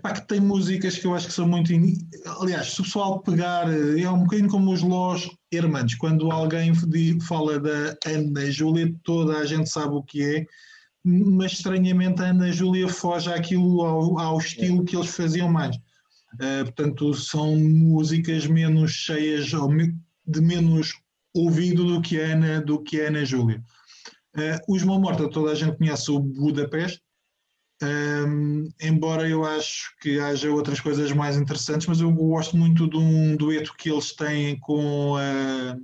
Pá, 0.03 0.13
que 0.13 0.29
tem 0.29 0.41
músicas 0.41 0.99
que 0.99 1.07
eu 1.07 1.15
acho 1.15 1.29
que 1.29 1.33
são 1.33 1.49
muito. 1.49 1.73
In... 1.73 1.95
Aliás, 2.41 2.73
se 2.73 2.81
o 2.81 2.85
pessoal 2.85 3.23
pegar, 3.23 3.67
é 3.73 4.11
um 4.11 4.25
bocadinho 4.25 4.51
como 4.51 4.73
os 4.73 4.83
Los 4.83 5.31
Hermanos, 5.51 5.95
quando 5.95 6.31
alguém 6.31 6.73
fala 7.27 7.59
da 7.59 7.97
Ana 8.07 8.51
Júlia, 8.51 8.95
toda 9.03 9.39
a 9.39 9.47
gente 9.47 9.71
sabe 9.71 9.95
o 9.95 10.03
que 10.03 10.23
é, 10.23 10.47
mas 11.07 11.53
estranhamente 11.53 12.21
a 12.21 12.31
Ana 12.31 12.51
Júlia 12.51 12.89
foge 12.89 13.33
àquilo, 13.33 13.83
ao, 13.83 14.19
ao 14.19 14.39
estilo 14.39 14.85
que 14.85 14.97
eles 14.97 15.15
faziam 15.15 15.49
mais. 15.49 15.77
Uh, 16.35 16.65
portanto, 16.65 17.15
são 17.15 17.57
músicas 17.57 18.47
menos 18.49 18.91
cheias, 18.91 19.47
de 20.27 20.41
menos 20.41 20.95
ouvido 21.33 21.85
do 21.85 22.03
que 22.03 22.21
a 22.21 22.33
Ana, 22.33 22.61
do 22.61 22.83
que 22.83 23.01
a 23.01 23.07
Ana 23.07 23.25
Júlia. 23.25 23.63
Uh, 24.37 24.75
os 24.75 24.83
Mão 24.83 25.01
Morta, 25.01 25.31
toda 25.31 25.53
a 25.53 25.55
gente 25.55 25.77
conhece 25.77 26.11
o 26.11 26.19
Budapeste, 26.19 27.01
um, 27.83 28.69
embora 28.81 29.29
eu 29.29 29.45
acho 29.45 29.95
que 30.01 30.19
haja 30.19 30.51
outras 30.51 30.81
coisas 30.81 31.13
mais 31.13 31.37
interessantes, 31.37 31.87
mas 31.87 32.01
eu 32.01 32.11
gosto 32.11 32.57
muito 32.57 32.89
de 32.89 32.97
um 32.97 33.37
dueto 33.37 33.75
que 33.77 33.91
eles 33.91 34.13
têm 34.13 34.59
com 34.59 35.15
a. 35.17 35.77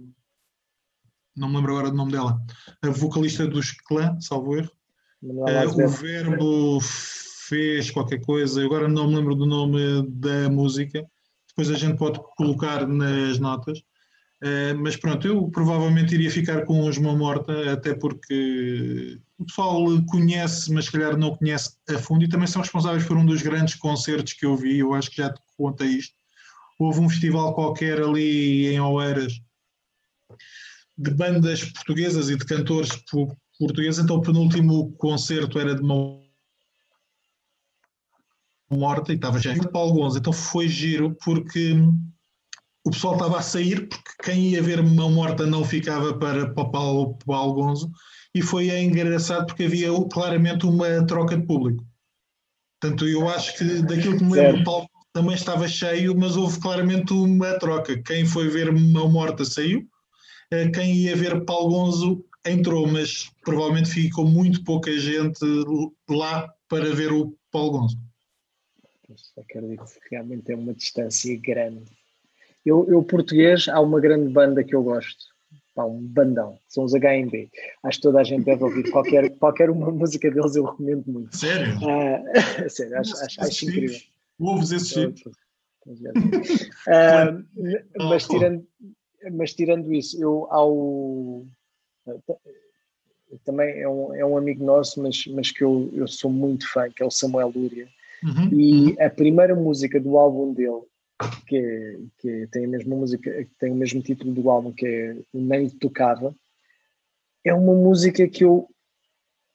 Não 1.37 1.49
me 1.49 1.57
lembro 1.57 1.73
agora 1.73 1.91
do 1.91 1.97
nome 1.97 2.13
dela. 2.13 2.41
A 2.83 2.91
vocalista 2.91 3.47
dos 3.47 3.71
Clã, 3.73 4.19
salvo 4.21 4.57
erro. 4.57 4.71
Uh, 5.23 5.85
o 5.85 5.89
verbo 5.89 6.81
fez 6.81 7.91
qualquer 7.91 8.21
coisa, 8.21 8.65
agora 8.65 8.89
não 8.89 9.09
me 9.09 9.17
lembro 9.17 9.35
do 9.35 9.47
nome 9.47 10.03
da 10.09 10.51
música. 10.51 11.05
Depois 11.49 11.71
a 11.71 11.79
gente 11.79 11.97
pode 11.97 12.19
colocar 12.37 12.87
nas 12.87 13.39
notas. 13.39 13.79
Uh, 14.43 14.75
mas 14.81 14.97
pronto, 14.97 15.25
eu 15.27 15.49
provavelmente 15.51 16.15
iria 16.15 16.31
ficar 16.31 16.65
com 16.65 16.89
os 16.89 16.99
Mão 16.99 17.17
Morta, 17.17 17.73
até 17.73 17.95
porque 17.95 19.21
o 19.39 19.45
pessoal 19.45 19.85
conhece, 20.07 20.73
mas 20.73 20.87
se 20.87 20.93
calhar 20.93 21.17
não 21.17 21.37
conhece 21.37 21.77
a 21.89 21.99
fundo, 21.99 22.25
e 22.25 22.29
também 22.29 22.49
são 22.49 22.61
responsáveis 22.61 23.05
por 23.05 23.17
um 23.17 23.25
dos 23.25 23.43
grandes 23.43 23.77
concertos 23.77 24.33
que 24.33 24.45
eu 24.45 24.57
vi, 24.57 24.81
eu 24.81 24.95
acho 24.95 25.11
que 25.11 25.19
já 25.19 25.33
te 25.33 25.41
conta 25.57 25.85
isto. 25.85 26.15
Houve 26.79 26.99
um 26.99 27.09
festival 27.09 27.55
qualquer 27.55 28.01
ali 28.03 28.67
em 28.67 28.81
Oeiras 28.81 29.41
de 30.99 31.11
bandas 31.11 31.65
portuguesas 31.65 32.29
e 32.29 32.37
de 32.37 32.45
cantores 32.45 32.91
portugueses, 33.67 34.03
então 34.03 34.17
o 34.17 34.23
penúltimo 34.23 34.93
concerto 34.93 35.59
era 35.59 35.75
de 35.75 35.83
Mão 35.83 36.23
Morta 38.71 39.13
e 39.13 39.17
estava 39.17 39.39
já 39.39 39.55
Paulo 39.71 39.93
Gonzo, 39.93 40.19
então 40.19 40.33
foi 40.33 40.67
giro 40.67 41.15
porque 41.23 41.75
o 42.85 42.91
pessoal 42.91 43.15
estava 43.15 43.39
a 43.39 43.43
sair 43.43 43.87
porque 43.89 44.11
quem 44.23 44.51
ia 44.51 44.63
ver 44.63 44.83
mão 44.83 45.11
morta 45.11 45.47
não 45.47 45.65
ficava 45.65 46.15
para, 46.15 46.53
para 46.53 46.71
Paulo 46.71 47.17
Gonzo 47.27 47.91
e 48.35 48.41
foi 48.41 48.71
engraçado 48.81 49.47
porque 49.47 49.65
havia 49.65 49.89
claramente 50.11 50.65
uma 50.65 51.07
troca 51.07 51.37
de 51.37 51.47
público. 51.47 51.85
Portanto, 52.81 53.07
eu 53.07 53.29
acho 53.29 53.57
que 53.57 53.83
daquilo 53.83 54.19
que 54.19 54.25
me 54.25 54.33
lembro, 54.33 54.63
o 54.63 54.65
Paulo 54.65 54.89
também 55.13 55.35
estava 55.35 55.69
cheio, 55.69 56.19
mas 56.19 56.37
houve 56.37 56.59
claramente 56.59 57.13
uma 57.13 57.59
troca. 57.59 58.03
Quem 58.03 58.25
foi 58.25 58.49
ver 58.49 58.73
mão 58.73 59.09
morta 59.11 59.45
saiu, 59.45 59.87
eh, 60.51 60.69
quem 60.71 60.95
ia 60.95 61.15
ver 61.15 61.45
Paulo 61.45 61.69
Gonzo 61.69 62.25
entrou, 62.47 62.87
mas 62.87 63.31
provavelmente 63.45 63.91
ficou 63.91 64.27
muito 64.27 64.65
pouca 64.65 64.93
gente 64.99 65.45
lá 66.09 66.53
para 66.69 66.95
ver 66.95 67.13
o 67.13 67.37
Paulo 67.51 67.81
Gonzo. 67.81 67.99
Acredito 69.39 69.85
que 69.85 70.15
realmente 70.15 70.51
é 70.51 70.57
uma 70.57 70.73
distância 70.73 71.37
grande 71.39 71.85
eu, 72.65 72.87
eu, 72.89 73.03
português, 73.03 73.69
há 73.69 73.81
uma 73.81 74.01
grande 74.01 74.33
banda 74.33 74.63
que 74.63 74.75
eu 74.75 74.83
gosto. 74.83 75.33
Pá, 75.75 75.85
um 75.85 76.01
bandão, 76.01 76.59
são 76.69 76.85
os 76.85 76.93
HMB. 76.93 77.51
Acho 77.83 77.99
que 77.99 78.03
toda 78.03 78.21
a 78.21 78.25
gente 78.25 78.45
deve 78.45 78.63
ouvir. 78.63 78.91
Qualquer, 78.91 79.31
qualquer 79.39 79.71
uma 79.71 79.91
música 79.91 80.31
deles 80.31 80.55
eu 80.55 80.65
recomendo 80.65 81.05
muito. 81.07 81.37
Sério? 81.37 81.77
Uh, 81.77 82.69
sério, 82.71 82.99
acho, 82.99 83.17
acho, 83.17 83.41
acho 83.41 83.65
incrível. 83.65 83.99
Ouves 84.39 84.71
esses 84.71 84.89
chips? 84.89 85.23
Uh, 85.87 87.45
mas, 87.99 88.29
tirando, 88.29 88.67
mas 89.33 89.55
tirando 89.55 89.93
isso, 89.93 90.23
eu 90.23 90.47
ao. 90.51 91.45
Também 93.45 93.81
é 93.81 93.89
um, 93.89 94.15
é 94.15 94.25
um 94.25 94.37
amigo 94.37 94.65
nosso, 94.65 95.03
mas, 95.03 95.27
mas 95.29 95.51
que 95.51 95.65
eu, 95.65 95.91
eu 95.95 96.07
sou 96.07 96.31
muito 96.31 96.71
fã, 96.71 96.91
que 96.91 97.03
é 97.03 97.07
o 97.07 97.11
Samuel 97.11 97.53
Lúria. 97.55 97.89
Uhum. 98.23 98.49
E 98.53 98.91
uhum. 98.91 98.97
a 99.01 99.11
primeira 99.11 99.55
música 99.55 99.99
do 99.99 100.17
álbum 100.17 100.53
dele 100.53 100.83
que, 101.47 101.99
que 102.19 102.47
tem 102.49 102.65
a 102.65 102.69
mesma 102.69 102.97
música, 102.97 103.31
que 103.45 103.51
tem 103.59 103.73
o 103.73 103.77
mesmo 103.77 104.03
título 104.03 104.33
do 104.33 104.51
álbum, 104.51 104.73
que 104.73 104.87
é 104.87 105.17
Nem 105.33 105.69
Tocava, 105.69 106.35
é 107.45 107.53
uma 107.53 107.75
música 107.75 108.27
que 108.29 108.45
eu 108.45 108.69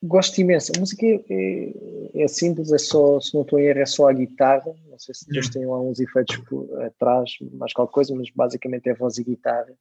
gosto 0.04 0.40
imenso. 0.40 0.72
A 0.76 0.80
música 0.80 1.06
é, 1.06 1.24
é, 1.30 2.24
é, 2.24 2.28
simples, 2.28 2.72
é 2.72 2.78
só, 2.78 3.20
se 3.20 3.34
não 3.34 3.42
estou 3.42 3.60
em 3.60 3.66
erro, 3.66 3.80
é 3.80 3.86
só 3.86 4.10
a 4.10 4.14
guitarra. 4.14 4.74
Não 4.90 5.00
sei 5.00 5.16
se 5.16 5.28
depois 5.28 5.50
tem 5.50 5.66
lá 5.66 5.80
uns 5.80 6.00
efeitos 6.00 6.38
por, 6.38 6.82
atrás, 6.84 7.32
mais 7.54 7.74
qualquer 7.74 7.94
coisa, 7.94 8.16
mas 8.16 8.30
basicamente 8.30 8.90
é 8.90 8.94
voz 8.94 9.18
e 9.18 9.24
guitarra. 9.24 9.74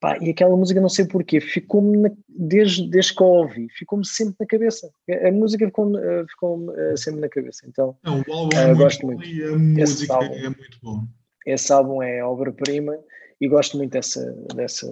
Pá, 0.00 0.16
e 0.20 0.30
aquela 0.30 0.56
música, 0.56 0.80
não 0.80 0.88
sei 0.88 1.06
porquê, 1.06 1.40
ficou-me, 1.40 2.12
desde, 2.28 2.88
desde 2.88 3.14
que 3.14 3.22
a 3.22 3.26
ouvi, 3.26 3.68
ficou-me 3.70 4.06
sempre 4.06 4.36
na 4.38 4.46
cabeça. 4.46 4.88
A, 5.26 5.32
música 5.32 5.66
ficou-me 5.66 5.98
ficou 6.28 6.70
uh, 6.70 6.96
sempre 6.96 7.20
na 7.20 7.28
cabeça. 7.28 7.66
Então, 7.66 7.96
não, 8.04 8.22
o 8.28 8.32
álbum 8.32 8.56
uh, 8.56 8.60
é 8.60 8.74
gosto 8.74 9.04
muito. 9.04 9.24
E 9.24 9.42
a 9.42 9.58
música 9.58 10.14
álbum, 10.14 10.34
é 10.34 10.42
muito 10.44 10.78
bom. 10.80 11.04
Esse 11.44 11.72
álbum 11.72 12.00
é 12.00 12.22
obra-prima 12.22 12.96
e 13.40 13.48
gosto 13.48 13.76
muito 13.76 13.90
dessa, 13.90 14.32
dessa, 14.54 14.86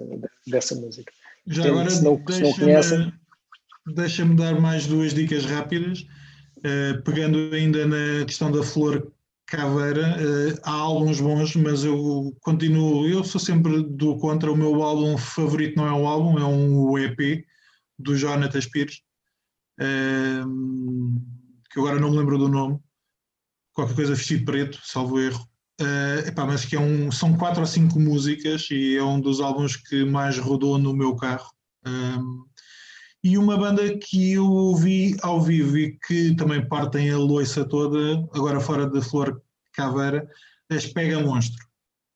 dessa 0.45 0.75
música. 0.75 1.11
Já 1.45 1.63
Portanto, 1.63 1.79
agora, 1.79 1.89
se 1.89 2.03
não, 2.03 2.21
deixa-me 3.95 3.95
deixa 3.95 4.25
dar 4.25 4.59
mais 4.59 4.87
duas 4.87 5.13
dicas 5.13 5.45
rápidas. 5.45 6.05
Uh, 6.57 7.01
pegando 7.03 7.53
ainda 7.53 7.85
na 7.85 8.25
questão 8.25 8.51
da 8.51 8.63
flor 8.63 9.09
Caveira, 9.47 10.17
uh, 10.17 10.59
há 10.61 10.71
álbuns 10.71 11.21
bons, 11.21 11.55
mas 11.55 11.85
eu 11.85 12.35
continuo, 12.41 13.07
eu 13.07 13.23
sou 13.23 13.39
sempre 13.39 13.81
do 13.81 14.17
contra, 14.17 14.51
o 14.51 14.57
meu 14.57 14.83
álbum 14.83 15.17
favorito 15.17 15.77
não 15.77 15.87
é 15.87 15.91
um 15.93 16.05
álbum, 16.05 16.37
é 16.37 16.43
um 16.43 16.97
EP 16.97 17.45
do 17.97 18.13
Jonathan 18.13 18.59
Pires, 18.69 19.01
uh, 19.79 21.21
que 21.71 21.79
agora 21.79 21.97
não 21.97 22.11
me 22.11 22.17
lembro 22.17 22.37
do 22.37 22.49
nome, 22.49 22.77
qualquer 23.73 23.95
coisa 23.95 24.15
vestido 24.15 24.43
preto, 24.43 24.81
salvo 24.83 25.17
erro, 25.17 25.47
uh, 25.79 26.27
epá, 26.27 26.45
mas 26.45 26.65
que 26.65 26.75
é 26.75 26.79
um, 26.79 27.09
são 27.09 27.37
quatro 27.37 27.61
ou 27.61 27.67
cinco 27.67 28.01
músicas 28.01 28.67
e 28.69 28.97
é 28.97 29.03
um 29.03 29.21
dos 29.21 29.39
álbuns 29.39 29.77
que 29.77 30.03
mais 30.03 30.37
rodou 30.37 30.77
no 30.77 30.93
meu 30.93 31.15
carro. 31.15 31.49
E 33.27 33.37
uma 33.37 33.57
banda 33.57 33.97
que 33.97 34.31
eu 34.31 34.49
ouvi 34.49 35.17
ao 35.21 35.41
vivo 35.41 35.77
e 35.77 35.97
que 36.07 36.33
também 36.37 36.65
partem 36.65 37.11
a 37.11 37.17
loiça 37.17 37.65
toda, 37.65 38.25
agora 38.33 38.61
fora 38.61 38.89
da 38.89 39.01
Flor 39.01 39.41
Caveira, 39.73 40.25
as 40.69 40.85
Pega 40.85 41.19
Monstro. 41.19 41.67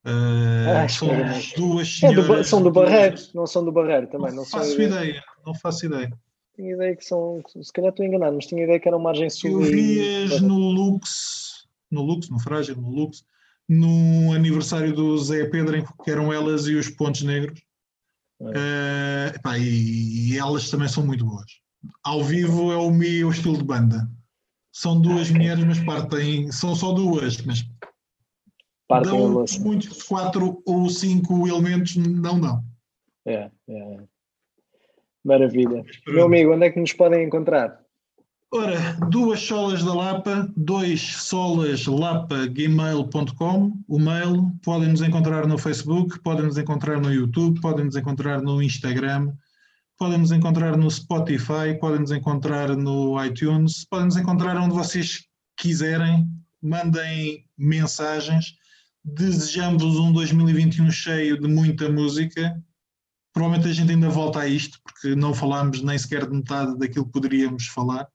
Uh, 0.06 0.86
ah, 0.86 0.88
são 0.88 1.10
duas 1.58 2.00
senhoras. 2.00 2.30
É 2.30 2.38
do, 2.38 2.44
são 2.46 2.64
do 2.64 2.72
Barreiro, 2.72 3.18
não 3.36 3.46
são 3.46 3.66
do 3.66 3.74
Barreiro 3.74 4.08
também. 4.08 4.30
Não, 4.30 4.38
não 4.38 4.46
faço 4.46 4.82
ideia. 4.82 4.88
ideia, 4.88 5.24
não 5.46 5.54
faço 5.54 5.86
ideia. 5.86 6.10
Tinha 6.56 6.74
ideia 6.76 6.96
que 6.96 7.04
são, 7.04 7.44
se 7.62 7.74
calhar 7.74 7.90
estou 7.90 8.06
enganado, 8.06 8.36
mas 8.36 8.46
tinha 8.46 8.64
ideia 8.64 8.80
que 8.80 8.88
eram 8.88 9.00
margem 9.00 9.30
sul. 9.30 9.52
Eu 9.52 9.70
vias 9.70 10.40
no 10.40 10.58
Lux, 10.58 11.68
no 11.92 12.04
Lux, 12.04 12.30
no 12.30 12.40
Frágil, 12.40 12.78
no 12.78 12.90
Lux, 12.90 13.26
num 13.68 14.32
aniversário 14.32 14.94
do 14.94 15.18
Zé 15.18 15.44
Pedro, 15.46 15.86
que 16.06 16.10
eram 16.10 16.32
elas 16.32 16.68
e 16.68 16.76
os 16.76 16.90
Pontos 16.90 17.24
Negros. 17.24 17.62
Uh, 18.50 19.36
epá, 19.36 19.58
e, 19.58 20.32
e, 20.34 20.38
elas 20.38 20.70
também 20.70 20.88
são 20.88 21.06
muito 21.06 21.26
boas. 21.26 21.46
Ao 22.04 22.24
vivo 22.24 22.72
é 22.72 22.78
o 22.78 22.92
meu 22.92 23.30
estilo 23.30 23.58
de 23.58 23.64
banda. 23.64 24.10
São 24.74 25.00
duas 25.00 25.30
okay. 25.30 25.34
mulheres, 25.34 25.64
mas 25.64 25.80
partem. 25.80 26.52
São 26.52 26.76
só 26.76 26.92
duas, 26.92 27.42
mas 27.42 27.64
partem 28.88 29.12
dão 29.12 29.46
muitos 29.60 30.04
quatro 30.04 30.62
ou 30.66 30.90
cinco 30.90 31.48
elementos, 31.48 31.96
não 31.98 32.38
não. 32.38 32.64
É, 33.26 33.52
é. 33.70 34.04
Maravilha. 35.24 35.84
Meu 36.08 36.26
amigo, 36.26 36.54
onde 36.54 36.66
é 36.66 36.72
que 36.72 36.80
nos 36.80 36.94
podem 36.94 37.24
encontrar? 37.24 37.81
Ora, 38.54 38.98
duas 39.10 39.40
solas 39.40 39.82
da 39.82 39.94
Lapa, 39.94 40.52
dois 40.58 41.00
solas 41.02 41.86
lapa 41.86 42.46
gmail.com, 42.48 43.82
o 43.88 43.98
mail, 43.98 44.52
podem 44.62 44.90
nos 44.90 45.02
encontrar 45.02 45.48
no 45.48 45.58
Facebook, 45.58 46.20
podem 46.20 46.48
nos 46.48 46.58
encontrar 46.58 47.00
no 47.00 47.14
YouTube, 47.14 47.62
podem 47.62 47.86
nos 47.86 47.96
encontrar 47.96 48.42
no 48.42 48.62
Instagram, 48.62 49.32
podem 49.98 50.18
nos 50.18 50.34
encontrar 50.34 50.76
no 50.76 50.92
Spotify, 50.92 51.80
podem 51.80 52.02
nos 52.02 52.12
encontrar 52.12 52.76
no 52.76 53.24
iTunes, 53.24 53.86
podem 53.86 54.08
nos 54.08 54.18
encontrar 54.18 54.58
onde 54.58 54.76
vocês 54.76 55.26
quiserem, 55.56 56.28
mandem 56.62 57.46
mensagens. 57.58 58.56
Desejamos 59.02 59.82
um 59.98 60.12
2021 60.12 60.92
cheio 60.92 61.40
de 61.40 61.48
muita 61.48 61.90
música. 61.90 62.62
Provavelmente 63.32 63.70
a 63.70 63.74
gente 63.74 63.94
ainda 63.94 64.10
volta 64.10 64.42
a 64.42 64.48
isto, 64.48 64.78
porque 64.84 65.16
não 65.16 65.34
falámos 65.34 65.82
nem 65.82 65.98
sequer 65.98 66.28
de 66.28 66.36
metade 66.36 66.78
daquilo 66.78 67.06
que 67.06 67.14
poderíamos 67.14 67.68
falar. 67.68 68.10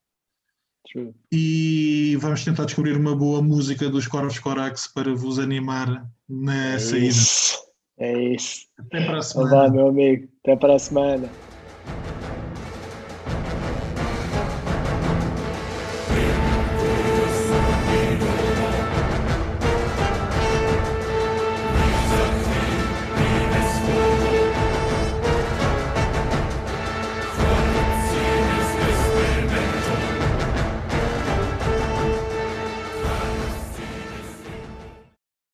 True. 0.91 1.13
E 1.33 2.17
vamos 2.21 2.45
tentar 2.45 2.65
descobrir 2.65 2.97
uma 2.97 3.15
boa 3.17 3.43
música 3.43 3.89
dos 3.89 4.07
Corvos 4.07 4.39
Corax 4.39 4.87
para 4.87 5.15
vos 5.15 5.39
animar 5.39 6.09
na 6.29 6.75
é 6.75 6.79
saída. 6.79 7.07
Isso. 7.07 7.67
É 7.99 8.35
isso. 8.35 8.67
Até 8.79 9.05
para 9.05 9.19
a 9.19 9.23
semana. 9.23 9.51
Olá, 9.51 9.71
meu 9.71 9.89
amigo. 9.89 10.29
Até 10.43 10.57
para 10.57 10.75
a 10.77 10.79
semana. 10.79 11.29